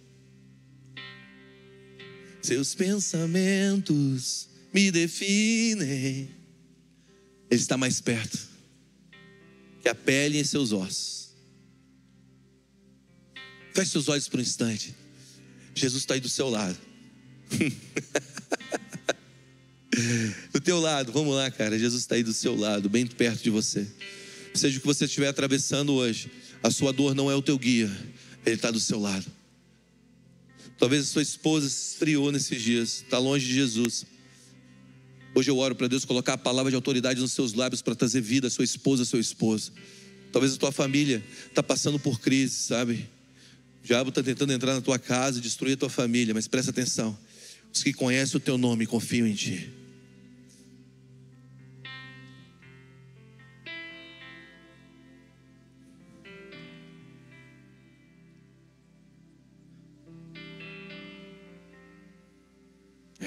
Seus 2.43 2.75
pensamentos 2.75 4.51
me 4.71 4.91
definem. 4.91 6.29
Ele 7.51 7.61
está 7.61 7.79
mais 7.79 8.03
perto 8.03 8.39
que 9.81 9.89
a 9.89 9.95
pele 9.95 10.39
em 10.39 10.45
seus 10.45 10.73
ossos. 10.73 11.31
Feche 13.73 13.93
seus 13.93 14.11
olhos 14.11 14.29
por 14.29 14.39
um 14.39 14.43
instante. 14.43 14.95
Jesus 15.75 16.03
está 16.03 16.13
aí 16.13 16.21
do 16.21 16.29
seu 16.29 16.51
lado. 16.51 16.77
do 20.53 20.61
teu 20.61 20.79
lado, 20.81 21.13
vamos 21.13 21.35
lá, 21.35 21.51
cara. 21.51 21.79
Jesus 21.79 22.03
está 22.03 22.17
aí 22.17 22.23
do 22.23 22.35
seu 22.35 22.55
lado, 22.55 22.91
bem 22.91 23.07
perto 23.07 23.43
de 23.43 23.49
você. 23.49 23.87
seja 24.53 24.77
o 24.77 24.83
que 24.83 24.87
você 24.87 25.07
estiver 25.07 25.29
atravessando 25.29 25.95
hoje, 25.95 26.31
a 26.63 26.71
sua 26.71 26.93
dor 26.93 27.15
não 27.15 27.31
é 27.31 27.35
o 27.35 27.41
teu 27.41 27.59
guia, 27.59 27.91
ele 28.45 28.57
está 28.57 28.71
do 28.71 28.81
seu 28.81 29.01
lado. 29.01 29.27
Talvez 30.79 31.03
a 31.03 31.07
sua 31.07 31.23
esposa 31.23 31.69
se 31.69 31.93
esfriou 31.93 32.33
nesses 32.33 32.61
dias, 32.61 33.03
está 33.03 33.19
longe 33.19 33.47
de 33.47 33.55
Jesus. 33.55 34.05
Hoje 35.35 35.51
eu 35.51 35.59
oro 35.59 35.75
para 35.75 35.89
Deus 35.89 36.05
colocar 36.05 36.35
a 36.35 36.39
palavra 36.39 36.71
de 36.71 36.77
autoridade 36.77 37.21
nos 37.21 37.33
seus 37.33 37.55
lábios 37.55 37.83
para 37.83 37.95
trazer 37.95 38.21
vida 38.21 38.49
à 38.49 38.51
sua 38.51 38.65
esposa, 38.65 39.03
ao 39.03 39.07
seu 39.07 39.21
esposo. 39.21 39.73
Talvez 40.33 40.55
a 40.55 40.57
tua 40.57 40.73
família 40.73 41.25
está 41.47 41.63
passando 41.63 41.99
por 41.99 42.21
crise, 42.21 42.55
sabe? 42.55 43.09
O 43.83 43.87
diabo 43.87 44.09
está 44.09 44.23
tentando 44.23 44.53
entrar 44.53 44.75
na 44.75 44.81
tua 44.81 44.99
casa 44.99 45.39
e 45.39 45.41
destruir 45.41 45.75
a 45.75 45.77
tua 45.77 45.91
família, 45.91 46.35
mas 46.35 46.49
presta 46.49 46.71
atenção. 46.71 47.17
Os 47.73 47.83
que 47.83 47.93
conhecem 47.93 48.37
o 48.37 48.41
teu 48.41 48.59
nome 48.59 48.87
confiam 48.87 49.27
em 49.27 49.35
ti. 49.35 49.71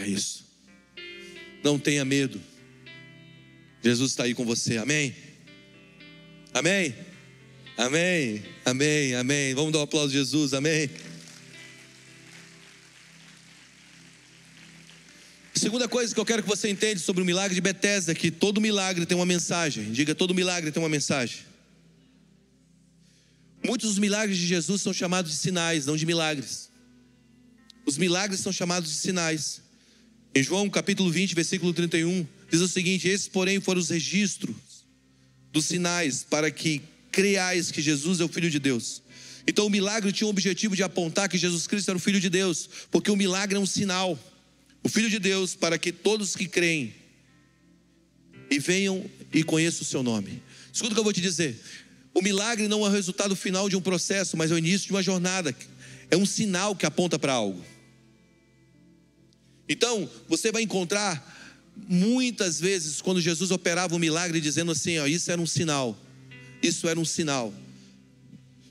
Isso. 0.07 0.45
Não 1.63 1.77
tenha 1.77 2.05
medo. 2.05 2.41
Jesus 3.83 4.11
está 4.11 4.23
aí 4.23 4.33
com 4.33 4.45
você. 4.45 4.77
Amém? 4.77 5.15
Amém? 6.53 6.95
Amém? 7.77 8.43
Amém? 8.65 9.15
Amém? 9.15 9.53
Vamos 9.53 9.71
dar 9.71 9.79
um 9.79 9.83
aplauso 9.83 10.09
a 10.09 10.17
Jesus. 10.17 10.53
Amém? 10.53 10.89
Segunda 15.53 15.87
coisa 15.87 16.13
que 16.13 16.19
eu 16.19 16.25
quero 16.25 16.43
que 16.43 16.49
você 16.49 16.69
entenda 16.69 16.99
sobre 16.99 17.21
o 17.21 17.25
milagre 17.25 17.53
de 17.53 17.61
Betesda 17.61 18.13
que 18.13 18.31
todo 18.31 18.61
milagre 18.61 19.05
tem 19.05 19.17
uma 19.17 19.25
mensagem. 19.25 19.91
Diga, 19.91 20.15
todo 20.15 20.33
milagre 20.33 20.71
tem 20.71 20.81
uma 20.81 20.89
mensagem. 20.89 21.39
Muitos 23.65 23.89
dos 23.89 23.99
milagres 23.99 24.37
de 24.37 24.47
Jesus 24.47 24.81
são 24.81 24.93
chamados 24.93 25.31
de 25.31 25.37
sinais, 25.37 25.85
não 25.85 25.97
de 25.97 26.05
milagres. 26.05 26.69
Os 27.85 27.97
milagres 27.97 28.39
são 28.39 28.51
chamados 28.51 28.89
de 28.89 28.95
sinais. 28.95 29.61
Em 30.37 30.43
João 30.43 30.69
capítulo 30.69 31.09
20, 31.09 31.33
versículo 31.33 31.73
31, 31.73 32.23
diz 32.51 32.61
o 32.61 32.67
seguinte: 32.67 33.07
Esses, 33.07 33.27
porém, 33.27 33.59
foram 33.59 33.81
os 33.81 33.89
registros 33.89 34.55
dos 35.51 35.65
sinais 35.65 36.23
para 36.23 36.51
que 36.51 36.79
creais 37.11 37.71
que 37.71 37.81
Jesus 37.81 38.19
é 38.19 38.23
o 38.23 38.27
Filho 38.27 38.47
de 38.51 38.59
Deus. 38.59 39.01
Então 39.47 39.65
o 39.65 39.69
milagre 39.69 40.11
tinha 40.11 40.27
o 40.27 40.29
objetivo 40.29 40.75
de 40.75 40.83
apontar 40.83 41.27
que 41.27 41.39
Jesus 41.39 41.65
Cristo 41.65 41.89
era 41.89 41.97
o 41.97 41.99
Filho 41.99 42.19
de 42.19 42.29
Deus, 42.29 42.69
porque 42.91 43.09
o 43.09 43.15
milagre 43.15 43.57
é 43.57 43.59
um 43.59 43.65
sinal. 43.65 44.19
O 44.83 44.89
Filho 44.89 45.09
de 45.09 45.17
Deus, 45.17 45.55
para 45.55 45.75
que 45.75 45.91
todos 45.91 46.35
que 46.35 46.47
creem 46.47 46.93
e 48.47 48.59
venham 48.59 49.09
e 49.33 49.43
conheçam 49.43 49.81
o 49.81 49.85
seu 49.85 50.03
nome. 50.03 50.43
Escuta 50.71 50.91
o 50.91 50.93
que 50.93 50.99
eu 50.99 51.03
vou 51.03 51.13
te 51.13 51.19
dizer. 51.19 51.59
O 52.13 52.21
milagre 52.21 52.67
não 52.67 52.85
é 52.85 52.89
o 52.89 52.91
resultado 52.91 53.35
final 53.35 53.67
de 53.67 53.75
um 53.75 53.81
processo, 53.81 54.37
mas 54.37 54.51
é 54.51 54.53
o 54.53 54.59
início 54.59 54.85
de 54.85 54.93
uma 54.93 55.01
jornada. 55.01 55.55
É 56.11 56.15
um 56.15 56.27
sinal 56.27 56.75
que 56.75 56.85
aponta 56.85 57.17
para 57.17 57.33
algo. 57.33 57.65
Então, 59.69 60.09
você 60.27 60.51
vai 60.51 60.61
encontrar 60.61 61.35
muitas 61.87 62.59
vezes 62.59 63.01
quando 63.01 63.21
Jesus 63.21 63.51
operava 63.51 63.95
um 63.95 63.99
milagre 63.99 64.41
dizendo 64.41 64.71
assim, 64.71 64.97
ó, 64.97 65.05
isso 65.05 65.31
era 65.31 65.39
um 65.39 65.45
sinal. 65.45 65.97
Isso 66.61 66.87
era 66.87 66.99
um 66.99 67.05
sinal. 67.05 67.53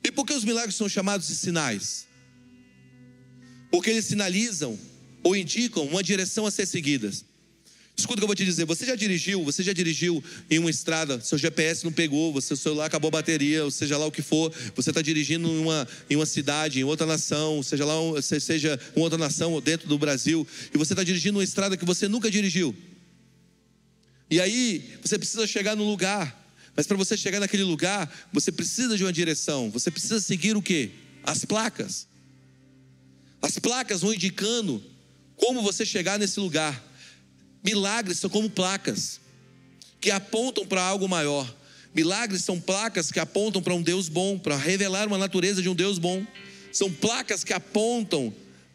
E 0.03 0.11
por 0.11 0.25
que 0.27 0.33
os 0.33 0.45
milagres 0.45 0.75
são 0.75 0.89
chamados 0.89 1.29
de 1.29 1.35
sinais? 1.35 2.07
Porque 3.71 3.91
eles 3.91 4.05
sinalizam 4.05 4.79
ou 5.23 5.37
indicam 5.37 5.85
uma 5.85 6.03
direção 6.03 6.47
a 6.47 6.51
ser 6.51 6.67
seguida. 6.67 7.11
Escuta 7.99 8.15
o 8.15 8.19
que 8.19 8.25
eu 8.25 8.29
vou 8.29 8.37
te 8.37 8.45
dizer. 8.45 8.67
Você 8.67 8.85
já 8.85 8.95
dirigiu, 8.95 9.43
você 9.43 9.63
já 9.63 9.73
dirigiu 9.73 10.23
em 10.51 10.59
uma 10.59 10.69
estrada, 10.69 11.19
seu 11.21 11.39
GPS 11.39 11.83
não 11.83 11.91
pegou, 11.91 12.39
seu 12.43 12.57
celular 12.57 12.85
acabou 12.85 13.09
a 13.09 13.13
bateria, 13.13 13.65
ou 13.65 13.71
seja 13.71 13.97
lá 13.97 14.05
o 14.05 14.13
que 14.13 14.21
for, 14.21 14.53
você 14.75 14.91
está 14.91 15.01
dirigindo 15.01 15.49
em 15.49 15.59
uma, 15.59 15.89
em 16.11 16.17
uma 16.17 16.27
cidade, 16.27 16.79
em 16.79 16.85
outra 16.85 17.07
nação, 17.07 17.63
seja 17.63 17.87
lá 17.87 17.95
seja 18.23 18.79
uma 18.95 19.05
outra 19.05 19.19
nação 19.19 19.53
ou 19.53 19.63
dentro 19.63 19.89
do 19.89 19.97
Brasil, 19.97 20.47
e 20.75 20.77
você 20.77 20.93
está 20.93 21.03
dirigindo 21.03 21.39
uma 21.39 21.45
estrada 21.45 21.75
que 21.75 21.87
você 21.87 22.07
nunca 22.07 22.31
dirigiu. 22.31 22.77
E 24.31 24.41
aí, 24.41 24.99
você 25.03 25.19
precisa 25.19 25.47
chegar 25.47 25.75
no 25.75 25.89
lugar. 25.89 26.45
Mas 26.77 26.87
para 26.87 26.97
você 26.97 27.17
chegar 27.17 27.41
naquele 27.41 27.63
lugar, 27.63 28.13
você 28.33 28.53
precisa 28.53 28.97
de 28.99 29.05
uma 29.05 29.13
direção. 29.13 29.71
Você 29.71 29.91
precisa 29.91 30.21
seguir 30.21 30.55
o 30.57 30.61
que? 30.61 30.91
As 31.23 31.45
placas. 31.45 32.07
As 33.41 33.59
placas 33.59 34.03
vão 34.03 34.13
indicando 34.13 34.83
como 35.37 35.63
você 35.63 35.87
chegar 35.87 36.19
nesse 36.19 36.39
lugar. 36.39 36.85
Milagres 37.67 38.21
são 38.21 38.31
como 38.31 38.49
placas 38.49 39.19
que 40.01 40.09
apontam 40.09 40.65
para 40.65 40.81
algo 40.81 41.09
maior. 41.09 41.53
Milagres 41.93 42.45
são 42.45 42.61
placas 42.61 43.11
que 43.11 43.19
apontam 43.19 43.61
para 43.61 43.75
um 43.75 43.83
Deus 43.83 44.09
bom, 44.09 44.39
para 44.39 44.57
revelar 44.57 45.09
uma 45.09 45.19
natureza 45.19 45.61
de 45.61 45.69
um 45.69 45.75
Deus 45.75 45.99
bom. 45.99 46.25
São 46.73 46.93
placas 46.93 47.43
que 47.43 47.53
apontam 47.53 48.33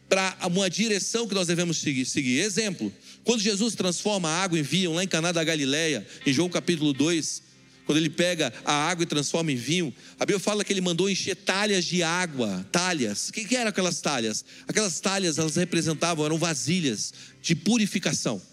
para 0.10 0.36
uma 0.46 0.70
direção 0.70 1.26
que 1.26 1.34
nós 1.34 1.48
devemos 1.48 1.78
seguir. 1.78 2.39
Exemplo, 2.42 2.92
quando 3.24 3.39
Jesus 3.39 3.76
transforma 3.76 4.28
a 4.28 4.44
água 4.44 4.60
em 4.60 4.62
vinho 4.62 4.92
lá 4.92 5.06
em 5.06 5.08
Caná 5.08 5.32
da 5.32 5.42
Galileia, 5.42 6.06
em 6.26 6.34
João 6.34 6.50
capítulo 6.50 6.92
2, 6.92 7.44
quando 7.86 7.98
ele 7.98 8.10
pega 8.10 8.54
a 8.66 8.74
água 8.74 9.04
e 9.04 9.06
transforma 9.06 9.54
em 9.54 9.56
vinho, 9.56 9.96
a 10.20 10.26
Bíblia 10.26 10.39
fala 10.39 10.66
que 10.66 10.74
ele 10.74 10.82
mandou 10.82 11.10
encher 11.10 11.38
talhas 11.38 11.86
de 11.86 12.04
água, 12.04 12.68
talhas. 12.74 13.30
O 13.30 13.32
que 13.32 13.56
eram 13.56 13.70
aquelas 13.70 14.02
talhas? 14.02 14.44
Aquelas 14.68 15.00
talhas, 15.00 15.38
elas 15.38 15.56
representavam, 15.56 16.26
eram 16.26 16.38
vasilhas 16.38 17.14
de 17.42 17.56
purificação. 17.56 18.51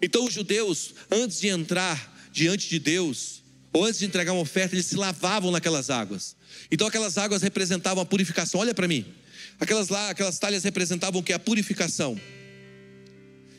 Então 0.00 0.24
os 0.24 0.32
judeus, 0.32 0.94
antes 1.10 1.40
de 1.40 1.48
entrar 1.48 2.28
diante 2.32 2.68
de 2.68 2.78
Deus, 2.78 3.42
ou 3.72 3.84
antes 3.84 3.98
de 3.98 4.06
entregar 4.06 4.32
uma 4.32 4.40
oferta, 4.40 4.74
eles 4.74 4.86
se 4.86 4.96
lavavam 4.96 5.50
naquelas 5.50 5.90
águas. 5.90 6.36
Então 6.70 6.86
aquelas 6.86 7.18
águas 7.18 7.42
representavam 7.42 8.02
a 8.02 8.06
purificação. 8.06 8.60
Olha 8.60 8.74
para 8.74 8.88
mim. 8.88 9.04
Aquelas 9.58 9.88
lá, 9.88 10.10
aquelas 10.10 10.38
talhas 10.38 10.64
representavam 10.64 11.20
o 11.20 11.22
que? 11.22 11.32
A 11.32 11.38
purificação. 11.38 12.18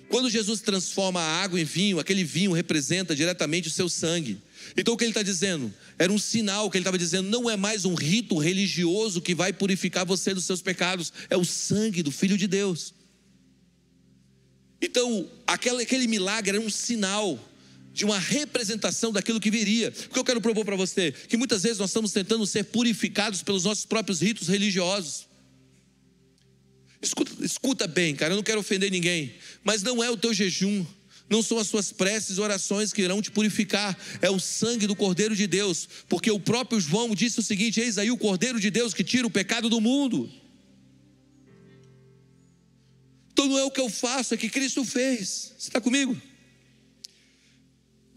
Quando 0.09 0.29
Jesus 0.29 0.61
transforma 0.61 1.19
a 1.19 1.43
água 1.43 1.59
em 1.59 1.65
vinho, 1.65 1.99
aquele 1.99 2.23
vinho 2.23 2.53
representa 2.53 3.15
diretamente 3.15 3.67
o 3.67 3.71
seu 3.71 3.89
sangue. 3.89 4.41
Então 4.75 4.93
o 4.93 4.97
que 4.97 5.03
ele 5.03 5.11
está 5.11 5.21
dizendo? 5.21 5.73
Era 5.99 6.11
um 6.11 6.17
sinal 6.17 6.69
que 6.69 6.77
ele 6.77 6.83
estava 6.83 6.97
dizendo: 6.97 7.29
não 7.29 7.49
é 7.49 7.57
mais 7.57 7.83
um 7.83 7.93
rito 7.93 8.38
religioso 8.38 9.21
que 9.21 9.35
vai 9.35 9.51
purificar 9.51 10.05
você 10.05 10.33
dos 10.33 10.45
seus 10.45 10.61
pecados, 10.61 11.11
é 11.29 11.35
o 11.35 11.43
sangue 11.43 12.01
do 12.01 12.11
Filho 12.11 12.38
de 12.38 12.47
Deus. 12.47 12.93
Então, 14.82 15.30
aquele, 15.45 15.84
aquele 15.84 16.07
milagre 16.07 16.57
era 16.57 16.65
um 16.65 16.69
sinal 16.69 17.39
de 17.93 18.05
uma 18.05 18.19
representação 18.19 19.11
daquilo 19.11 19.39
que 19.39 19.49
viria. 19.49 19.91
O 20.05 20.13
que 20.13 20.19
eu 20.19 20.23
quero 20.23 20.39
propor 20.39 20.63
para 20.63 20.75
você? 20.75 21.11
Que 21.11 21.36
muitas 21.36 21.63
vezes 21.63 21.80
nós 21.80 21.89
estamos 21.89 22.11
tentando 22.11 22.45
ser 22.45 22.65
purificados 22.65 23.41
pelos 23.41 23.63
nossos 23.63 23.86
próprios 23.86 24.21
ritos 24.21 24.47
religiosos. 24.47 25.25
Escuta, 27.01 27.32
escuta 27.43 27.88
bem, 27.88 28.15
cara, 28.15 28.34
eu 28.34 28.36
não 28.36 28.43
quero 28.43 28.59
ofender 28.59 28.91
ninguém, 28.91 29.34
mas 29.63 29.82
não 29.84 30.03
é 30.03 30.09
o 30.09 30.17
teu 30.17 30.34
jejum, 30.34 30.86
não 31.30 31.43
são 31.43 31.57
as 31.57 31.67
suas 31.67 31.91
preces 31.91 32.38
e 32.38 32.41
orações 32.41 32.91
que 32.91 33.01
irão 33.01 33.21
te 33.21 33.30
purificar, 33.30 33.97
é 34.21 34.30
o 34.30 34.39
sangue 34.39 34.88
do 34.88 34.95
Cordeiro 34.95 35.36
de 35.36 35.45
Deus, 35.45 35.88
porque 36.07 36.32
o 36.32 36.39
próprio 36.39 36.80
João 36.80 37.13
disse 37.13 37.39
o 37.39 37.43
seguinte: 37.43 37.80
Eis 37.80 37.97
aí 37.97 38.09
o 38.09 38.17
Cordeiro 38.17 38.59
de 38.59 38.71
Deus 38.71 38.93
que 38.93 39.03
tira 39.03 39.28
o 39.28 39.32
pecado 39.32 39.69
do 39.69 39.80
mundo. 39.82 40.30
Então 43.38 43.47
não 43.47 43.59
é 43.59 43.63
o 43.63 43.69
que 43.69 43.79
eu 43.79 43.88
faço, 43.88 44.33
é 44.33 44.38
que 44.38 44.49
Cristo 44.49 44.83
fez. 44.83 45.53
Você 45.55 45.69
está 45.69 45.79
comigo? 45.79 46.19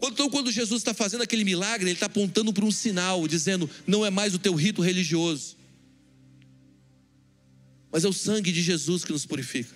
Então, 0.01 0.27
quando 0.31 0.51
Jesus 0.51 0.81
está 0.81 0.95
fazendo 0.95 1.21
aquele 1.21 1.43
milagre, 1.43 1.87
ele 1.87 1.93
está 1.93 2.07
apontando 2.07 2.51
para 2.51 2.65
um 2.65 2.71
sinal, 2.71 3.27
dizendo: 3.27 3.69
não 3.85 4.03
é 4.03 4.09
mais 4.09 4.33
o 4.33 4.39
teu 4.39 4.55
rito 4.55 4.81
religioso, 4.81 5.55
mas 7.91 8.03
é 8.03 8.07
o 8.07 8.13
sangue 8.13 8.51
de 8.51 8.63
Jesus 8.63 9.05
que 9.05 9.11
nos 9.11 9.23
purifica. 9.23 9.69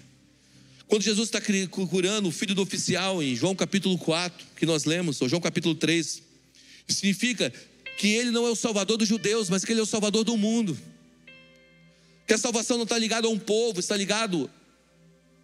Quando 0.87 1.03
Jesus 1.03 1.29
está 1.29 1.39
curando 1.69 2.29
o 2.29 2.31
filho 2.31 2.55
do 2.55 2.63
oficial, 2.63 3.21
em 3.21 3.35
João 3.35 3.55
capítulo 3.55 3.99
4, 3.99 4.47
que 4.55 4.65
nós 4.65 4.85
lemos, 4.85 5.21
ou 5.21 5.29
João 5.29 5.41
capítulo 5.41 5.75
3, 5.75 6.23
significa 6.87 7.53
que 7.99 8.07
ele 8.07 8.31
não 8.31 8.47
é 8.47 8.49
o 8.49 8.55
salvador 8.55 8.97
dos 8.97 9.07
judeus, 9.07 9.47
mas 9.47 9.63
que 9.63 9.71
ele 9.71 9.79
é 9.79 9.83
o 9.83 9.85
salvador 9.85 10.23
do 10.23 10.35
mundo. 10.35 10.75
Que 12.25 12.33
a 12.33 12.37
salvação 12.39 12.77
não 12.77 12.83
está 12.83 12.97
ligada 12.97 13.27
a 13.27 13.29
um 13.29 13.37
povo, 13.37 13.79
está 13.79 13.95
ligado 13.95 14.49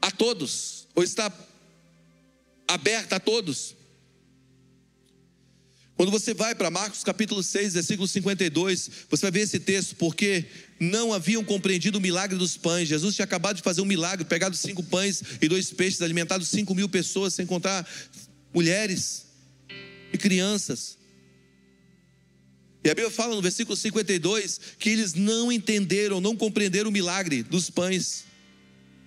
a 0.01 0.09
todos, 0.09 0.87
ou 0.95 1.03
está 1.03 1.31
aberta 2.67 3.17
a 3.17 3.19
todos. 3.19 3.75
Quando 5.95 6.09
você 6.09 6.33
vai 6.33 6.55
para 6.55 6.71
Marcos 6.71 7.03
capítulo 7.03 7.43
6, 7.43 7.75
versículo 7.75 8.07
52, 8.07 8.89
você 9.07 9.21
vai 9.21 9.31
ver 9.31 9.41
esse 9.41 9.59
texto, 9.59 9.95
porque 9.97 10.45
não 10.79 11.13
haviam 11.13 11.43
compreendido 11.43 11.99
o 11.99 12.01
milagre 12.01 12.37
dos 12.39 12.57
pães. 12.57 12.87
Jesus 12.87 13.13
tinha 13.13 13.25
acabado 13.25 13.57
de 13.57 13.61
fazer 13.61 13.81
um 13.81 13.85
milagre, 13.85 14.25
pegado 14.25 14.55
cinco 14.55 14.81
pães 14.81 15.21
e 15.39 15.47
dois 15.47 15.71
peixes, 15.71 16.01
alimentado 16.01 16.43
cinco 16.43 16.73
mil 16.73 16.89
pessoas, 16.89 17.35
sem 17.35 17.45
contar 17.45 17.87
mulheres 18.51 19.27
e 20.11 20.17
crianças. 20.17 20.97
E 22.83 22.89
a 22.89 22.95
Bíblia 22.95 23.11
fala 23.11 23.35
no 23.35 23.41
versículo 23.41 23.77
52 23.77 24.59
que 24.79 24.89
eles 24.89 25.13
não 25.13 25.51
entenderam, 25.51 26.19
não 26.19 26.35
compreenderam 26.35 26.89
o 26.89 26.91
milagre 26.91 27.43
dos 27.43 27.69
pães. 27.69 28.23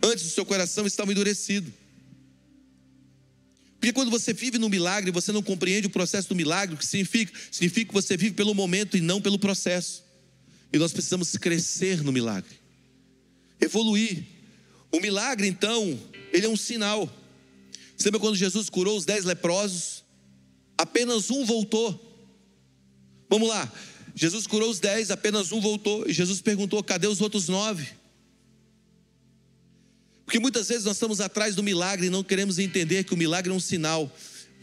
Antes 0.04 0.26
o 0.26 0.30
seu 0.30 0.44
coração 0.44 0.86
estava 0.86 1.10
endurecido. 1.12 1.72
Porque 3.80 3.90
quando 3.90 4.10
você 4.10 4.34
vive 4.34 4.58
no 4.58 4.68
milagre, 4.68 5.10
você 5.10 5.32
não 5.32 5.42
compreende 5.42 5.86
o 5.86 5.90
processo 5.90 6.28
do 6.28 6.34
milagre, 6.34 6.74
o 6.74 6.78
que 6.78 6.84
significa? 6.84 7.32
Significa 7.50 7.88
que 7.88 7.94
você 7.94 8.14
vive 8.14 8.34
pelo 8.34 8.54
momento 8.54 8.98
e 8.98 9.00
não 9.00 9.20
pelo 9.20 9.38
processo. 9.38 10.04
E 10.70 10.78
nós 10.78 10.92
precisamos 10.92 11.36
crescer 11.38 12.02
no 12.02 12.12
milagre, 12.12 12.50
evoluir. 13.58 14.24
O 14.92 15.00
milagre, 15.00 15.46
então, 15.48 15.98
ele 16.32 16.44
é 16.44 16.48
um 16.48 16.56
sinal. 16.56 17.10
Você 17.96 18.08
lembra 18.08 18.20
quando 18.20 18.36
Jesus 18.36 18.68
curou 18.68 18.98
os 18.98 19.06
dez 19.06 19.24
leprosos? 19.24 20.04
Apenas 20.76 21.30
um 21.30 21.46
voltou. 21.46 21.98
Vamos 23.28 23.48
lá. 23.48 23.72
Jesus 24.14 24.46
curou 24.46 24.70
os 24.70 24.80
dez, 24.80 25.10
apenas 25.10 25.50
um 25.50 25.60
voltou. 25.60 26.08
E 26.08 26.12
Jesus 26.12 26.40
perguntou: 26.40 26.82
cadê 26.82 27.06
os 27.06 27.20
outros 27.20 27.48
nove? 27.48 27.88
Porque 30.24 30.38
muitas 30.38 30.68
vezes 30.68 30.84
nós 30.84 30.96
estamos 30.96 31.20
atrás 31.20 31.54
do 31.54 31.62
milagre 31.62 32.06
e 32.06 32.10
não 32.10 32.24
queremos 32.24 32.58
entender 32.58 33.04
que 33.04 33.14
o 33.14 33.16
milagre 33.16 33.52
é 33.52 33.54
um 33.54 33.60
sinal 33.60 34.10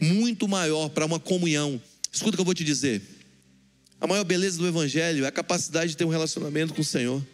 muito 0.00 0.48
maior 0.48 0.88
para 0.88 1.06
uma 1.06 1.20
comunhão. 1.20 1.80
Escuta 2.12 2.30
o 2.30 2.36
que 2.36 2.40
eu 2.40 2.44
vou 2.44 2.54
te 2.54 2.64
dizer. 2.64 3.00
A 4.00 4.06
maior 4.06 4.24
beleza 4.24 4.58
do 4.58 4.66
Evangelho 4.66 5.24
é 5.24 5.28
a 5.28 5.32
capacidade 5.32 5.92
de 5.92 5.96
ter 5.96 6.04
um 6.04 6.08
relacionamento 6.08 6.74
com 6.74 6.82
o 6.82 6.84
Senhor. 6.84 7.24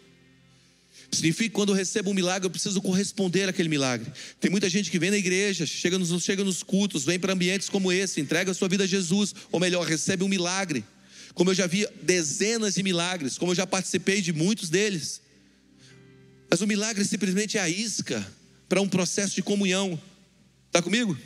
Significa 1.11 1.49
que 1.49 1.55
quando 1.55 1.69
eu 1.69 1.75
recebo 1.75 2.11
um 2.11 2.13
milagre, 2.13 2.45
eu 2.45 2.51
preciso 2.51 2.79
corresponder 2.81 3.49
àquele 3.49 3.67
milagre. 3.67 4.11
Tem 4.39 4.51
muita 4.51 4.69
gente 4.69 4.91
que 4.91 4.99
vem 4.99 5.09
na 5.09 5.17
igreja, 5.17 5.65
chega 5.65 5.97
nos, 5.97 6.23
chega 6.23 6.43
nos 6.43 6.61
cultos, 6.61 7.03
vem 7.03 7.19
para 7.19 7.33
ambientes 7.33 7.67
como 7.67 7.91
esse, 7.91 8.21
entrega 8.21 8.51
a 8.51 8.53
sua 8.53 8.67
vida 8.67 8.83
a 8.83 8.87
Jesus, 8.87 9.33
ou 9.51 9.59
melhor, 9.59 9.87
recebe 9.87 10.23
um 10.23 10.27
milagre. 10.27 10.83
Como 11.33 11.49
eu 11.49 11.55
já 11.55 11.65
vi 11.65 11.87
dezenas 12.03 12.75
de 12.75 12.83
milagres, 12.83 13.37
como 13.37 13.51
eu 13.51 13.55
já 13.55 13.65
participei 13.65 14.21
de 14.21 14.31
muitos 14.31 14.69
deles. 14.69 15.21
Mas 16.49 16.61
o 16.61 16.67
milagre 16.67 17.05
simplesmente 17.05 17.57
é 17.57 17.61
a 17.61 17.69
isca 17.69 18.25
para 18.67 18.81
um 18.81 18.89
processo 18.89 19.35
de 19.35 19.43
comunhão. 19.43 20.01
Está 20.67 20.81
comigo? 20.81 21.17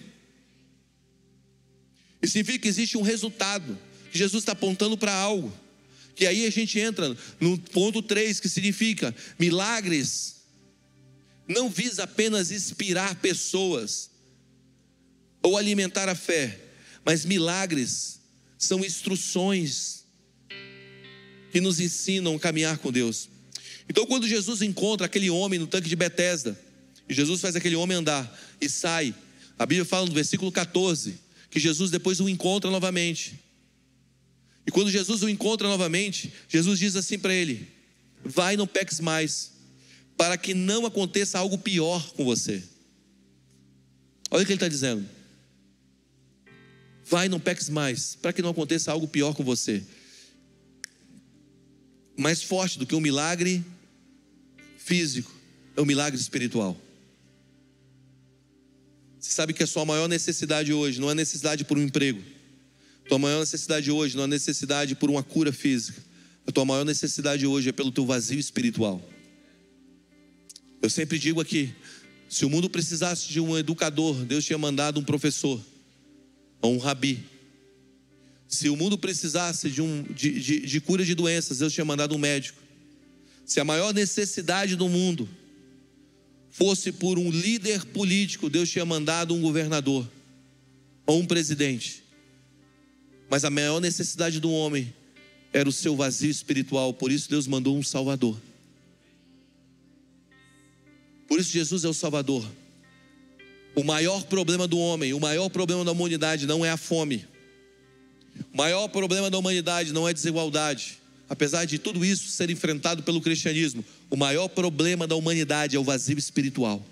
E 2.22 2.28
significa 2.28 2.60
que 2.60 2.68
existe 2.68 2.98
um 2.98 3.02
resultado, 3.02 3.78
que 4.12 4.18
Jesus 4.18 4.44
está 4.44 4.54
apontando 4.54 4.98
para 4.98 5.14
algo. 5.14 5.54
Que 6.16 6.28
aí 6.28 6.46
a 6.46 6.52
gente 6.52 6.80
entra 6.80 7.16
no 7.40 7.58
ponto 7.58 8.02
3, 8.02 8.40
que 8.40 8.50
significa 8.50 9.16
milagres 9.40 10.34
não 11.48 11.70
visa 11.70 12.04
apenas 12.04 12.52
inspirar 12.52 13.16
pessoas 13.16 14.10
ou 15.42 15.58
alimentar 15.58 16.08
a 16.08 16.16
fé, 16.16 16.58
mas 17.04 17.26
milagres 17.26 18.20
são 18.58 18.80
instruções 18.80 20.06
que 21.52 21.60
nos 21.60 21.80
ensinam 21.80 22.36
a 22.36 22.40
caminhar 22.40 22.78
com 22.78 22.92
Deus. 22.92 23.30
Então, 23.90 24.06
quando 24.06 24.28
Jesus 24.28 24.62
encontra 24.62 25.06
aquele 25.06 25.30
homem 25.30 25.60
no 25.60 25.68
tanque 25.68 25.90
de 25.90 25.96
Betesda, 25.96 26.60
e 27.08 27.14
Jesus 27.14 27.42
faz 27.42 27.56
aquele 27.56 27.76
homem 27.76 27.98
andar 27.98 28.40
e 28.62 28.70
sai, 28.70 29.14
a 29.58 29.66
Bíblia 29.66 29.86
fala 29.86 30.06
no 30.06 30.14
versículo 30.14 30.52
14 30.52 31.20
que 31.50 31.60
Jesus 31.60 31.92
depois 31.92 32.20
o 32.20 32.28
encontra 32.28 32.72
novamente. 32.72 33.40
E 34.66 34.72
quando 34.72 34.90
Jesus 34.90 35.22
o 35.22 35.30
encontra 35.30 35.68
novamente, 35.68 36.34
Jesus 36.50 36.80
diz 36.80 36.96
assim 36.96 37.20
para 37.20 37.34
ele: 37.34 37.68
Vai, 38.24 38.58
não 38.58 38.66
peques 38.66 39.00
mais, 39.00 39.52
para 40.18 40.38
que 40.38 40.54
não 40.54 40.86
aconteça 40.86 41.38
algo 41.38 41.58
pior 41.58 42.12
com 42.14 42.24
você. 42.24 42.64
Olha 44.32 44.42
o 44.42 44.46
que 44.46 44.52
ele 44.52 44.58
está 44.58 44.68
dizendo. 44.68 45.08
Vai, 47.06 47.28
não 47.28 47.40
peques 47.40 47.70
mais, 47.70 48.16
para 48.16 48.34
que 48.34 48.42
não 48.42 48.50
aconteça 48.50 48.92
algo 48.92 49.08
pior 49.08 49.36
com 49.36 49.44
você. 49.44 49.84
Mais 52.18 52.42
forte 52.42 52.80
do 52.80 52.86
que 52.88 52.96
um 52.96 53.02
milagre 53.02 53.64
físico, 54.84 55.32
é 55.76 55.82
um 55.82 55.86
milagre 55.86 56.20
espiritual. 56.20 56.80
Você 59.20 59.32
sabe 59.32 59.54
que 59.54 59.64
a 59.64 59.68
sua 59.68 59.86
maior 59.86 60.08
necessidade 60.10 60.74
hoje 60.74 61.00
não 61.00 61.10
é 61.10 61.16
necessidade 61.16 61.64
por 61.64 61.78
um 61.78 61.82
emprego. 61.82 62.22
A 63.06 63.10
tua 63.10 63.20
maior 63.20 63.40
necessidade 63.40 63.90
hoje 63.90 64.18
não 64.18 64.26
é 64.26 64.28
necessidade 64.28 64.96
por 64.96 65.10
uma 65.10 65.24
cura 65.24 65.54
física. 65.54 66.04
A 66.46 66.52
tua 66.52 66.66
maior 66.66 66.84
necessidade 66.84 67.48
hoje 67.48 67.70
é 67.70 67.72
pelo 67.72 67.92
teu 67.92 68.06
vazio 68.06 68.40
espiritual. 68.40 69.02
Eu 70.82 70.90
sempre 70.90 71.18
digo 71.18 71.40
aqui: 71.40 71.74
se 72.28 72.44
o 72.44 72.50
mundo 72.50 72.70
precisasse 72.70 73.30
de 73.30 73.40
um 73.40 73.58
educador, 73.58 74.16
Deus 74.26 74.44
tinha 74.44 74.58
mandado 74.58 75.00
um 75.00 75.04
professor 75.04 75.62
ou 76.62 76.74
um 76.74 76.78
rabi. 76.78 77.24
Se 78.48 78.70
o 78.70 78.76
mundo 78.76 78.98
precisasse 78.98 79.70
de, 79.70 79.82
um, 79.82 80.04
de, 80.04 80.40
de, 80.40 80.60
de 80.60 80.82
cura 80.82 81.06
de 81.06 81.16
doenças, 81.16 81.60
Deus 81.60 81.72
tinha 81.72 81.86
mandado 81.86 82.14
um 82.14 82.18
médico. 82.18 82.63
Se 83.46 83.60
a 83.60 83.64
maior 83.64 83.94
necessidade 83.94 84.76
do 84.76 84.88
mundo 84.88 85.28
fosse 86.50 86.92
por 86.92 87.20
um 87.20 87.30
líder 87.30 87.86
político, 87.86 88.50
Deus 88.50 88.70
tinha 88.70 88.86
mandado 88.86 89.34
um 89.34 89.42
governador 89.42 90.10
ou 91.06 91.20
um 91.20 91.26
presidente. 91.26 92.04
Mas 93.30 93.44
a 93.44 93.50
maior 93.50 93.82
necessidade 93.82 94.40
do 94.40 94.52
homem 94.52 94.94
era 95.52 95.68
o 95.68 95.72
seu 95.72 95.96
vazio 95.96 96.30
espiritual, 96.30 96.94
por 96.94 97.12
isso 97.12 97.30
Deus 97.30 97.48
mandou 97.48 97.78
um 97.78 97.84
Salvador. 97.84 98.40
Por 101.28 101.40
isso 101.40 101.52
Jesus 101.52 101.84
é 101.84 101.88
o 101.88 101.94
Salvador. 101.94 102.48
O 103.76 103.84
maior 103.84 104.24
problema 104.24 104.68
do 104.68 104.78
homem, 104.78 105.14
o 105.14 105.20
maior 105.20 105.50
problema 105.50 105.84
da 105.84 105.92
humanidade 105.92 106.46
não 106.46 106.64
é 106.64 106.70
a 106.70 106.78
fome. 106.78 107.26
O 108.54 108.58
maior 108.58 108.88
problema 108.88 109.30
da 109.30 109.38
humanidade 109.38 109.92
não 109.92 110.08
é 110.08 110.14
desigualdade 110.14 111.03
apesar 111.34 111.66
de 111.66 111.80
tudo 111.80 112.06
isso 112.06 112.30
ser 112.30 112.52
enfrentado 112.52 113.02
pelo 113.02 113.20
cristianismo, 113.20 113.84
o 114.08 114.16
maior 114.16 114.48
problema 114.48 115.08
da 115.08 115.16
humanidade 115.16 115.76
é 115.76 115.80
o 115.80 115.84
vazio 115.84 116.16
espiritual. 116.16 116.86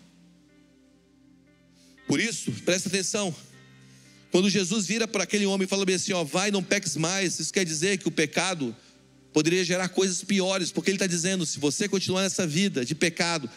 Por 2.08 2.20
isso, 2.20 2.52
presta 2.66 2.90
atenção. 2.90 3.34
Quando 4.32 4.50
Jesus 4.50 4.88
vira 4.88 5.08
para 5.08 5.26
aquele 5.26 5.46
homem 5.46 5.66
e 5.66 5.70
fala 5.70 5.86
bem 5.86 5.94
assim: 5.94 6.12
ó, 6.14 6.24
vai, 6.24 6.50
não 6.50 6.64
peques 6.64 6.98
mais, 6.98 7.40
isso 7.40 7.54
quer 7.54 7.64
dizer 7.64 8.00
que 8.00 8.08
o 8.08 8.12
pecado 8.12 8.76
poderia 9.32 9.64
gerar 9.64 9.90
coisas 9.90 10.24
piores, 10.24 10.72
porque 10.72 10.90
ele 10.90 10.96
está 10.96 11.06
dizendo: 11.06 11.46
se 11.46 11.60
você 11.60 11.88
continuar 11.88 12.24
nessa 12.24 12.48
vida 12.48 12.84
de 12.84 12.96
pecado, 12.96 13.48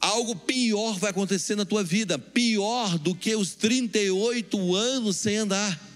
algo 0.00 0.36
pior 0.36 1.00
vai 1.00 1.10
acontecer 1.10 1.56
na 1.56 1.64
tua 1.64 1.82
vida, 1.82 2.16
pior 2.16 2.96
do 2.96 3.12
que 3.12 3.34
os 3.34 3.56
38 3.56 4.72
anos 4.76 5.16
sem 5.16 5.38
andar. 5.38 5.89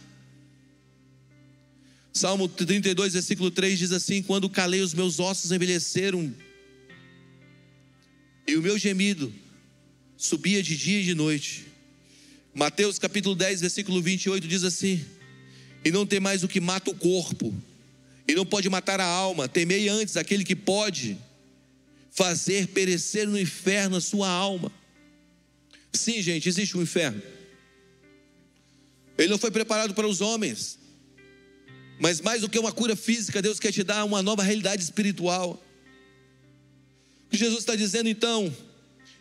Salmo 2.17 2.47
32, 2.47 3.15
versículo 3.15 3.51
3 3.51 3.77
diz 3.77 3.91
assim: 3.91 4.23
Quando 4.23 4.49
calei 4.49 4.81
os 4.81 4.95
meus 4.95 5.19
ossos 5.19 5.51
envelheceram, 5.51 6.33
e 8.47 8.57
o 8.57 8.63
meu 8.63 8.79
gemido 8.79 9.35
subia 10.17 10.63
de 10.63 10.77
dia 10.77 11.01
e 11.01 11.05
de 11.05 11.13
noite. 11.13 11.67
Mateus 12.55 13.01
capítulo 13.01 13.35
10, 13.35 13.63
versículo 13.63 14.01
28 14.01 14.47
diz 14.47 14.63
assim: 14.63 15.05
E 15.85 15.91
não 15.91 16.07
tem 16.07 16.21
mais 16.21 16.45
o 16.45 16.49
que 16.49 16.61
mata 16.61 16.89
o 16.89 16.95
corpo, 16.95 17.53
e 18.29 18.35
não 18.37 18.47
pode 18.47 18.71
matar 18.71 19.01
a 19.01 19.07
alma, 19.07 19.49
temei 19.49 19.89
antes 19.89 20.17
aquele 20.17 20.45
que 20.45 20.55
pode 20.55 21.19
fazer 22.13 22.69
perecer 22.69 23.27
no 23.27 23.37
inferno 23.37 23.97
a 23.97 24.01
sua 24.01 24.29
alma. 24.29 24.71
Sim, 25.93 26.23
gente, 26.23 26.49
existe 26.49 26.79
um 26.79 26.83
inferno. 26.83 27.21
Ele 29.19 29.31
não 29.31 29.39
foi 29.39 29.51
preparado 29.51 29.95
para 29.95 30.07
os 30.07 30.21
homens. 30.21 30.84
Mas 31.99 32.21
mais 32.21 32.41
do 32.41 32.49
que 32.49 32.59
uma 32.59 32.73
cura 32.73 32.97
física, 32.97 33.41
Deus 33.41 33.61
quer 33.61 33.73
te 33.73 33.83
dar 33.83 34.05
uma 34.05 34.23
nova 34.23 34.43
realidade 34.43 34.83
espiritual. 34.83 35.63
O 37.27 37.31
que 37.31 37.37
Jesus 37.37 37.61
está 37.61 37.75
dizendo 37.77 38.09
então? 38.09 38.53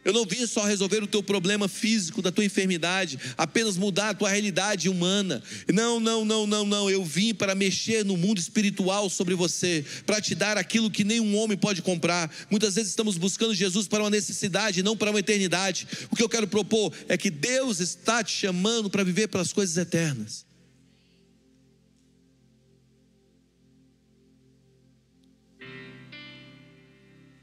Eu 0.06 0.12
não 0.12 0.26
vim 0.26 0.46
só 0.46 0.66
resolver 0.66 1.02
o 1.02 1.08
teu 1.08 1.24
problema 1.24 1.68
físico, 1.68 2.22
da 2.22 2.32
tua 2.32 2.44
enfermidade, 2.44 3.18
apenas 3.38 3.78
mudar 3.78 4.10
a 4.10 4.14
tua 4.14 4.30
realidade 4.30 4.90
humana. 4.90 5.42
Não, 5.74 6.00
não, 6.00 6.26
não, 6.26 6.46
não, 6.46 6.66
não. 6.66 6.90
Eu 6.90 7.06
vim 7.06 7.34
para 7.34 7.56
mexer 7.56 8.04
no 8.04 8.18
mundo 8.18 8.38
espiritual 8.38 9.10
sobre 9.10 9.34
você, 9.34 9.86
para 10.06 10.20
te 10.20 10.36
dar 10.36 10.58
aquilo 10.58 10.92
que 10.92 11.06
nenhum 11.06 11.38
homem 11.38 11.58
pode 11.58 11.82
comprar. 11.82 12.30
Muitas 12.50 12.76
vezes 12.76 12.90
estamos 12.90 13.18
buscando 13.18 13.54
Jesus 13.54 13.88
para 13.88 14.04
uma 14.04 14.10
necessidade, 14.10 14.84
não 14.84 14.98
para 14.98 15.10
uma 15.10 15.20
eternidade. 15.20 15.88
O 16.12 16.16
que 16.16 16.24
eu 16.24 16.30
quero 16.30 16.48
propor 16.48 16.94
é 17.08 17.18
que 17.18 17.30
Deus 17.30 17.80
está 17.80 18.22
te 18.24 18.32
chamando 18.32 18.90
para 18.90 19.04
viver 19.04 19.30
pelas 19.30 19.54
coisas 19.54 19.78
eternas. 19.78 20.46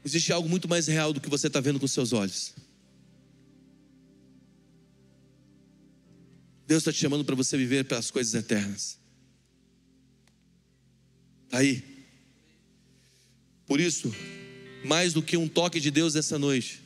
Existe 0.03 0.33
algo 0.33 0.49
muito 0.49 0.67
mais 0.67 0.87
real 0.87 1.13
do 1.13 1.21
que 1.21 1.29
você 1.29 1.47
está 1.47 1.59
vendo 1.59 1.79
com 1.79 1.87
seus 1.87 2.11
olhos. 2.11 2.53
Deus 6.67 6.81
está 6.81 6.91
te 6.91 6.99
chamando 6.99 7.25
para 7.25 7.35
você 7.35 7.57
viver 7.57 7.85
pelas 7.85 8.09
coisas 8.09 8.33
eternas. 8.33 8.97
Está 11.45 11.59
aí. 11.59 11.83
Por 13.67 13.79
isso, 13.79 14.13
mais 14.83 15.13
do 15.13 15.21
que 15.21 15.37
um 15.37 15.47
toque 15.47 15.79
de 15.79 15.91
Deus 15.91 16.15
essa 16.15 16.39
noite, 16.39 16.81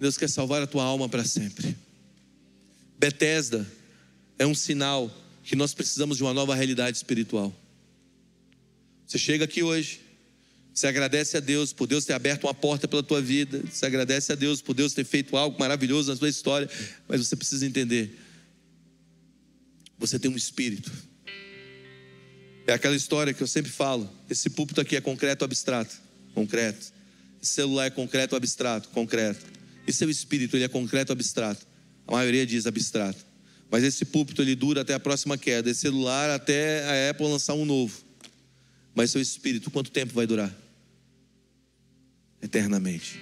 Deus 0.00 0.18
quer 0.18 0.28
salvar 0.28 0.62
a 0.62 0.66
tua 0.66 0.82
alma 0.82 1.08
para 1.08 1.24
sempre. 1.24 1.76
Betesda 2.98 3.66
é 4.38 4.46
um 4.46 4.54
sinal 4.54 5.10
que 5.44 5.56
nós 5.56 5.74
precisamos 5.74 6.16
de 6.16 6.22
uma 6.22 6.34
nova 6.34 6.54
realidade 6.54 6.96
espiritual. 6.96 7.54
Você 9.06 9.18
chega 9.18 9.44
aqui 9.44 9.62
hoje, 9.62 10.00
você 10.74 10.86
agradece 10.86 11.36
a 11.36 11.40
Deus 11.40 11.72
por 11.72 11.86
Deus 11.86 12.04
ter 12.04 12.14
aberto 12.14 12.44
uma 12.44 12.54
porta 12.54 12.88
pela 12.88 13.02
tua 13.02 13.20
vida. 13.20 13.62
Você 13.70 13.84
agradece 13.84 14.32
a 14.32 14.34
Deus 14.34 14.62
por 14.62 14.74
Deus 14.74 14.94
ter 14.94 15.04
feito 15.04 15.36
algo 15.36 15.58
maravilhoso 15.58 16.10
na 16.10 16.18
tua 16.18 16.28
história. 16.28 16.68
Mas 17.06 17.26
você 17.26 17.36
precisa 17.36 17.66
entender 17.66 18.18
Você 19.98 20.18
tem 20.18 20.30
um 20.30 20.36
espírito. 20.36 20.90
É 22.66 22.72
aquela 22.72 22.96
história 22.96 23.34
que 23.34 23.42
eu 23.42 23.46
sempre 23.46 23.70
falo. 23.70 24.10
Esse 24.30 24.48
púlpito 24.48 24.80
aqui 24.80 24.96
é 24.96 25.00
concreto 25.00 25.44
ou 25.44 25.46
abstrato? 25.46 25.94
Concreto. 26.34 26.92
Esse 27.42 27.52
celular 27.52 27.86
é 27.86 27.90
concreto 27.90 28.34
ou 28.34 28.36
abstrato? 28.38 28.88
Concreto. 28.88 29.44
E 29.86 29.92
seu 29.92 30.08
espírito, 30.08 30.56
ele 30.56 30.64
é 30.64 30.68
concreto 30.68 31.12
ou 31.12 31.14
abstrato? 31.14 31.66
A 32.06 32.12
maioria 32.12 32.46
diz 32.46 32.66
abstrato. 32.66 33.24
Mas 33.70 33.84
esse 33.84 34.04
púlpito, 34.04 34.40
ele 34.42 34.54
dura 34.54 34.82
até 34.82 34.94
a 34.94 35.00
próxima 35.00 35.36
queda. 35.36 35.70
Esse 35.70 35.80
celular 35.80 36.30
até 36.30 36.84
a 36.84 37.10
Apple 37.10 37.26
lançar 37.26 37.54
um 37.54 37.64
novo. 37.64 38.02
Mas 38.94 39.10
seu 39.10 39.20
espírito, 39.20 39.70
quanto 39.70 39.90
tempo 39.90 40.14
vai 40.14 40.26
durar? 40.26 40.61
Eternamente. 42.42 43.18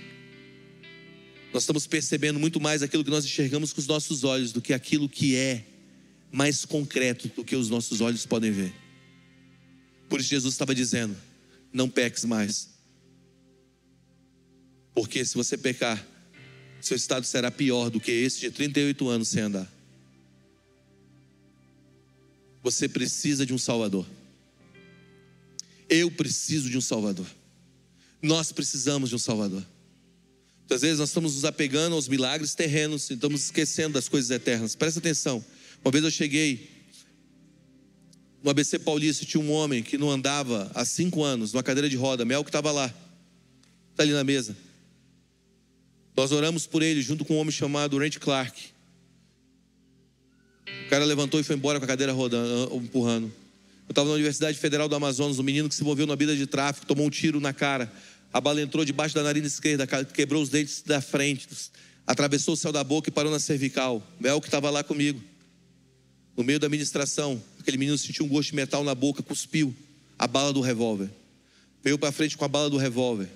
Nós 1.53 1.65
estamos 1.65 1.87
percebendo 1.87 2.39
muito 2.39 2.61
mais 2.61 2.83
aquilo 2.83 3.05
que 3.05 3.11
nós 3.11 3.25
enxergamos 3.25 3.73
com 3.73 3.81
os 3.81 3.87
nossos 3.87 4.25
olhos 4.25 4.53
do 4.53 4.63
que 4.63 4.73
aquilo 4.73 5.09
que 5.09 5.37
é 5.37 5.65
mais 6.33 6.65
concreto 6.65 7.29
do 7.29 7.45
que 7.45 7.57
os 7.57 7.69
nossos 7.69 8.01
olhos 8.01 8.25
podem 8.25 8.51
ver. 8.51 8.73
Por 10.09 10.21
isso 10.21 10.31
Jesus 10.31 10.55
estava 10.55 10.75
dizendo: 10.75 11.17
não 11.73 11.89
peques 11.89 12.25
mais. 12.25 12.71
Porque 14.95 15.25
se 15.25 15.35
você 15.35 15.57
pecar, 15.57 16.05
seu 16.81 16.97
estado 16.97 17.25
será 17.25 17.51
pior 17.51 17.91
do 17.91 18.01
que 18.01 18.11
esse 18.11 18.41
de 18.41 18.51
38 18.51 19.09
anos 19.09 19.29
sem 19.29 19.43
andar. 19.43 19.71
Você 22.63 22.89
precisa 22.89 23.47
de 23.47 23.55
um 23.55 23.59
Salvador. 23.59 24.07
Eu 25.89 26.11
preciso 26.11 26.69
de 26.69 26.77
um 26.77 26.81
Salvador. 26.81 27.27
Nós 28.23 28.53
precisamos 28.53 29.09
de 29.09 29.17
um 29.17 29.19
Salvador. 29.19 29.65
Muitas 30.61 30.83
vezes 30.83 30.99
nós 30.99 31.09
estamos 31.09 31.35
nos 31.35 31.45
apegando 31.45 31.95
aos 31.95 32.07
milagres 32.07 32.55
terrenos 32.55 33.11
e 33.11 33.15
estamos 33.15 33.45
esquecendo 33.45 33.95
das 33.95 34.09
coisas 34.09 34.31
eternas. 34.31 34.77
Presta 34.77 35.01
atenção. 35.01 35.45
Uma 35.85 35.91
vez 35.91 36.05
eu 36.05 36.11
cheguei 36.11 36.71
no 38.43 38.51
ABC 38.51 38.79
Paulista, 38.79 39.25
tinha 39.25 39.43
um 39.43 39.51
homem 39.51 39.83
que 39.83 39.99
não 39.99 40.11
andava 40.11 40.71
há 40.75 40.85
cinco 40.85 41.23
anos, 41.23 41.53
numa 41.53 41.63
cadeira 41.63 41.89
de 41.89 41.97
roda. 41.97 42.25
Mel 42.25 42.45
que 42.45 42.51
estava 42.51 42.71
lá, 42.71 42.87
está 43.91 44.03
ali 44.03 44.13
na 44.13 44.25
mesa. 44.25 44.57
Nós 46.17 46.33
oramos 46.33 46.67
por 46.67 46.83
ele 46.83 47.03
junto 47.03 47.25
com 47.25 47.35
um 47.35 47.39
homem 47.39 47.51
chamado 47.51 47.99
Randy 47.99 48.21
Clark. 48.21 48.69
O 50.87 50.89
cara 50.89 51.05
levantou 51.05 51.41
e 51.41 51.43
foi 51.43 51.57
embora 51.57 51.79
com 51.79 51.85
a 51.85 51.89
cadeira 51.89 52.13
rodando, 52.13 52.75
empurrando. 52.77 53.33
Eu 53.89 53.93
estava 53.93 54.09
na 54.09 54.15
Universidade 54.15 54.57
Federal 54.57 54.89
do 54.89 54.95
Amazonas, 54.95 55.39
um 55.39 55.43
menino 55.43 55.69
que 55.69 55.75
se 55.75 55.83
envolveu 55.83 56.07
na 56.07 56.15
vida 56.15 56.37
de 56.37 56.47
tráfico, 56.47 56.87
tomou 56.87 57.07
um 57.07 57.11
tiro 57.11 57.41
na 57.41 57.53
cara. 57.53 57.93
A 58.33 58.41
bala 58.41 58.63
entrou 58.63 58.85
debaixo 58.85 59.15
da 59.15 59.23
narina 59.23 59.47
esquerda, 59.47 59.87
quebrou 60.05 60.43
os 60.43 60.49
dentes 60.49 60.83
da 60.83 61.01
frente, 61.01 61.49
atravessou 62.07 62.55
o 62.55 62.57
céu 62.57 62.71
da 62.71 62.85
boca 62.85 63.09
e 63.09 63.13
parou 63.13 63.31
na 63.31 63.41
cervical. 63.41 64.03
Mel 64.21 64.41
que 64.41 64.47
estava 64.47 64.71
lá 64.71 64.85
comigo. 64.85 65.21
No 66.37 66.45
meio 66.45 66.61
da 66.61 66.69
ministração, 66.69 67.43
aquele 67.59 67.77
menino 67.77 67.99
sentiu 67.99 68.25
um 68.25 68.29
gosto 68.29 68.51
de 68.51 68.57
metal 68.57 68.85
na 68.85 68.95
boca, 68.95 69.23
cuspiu 69.23 69.75
a 70.19 70.27
bala 70.27 70.53
do 70.53 70.61
revólver. 70.61 71.11
Veio 71.83 71.99
para 71.99 72.13
frente 72.13 72.37
com 72.37 72.45
a 72.45 72.49
bala 72.49 72.71
do 72.71 72.77
revólver. 72.77 73.29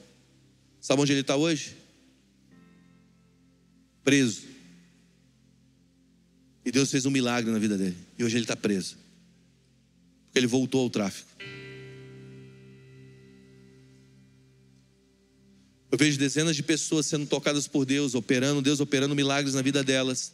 Sabe 0.81 1.03
onde 1.03 1.13
ele 1.13 1.23
está 1.23 1.35
hoje? 1.35 1.75
Preso. 4.05 4.43
E 6.65 6.71
Deus 6.71 6.91
fez 6.91 7.05
um 7.05 7.11
milagre 7.11 7.51
na 7.51 7.59
vida 7.59 7.77
dele. 7.77 7.97
E 8.19 8.25
hoje 8.25 8.37
ele 8.37 8.45
está 8.45 8.55
preso. 8.55 8.97
Porque 10.27 10.39
ele 10.39 10.47
voltou 10.47 10.83
ao 10.83 10.91
tráfico. 10.91 11.29
Eu 15.95 15.99
vejo 15.99 16.19
dezenas 16.19 16.57
de 16.57 16.63
pessoas 16.65 17.07
sendo 17.07 17.25
tocadas 17.25 17.69
por 17.69 17.85
Deus, 17.85 18.17
operando, 18.17 18.61
Deus 18.61 18.81
operando 18.81 19.15
milagres 19.15 19.55
na 19.55 19.63
vida 19.63 19.85
delas, 19.85 20.33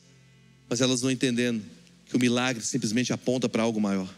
mas 0.67 0.81
elas 0.81 1.03
não 1.03 1.11
entendendo 1.11 1.63
que 2.07 2.17
o 2.17 2.19
milagre 2.19 2.65
simplesmente 2.65 3.13
aponta 3.13 3.47
para 3.47 3.63
algo 3.63 3.79
maior. 3.79 4.09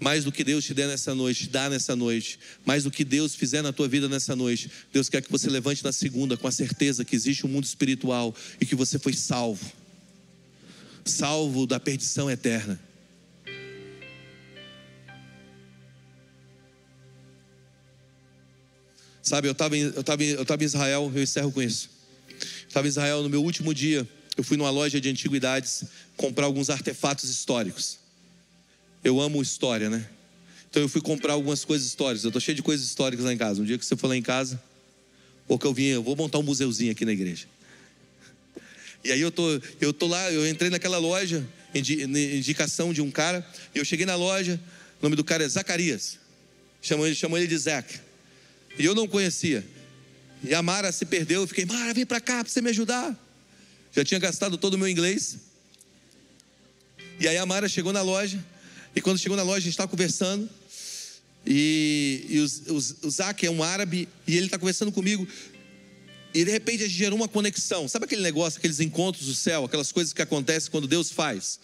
Mais 0.00 0.24
do 0.24 0.32
que 0.32 0.42
Deus 0.42 0.64
te 0.64 0.72
der 0.72 0.88
nessa 0.88 1.14
noite, 1.14 1.46
dá 1.50 1.68
nessa 1.68 1.94
noite, 1.94 2.38
mais 2.64 2.84
do 2.84 2.90
que 2.90 3.04
Deus 3.04 3.34
fizer 3.34 3.60
na 3.60 3.70
tua 3.70 3.86
vida 3.86 4.08
nessa 4.08 4.34
noite, 4.34 4.70
Deus 4.90 5.10
quer 5.10 5.20
que 5.20 5.30
você 5.30 5.50
levante 5.50 5.84
na 5.84 5.92
segunda 5.92 6.38
com 6.38 6.48
a 6.48 6.50
certeza 6.50 7.04
que 7.04 7.14
existe 7.14 7.44
um 7.44 7.50
mundo 7.50 7.64
espiritual 7.64 8.34
e 8.58 8.64
que 8.64 8.74
você 8.74 8.98
foi 8.98 9.12
salvo 9.12 9.70
salvo 11.04 11.66
da 11.66 11.78
perdição 11.78 12.30
eterna. 12.30 12.80
Sabe, 19.30 19.46
eu 19.46 19.52
estava 19.52 19.76
eu 19.76 20.02
tava, 20.02 20.24
eu 20.24 20.44
tava 20.44 20.64
em 20.64 20.66
Israel, 20.66 21.12
eu 21.14 21.22
encerro 21.22 21.52
com 21.52 21.62
isso. 21.62 21.88
Estava 22.66 22.88
em 22.88 22.90
Israel 22.90 23.22
no 23.22 23.28
meu 23.28 23.40
último 23.40 23.72
dia. 23.72 24.04
Eu 24.36 24.42
fui 24.42 24.56
numa 24.56 24.70
loja 24.70 25.00
de 25.00 25.08
antiguidades 25.08 25.84
comprar 26.16 26.46
alguns 26.46 26.68
artefatos 26.68 27.30
históricos. 27.30 28.00
Eu 29.04 29.20
amo 29.20 29.40
história, 29.40 29.88
né? 29.88 30.04
Então 30.68 30.82
eu 30.82 30.88
fui 30.88 31.00
comprar 31.00 31.34
algumas 31.34 31.64
coisas 31.64 31.86
históricas. 31.86 32.24
Eu 32.24 32.30
estou 32.30 32.40
cheio 32.40 32.56
de 32.56 32.62
coisas 32.62 32.84
históricas 32.84 33.24
lá 33.24 33.32
em 33.32 33.36
casa. 33.36 33.62
Um 33.62 33.64
dia 33.64 33.78
que 33.78 33.86
você 33.86 33.94
for 33.94 34.08
lá 34.08 34.16
em 34.16 34.22
casa, 34.22 34.60
ou 35.46 35.56
que 35.56 35.64
eu 35.64 35.72
vim, 35.72 35.84
eu 35.84 36.02
vou 36.02 36.16
montar 36.16 36.40
um 36.40 36.42
museuzinho 36.42 36.90
aqui 36.90 37.04
na 37.04 37.12
igreja. 37.12 37.46
E 39.04 39.12
aí 39.12 39.20
eu 39.20 39.30
tô, 39.30 39.60
eu 39.80 39.92
tô 39.92 40.08
lá, 40.08 40.32
eu 40.32 40.44
entrei 40.48 40.70
naquela 40.70 40.98
loja, 40.98 41.46
indicação 41.72 42.92
de 42.92 43.00
um 43.00 43.12
cara, 43.12 43.46
e 43.72 43.78
eu 43.78 43.84
cheguei 43.84 44.04
na 44.04 44.16
loja, 44.16 44.60
o 45.00 45.04
nome 45.04 45.14
do 45.14 45.22
cara 45.22 45.44
é 45.44 45.48
Zacarias. 45.48 46.18
Chamou 46.82 47.06
ele, 47.06 47.14
chamou 47.14 47.38
ele 47.38 47.46
de 47.46 47.56
Zac. 47.56 48.09
E 48.80 48.84
eu 48.86 48.94
não 48.94 49.06
conhecia. 49.06 49.64
E 50.42 50.54
a 50.54 50.62
Mara 50.62 50.90
se 50.90 51.04
perdeu, 51.04 51.42
eu 51.42 51.46
fiquei, 51.46 51.66
Mara, 51.66 51.92
vem 51.92 52.06
para 52.06 52.20
cá 52.20 52.42
para 52.42 52.50
você 52.50 52.62
me 52.62 52.70
ajudar. 52.70 53.14
Já 53.94 54.02
tinha 54.04 54.18
gastado 54.18 54.56
todo 54.56 54.74
o 54.74 54.78
meu 54.78 54.88
inglês. 54.88 55.36
E 57.18 57.28
aí 57.28 57.36
a 57.36 57.44
Mara 57.44 57.68
chegou 57.68 57.92
na 57.92 58.00
loja, 58.00 58.42
e 58.96 59.00
quando 59.02 59.18
chegou 59.18 59.36
na 59.36 59.42
loja, 59.42 59.58
a 59.58 59.60
gente 59.60 59.72
estava 59.72 59.90
conversando. 59.90 60.48
E, 61.46 62.24
e 62.28 62.40
o 62.40 63.10
Zac 63.10 63.44
é 63.44 63.50
um 63.50 63.62
árabe, 63.62 64.08
e 64.26 64.36
ele 64.36 64.46
está 64.46 64.58
conversando 64.58 64.90
comigo. 64.90 65.28
E 66.32 66.42
de 66.42 66.50
repente 66.50 66.84
a 66.84 66.86
gente 66.86 66.96
gerou 66.96 67.18
uma 67.18 67.28
conexão. 67.28 67.86
Sabe 67.86 68.06
aquele 68.06 68.22
negócio, 68.22 68.58
aqueles 68.58 68.80
encontros 68.80 69.26
do 69.26 69.34
céu, 69.34 69.66
aquelas 69.66 69.92
coisas 69.92 70.14
que 70.14 70.22
acontecem 70.22 70.70
quando 70.70 70.88
Deus 70.88 71.10
faz? 71.10 71.60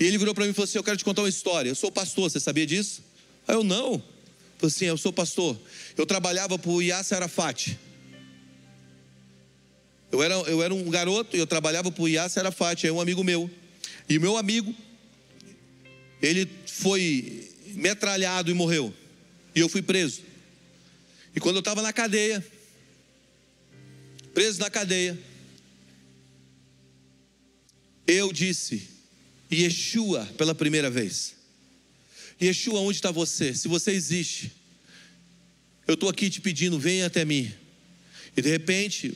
E 0.00 0.04
ele 0.04 0.18
virou 0.18 0.34
para 0.34 0.44
mim 0.44 0.50
e 0.50 0.54
falou 0.54 0.64
assim: 0.64 0.78
Eu 0.78 0.82
quero 0.82 0.96
te 0.96 1.04
contar 1.04 1.22
uma 1.22 1.28
história. 1.28 1.68
Eu 1.68 1.74
sou 1.76 1.92
pastor, 1.92 2.28
você 2.28 2.40
sabia 2.40 2.66
disso? 2.66 3.02
Aí 3.46 3.54
eu 3.54 3.62
não. 3.62 4.02
Falei 4.60 4.74
assim: 4.74 4.84
Eu 4.84 4.98
sou 4.98 5.10
pastor. 5.10 5.58
Eu 5.96 6.04
trabalhava 6.04 6.58
para 6.58 6.70
o 6.70 6.82
Yasser 6.82 7.16
Arafat. 7.16 7.78
Eu 10.12 10.22
era, 10.22 10.34
eu 10.34 10.62
era 10.62 10.74
um 10.74 10.90
garoto 10.90 11.34
e 11.34 11.40
eu 11.40 11.46
trabalhava 11.46 11.90
para 11.90 12.02
o 12.02 12.08
Yasser 12.08 12.40
Arafat, 12.40 12.86
é 12.86 12.92
um 12.92 13.00
amigo 13.00 13.24
meu. 13.24 13.50
E 14.06 14.18
meu 14.18 14.36
amigo, 14.36 14.74
ele 16.20 16.46
foi 16.66 17.48
metralhado 17.68 18.50
e 18.50 18.54
morreu. 18.54 18.92
E 19.54 19.60
eu 19.60 19.68
fui 19.68 19.80
preso. 19.80 20.20
E 21.34 21.40
quando 21.40 21.56
eu 21.56 21.60
estava 21.60 21.80
na 21.80 21.92
cadeia, 21.92 22.44
preso 24.34 24.60
na 24.60 24.68
cadeia, 24.68 25.18
eu 28.06 28.30
disse, 28.30 28.90
Yeshua 29.50 30.26
pela 30.36 30.54
primeira 30.54 30.90
vez. 30.90 31.39
Yeshua, 32.40 32.80
onde 32.80 32.98
está 32.98 33.10
você? 33.10 33.54
Se 33.54 33.68
você 33.68 33.90
existe, 33.90 34.52
eu 35.86 35.94
estou 35.94 36.08
aqui 36.08 36.30
te 36.30 36.40
pedindo, 36.40 36.78
venha 36.78 37.06
até 37.06 37.24
mim. 37.24 37.52
E 38.36 38.40
de 38.40 38.48
repente, 38.48 39.14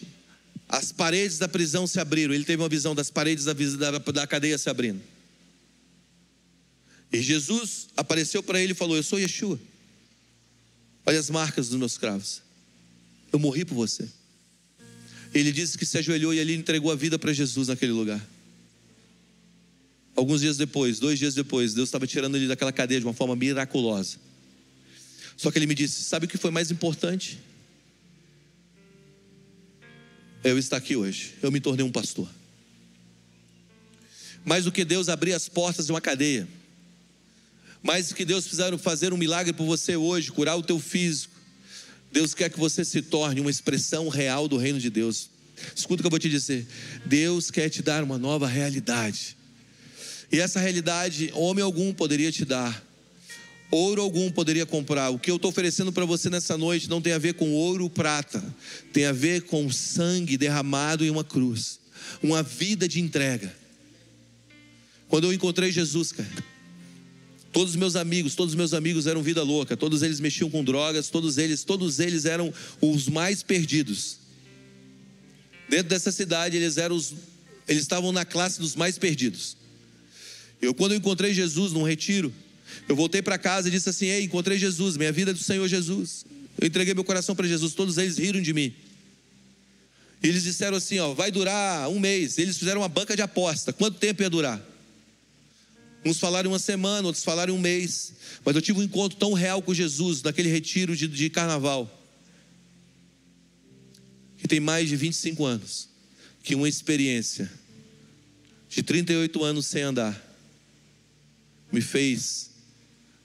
as 0.69 0.93
paredes 0.93 1.39
da 1.39 1.49
prisão 1.49 1.87
se 1.87 2.01
abriram. 2.01 2.35
Ele 2.35 2.45
teve 2.45 2.63
uma 2.63 2.69
visão 2.69 2.95
das 2.95 3.11
paredes 3.11 3.45
da, 3.45 3.53
da, 3.53 3.99
da 3.99 4.27
cadeia 4.27 4.59
se 4.59 4.69
abrindo. 4.69 5.01
E 7.13 7.23
Jesus 7.23 7.89
apareceu 7.97 8.43
para 8.43 8.61
ele 8.61 8.73
e 8.73 8.75
falou: 8.75 8.97
Eu 8.97 9.03
sou 9.03 9.19
Yeshua. 9.19 9.59
Olha 11.07 11.19
as 11.19 11.31
marcas 11.31 11.69
dos 11.69 11.79
meus 11.79 11.97
cravos. 11.97 12.43
Eu 13.33 13.39
morri 13.39 13.65
por 13.65 13.75
você. 13.75 14.09
Ele 15.33 15.53
disse 15.53 15.77
que 15.77 15.87
se 15.87 15.99
ajoelhou 15.99 16.33
e 16.33 16.41
ali 16.41 16.55
entregou 16.55 16.91
a 16.91 16.97
vida 16.97 17.19
para 17.19 17.33
Jesus 17.33 17.69
naquele 17.69 17.93
lugar. 17.93 18.25
Alguns 20.17 20.41
dias 20.41 20.57
depois, 20.57 20.99
dois 20.99 21.19
dias 21.19 21.35
depois, 21.35 21.75
Deus 21.75 21.89
estava 21.89 22.07
tirando 22.07 22.37
ele 22.37 22.47
daquela 22.47 22.73
cadeia 22.73 23.01
de 23.01 23.07
uma 23.07 23.15
forma 23.15 23.35
miraculosa. 23.35 24.17
Só 25.37 25.51
que 25.51 25.59
ele 25.59 25.67
me 25.67 25.75
disse: 25.75 26.03
Sabe 26.03 26.27
o 26.27 26.29
que 26.29 26.39
foi 26.39 26.51
mais 26.51 26.71
importante? 26.71 27.39
Eu 30.43 30.59
estar 30.59 30.77
aqui 30.77 30.95
hoje. 30.95 31.35
Eu 31.43 31.51
me 31.51 31.61
tornei 31.61 31.85
um 31.85 31.91
pastor. 31.91 32.29
Mais 34.45 34.65
do 34.65 34.73
que 34.73 34.85
Deus 34.85 35.09
abrir 35.09 35.33
as 35.33 35.49
portas 35.49 35.87
de 35.87 35.93
uma 35.93 36.01
cadeia 36.01 36.47
mais 37.85 38.15
que 38.15 38.25
Deus 38.25 38.47
fizeram 38.47 38.79
fazer 38.79 39.13
um 39.13 39.17
milagre 39.19 39.53
por 39.53 39.67
você 39.67 39.95
hoje, 39.95 40.33
curar 40.33 40.57
o 40.57 40.63
teu 40.63 40.81
físico. 40.81 41.35
Deus 42.11 42.33
quer 42.33 42.49
que 42.49 42.59
você 42.59 42.83
se 42.83 43.03
torne 43.03 43.43
uma 43.43 43.51
expressão 43.51 44.09
real 44.09 44.49
do 44.49 44.57
reino 44.57 44.81
de 44.81 44.89
Deus. 44.89 45.29
Escuta 45.77 46.01
o 46.01 46.03
que 46.03 46.07
eu 46.07 46.11
vou 46.11 46.19
te 46.19 46.31
dizer. 46.31 46.67
Deus 47.05 47.51
quer 47.51 47.69
te 47.69 47.83
dar 47.83 48.03
uma 48.03 48.17
nova 48.17 48.49
realidade. 48.49 49.37
E 50.35 50.41
essa 50.41 50.59
realidade, 50.59 51.31
homem 51.33 51.63
algum 51.63 51.95
poderia 51.95 52.33
te 52.33 52.45
dar. 52.45 52.85
Ouro 53.71 54.03
algum 54.03 54.29
poderia 54.33 54.67
comprar. 54.67 55.11
O 55.11 55.19
que 55.19 55.31
eu 55.31 55.37
estou 55.37 55.49
oferecendo 55.49 55.93
para 55.93 56.05
você 56.05 56.29
nessa 56.29 56.59
noite 56.59 56.91
não 56.91 57.01
tem 57.01 57.13
a 57.13 57.19
ver 57.19 57.35
com 57.35 57.53
ouro 57.53 57.85
ou 57.85 57.91
prata, 57.91 58.43
tem 58.93 59.05
a 59.05 59.13
ver 59.13 59.43
com 59.43 59.71
sangue 59.71 60.37
derramado 60.37 61.05
em 61.05 61.11
uma 61.11 61.23
cruz, 61.23 61.79
uma 62.21 62.43
vida 62.43 62.89
de 62.89 63.01
entrega. 63.01 63.55
Quando 65.07 65.29
eu 65.29 65.33
encontrei 65.33 65.71
Jesus, 65.71 66.11
cara, 66.11 66.45
todos 67.53 67.71
os 67.71 67.77
meus 67.77 67.95
amigos, 67.95 68.35
todos 68.35 68.55
os 68.55 68.57
meus 68.57 68.75
amigos 68.75 69.07
eram 69.07 69.23
vida 69.23 69.45
louca, 69.45 69.77
todos 69.77 70.03
eles 70.03 70.19
mexiam 70.19 70.51
com 70.51 70.65
drogas, 70.65 71.11
todos 71.11 71.39
eles, 71.39 71.63
todos 71.63 72.01
eles 72.01 72.25
eram 72.25 72.53
os 72.81 73.07
mais 73.07 73.41
perdidos. 73.41 74.17
Dentro 75.69 75.91
dessa 75.91 76.11
cidade, 76.11 76.57
eles 76.57 76.77
eram 76.77 76.97
os, 76.97 77.15
eles 77.69 77.83
estavam 77.83 78.11
na 78.11 78.25
classe 78.25 78.59
dos 78.59 78.75
mais 78.75 78.99
perdidos. 78.99 79.63
Eu 80.65 80.75
quando 80.75 80.93
eu 80.93 80.99
encontrei 80.99 81.35
Jesus 81.35 81.73
num 81.73 81.83
retiro, 81.83 82.33
eu 82.89 82.97
voltei 82.97 83.23
para 83.23 83.39
casa 83.39 83.69
e 83.69 83.71
disse 83.71 83.89
assim: 83.89 84.07
Ei, 84.07 84.25
encontrei 84.25 84.59
Jesus, 84.59 84.97
minha 84.97 85.13
vida 85.13 85.31
é 85.31 85.35
do 85.35 85.41
Senhor 85.41 85.67
Jesus. 85.69 86.25
Eu 86.61 86.67
entreguei 86.67 86.95
meu 86.95 87.05
coração 87.05 87.35
para 87.35 87.47
Jesus, 87.47 87.75
todos 87.75 87.99
eles 87.99 88.19
riram 88.19 88.41
de 88.41 88.53
mim. 88.53 88.75
E 90.23 90.29
eles 90.29 90.43
disseram 90.43 90.77
assim: 90.77 90.99
Ó, 90.99 91.13
vai 91.15 91.31
durar 91.31 91.89
um 91.89 92.01
mês. 92.01 92.39
Eles 92.39 92.57
fizeram 92.57 92.81
uma 92.81 92.89
banca 92.89 93.15
de 93.15 93.23
aposta. 93.23 93.73
Quanto 93.73 93.99
tempo 93.99 94.23
ia 94.23 94.31
durar? 94.31 94.63
Uns 96.05 96.19
falaram 96.19 96.51
uma 96.51 96.59
semana, 96.59 97.07
outros 97.07 97.25
falaram 97.25 97.55
um 97.55 97.61
mês. 97.61 98.13
Mas 98.45 98.55
eu 98.55 98.63
tive 98.63 98.81
um 98.81 98.83
encontro 98.83 99.19
tão 99.19 99.33
real 99.33 99.63
com 99.63 99.73
Jesus 99.73 100.23
naquele 100.23 100.49
retiro 100.49 100.97
de, 100.97 101.09
de 101.09 101.31
carnaval. 101.31 101.91
Que 104.39 104.47
tem 104.47 104.61
mais 104.61 104.89
de 104.89 104.97
25 104.97 105.45
anos. 105.45 105.89
Que 106.43 106.55
uma 106.55 106.69
experiência 106.69 107.51
de 108.69 108.83
38 108.83 109.43
anos 109.43 109.67
sem 109.67 109.83
andar 109.83 110.34
me 111.75 111.81
fez 111.81 112.51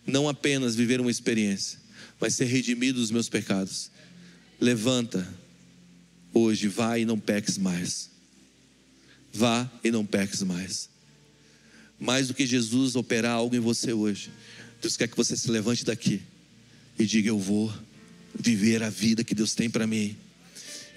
não 0.06 0.28
apenas 0.28 0.76
viver 0.76 1.00
uma 1.00 1.12
experiência, 1.12 1.80
mas 2.20 2.34
ser 2.34 2.46
redimido 2.46 3.00
dos 3.00 3.12
meus 3.12 3.30
pecados. 3.30 3.92
Levanta 4.60 5.28
hoje, 6.34 6.68
vá 6.68 6.98
e 6.98 7.06
não 7.06 7.20
peques 7.20 7.58
mais. 7.58 8.10
Vá 9.32 9.70
e 9.84 9.92
não 9.92 10.06
peques 10.06 10.42
mais. 10.42 10.90
Mais 12.00 12.28
do 12.28 12.34
que 12.34 12.48
Jesus 12.48 12.96
operar 12.96 13.34
algo 13.34 13.56
em 13.56 13.60
você 13.60 13.94
hoje, 13.94 14.32
Deus 14.82 14.98
quer 14.98 15.08
que 15.08 15.16
você 15.16 15.38
se 15.38 15.52
levante 15.52 15.86
daqui 15.86 16.22
e 16.98 17.06
diga: 17.06 17.30
Eu 17.30 17.38
vou 17.38 17.72
viver 18.34 18.82
a 18.82 18.90
vida 18.90 19.24
que 19.24 19.36
Deus 19.36 19.54
tem 19.54 19.70
para 19.70 19.86
mim. 19.86 20.18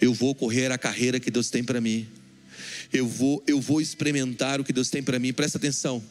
Eu 0.01 0.15
vou 0.15 0.35
correr 0.35 0.73
a 0.73 0.79
carreira 0.79 1.21
que 1.21 1.31
Deus 1.31 1.51
tem 1.51 1.63
para 1.63 1.81
mim. 1.81 2.09
Eu 2.93 3.07
vou, 3.07 3.43
eu 3.47 3.61
vou 3.61 3.81
experimentar 3.81 4.61
o 4.61 4.65
que 4.65 4.73
Deus 4.73 4.89
tem 4.89 5.03
para 5.03 5.19
mim. 5.19 5.33
Presta 5.33 5.59
atenção. 5.59 6.03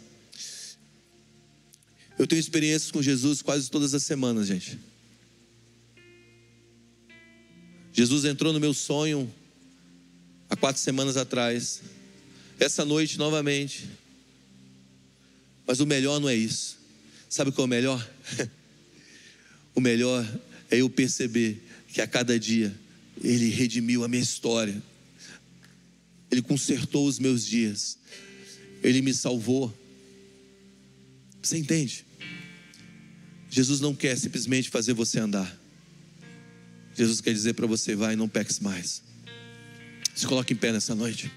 Eu 2.18 2.28
tenho 2.28 2.39
experiências 2.39 2.91
com 2.91 3.01
Jesus 3.01 3.41
quase 3.41 3.70
todas 3.70 3.93
as 3.93 4.03
semanas, 4.03 4.47
gente. 4.47 4.78
Jesus 7.93 8.26
entrou 8.26 8.53
no 8.53 8.59
meu 8.59 8.74
sonho 8.74 9.32
há 10.49 10.55
quatro 10.55 10.82
semanas 10.82 11.18
atrás. 11.18 11.82
Essa 12.59 12.86
noite 12.86 13.18
novamente. 13.18 13.86
Mas 15.66 15.80
o 15.80 15.86
melhor 15.86 16.20
não 16.20 16.30
é 16.30 16.36
isso. 16.36 16.78
Sabe 17.30 17.51
qual 17.51 17.64
é 17.64 17.68
o 17.68 17.70
melhor? 17.70 18.09
o 19.76 19.82
melhor 19.82 20.26
é 20.70 20.78
eu 20.78 20.89
perceber 20.89 21.62
que 21.88 22.01
a 22.01 22.07
cada 22.07 22.39
dia 22.39 22.74
Ele 23.24 23.49
redimiu 23.49 24.03
a 24.03 24.07
minha 24.07 24.22
história. 24.22 24.82
Ele 26.30 26.41
consertou 26.41 27.07
os 27.07 27.20
meus 27.20 27.45
dias. 27.45 27.97
Ele 28.82 29.01
me 29.01 29.14
salvou. 29.14 29.74
Você 31.42 31.58
entende? 31.58 32.06
Jesus 33.50 33.80
não 33.80 33.94
quer 33.94 34.18
simplesmente 34.18 34.70
fazer 34.70 34.94
você 34.94 35.20
andar. 35.20 35.60
Jesus 36.96 37.20
quer 37.22 37.34
dizer 37.34 37.54
para 37.54 37.68
você: 37.68 37.96
vai, 37.96 38.16
não 38.16 38.30
peques 38.30 38.60
mais. 38.60 39.02
Se 40.16 40.28
coloque 40.28 40.54
em 40.54 40.58
pé 40.58 40.72
nessa 40.72 40.94
noite. 40.94 41.32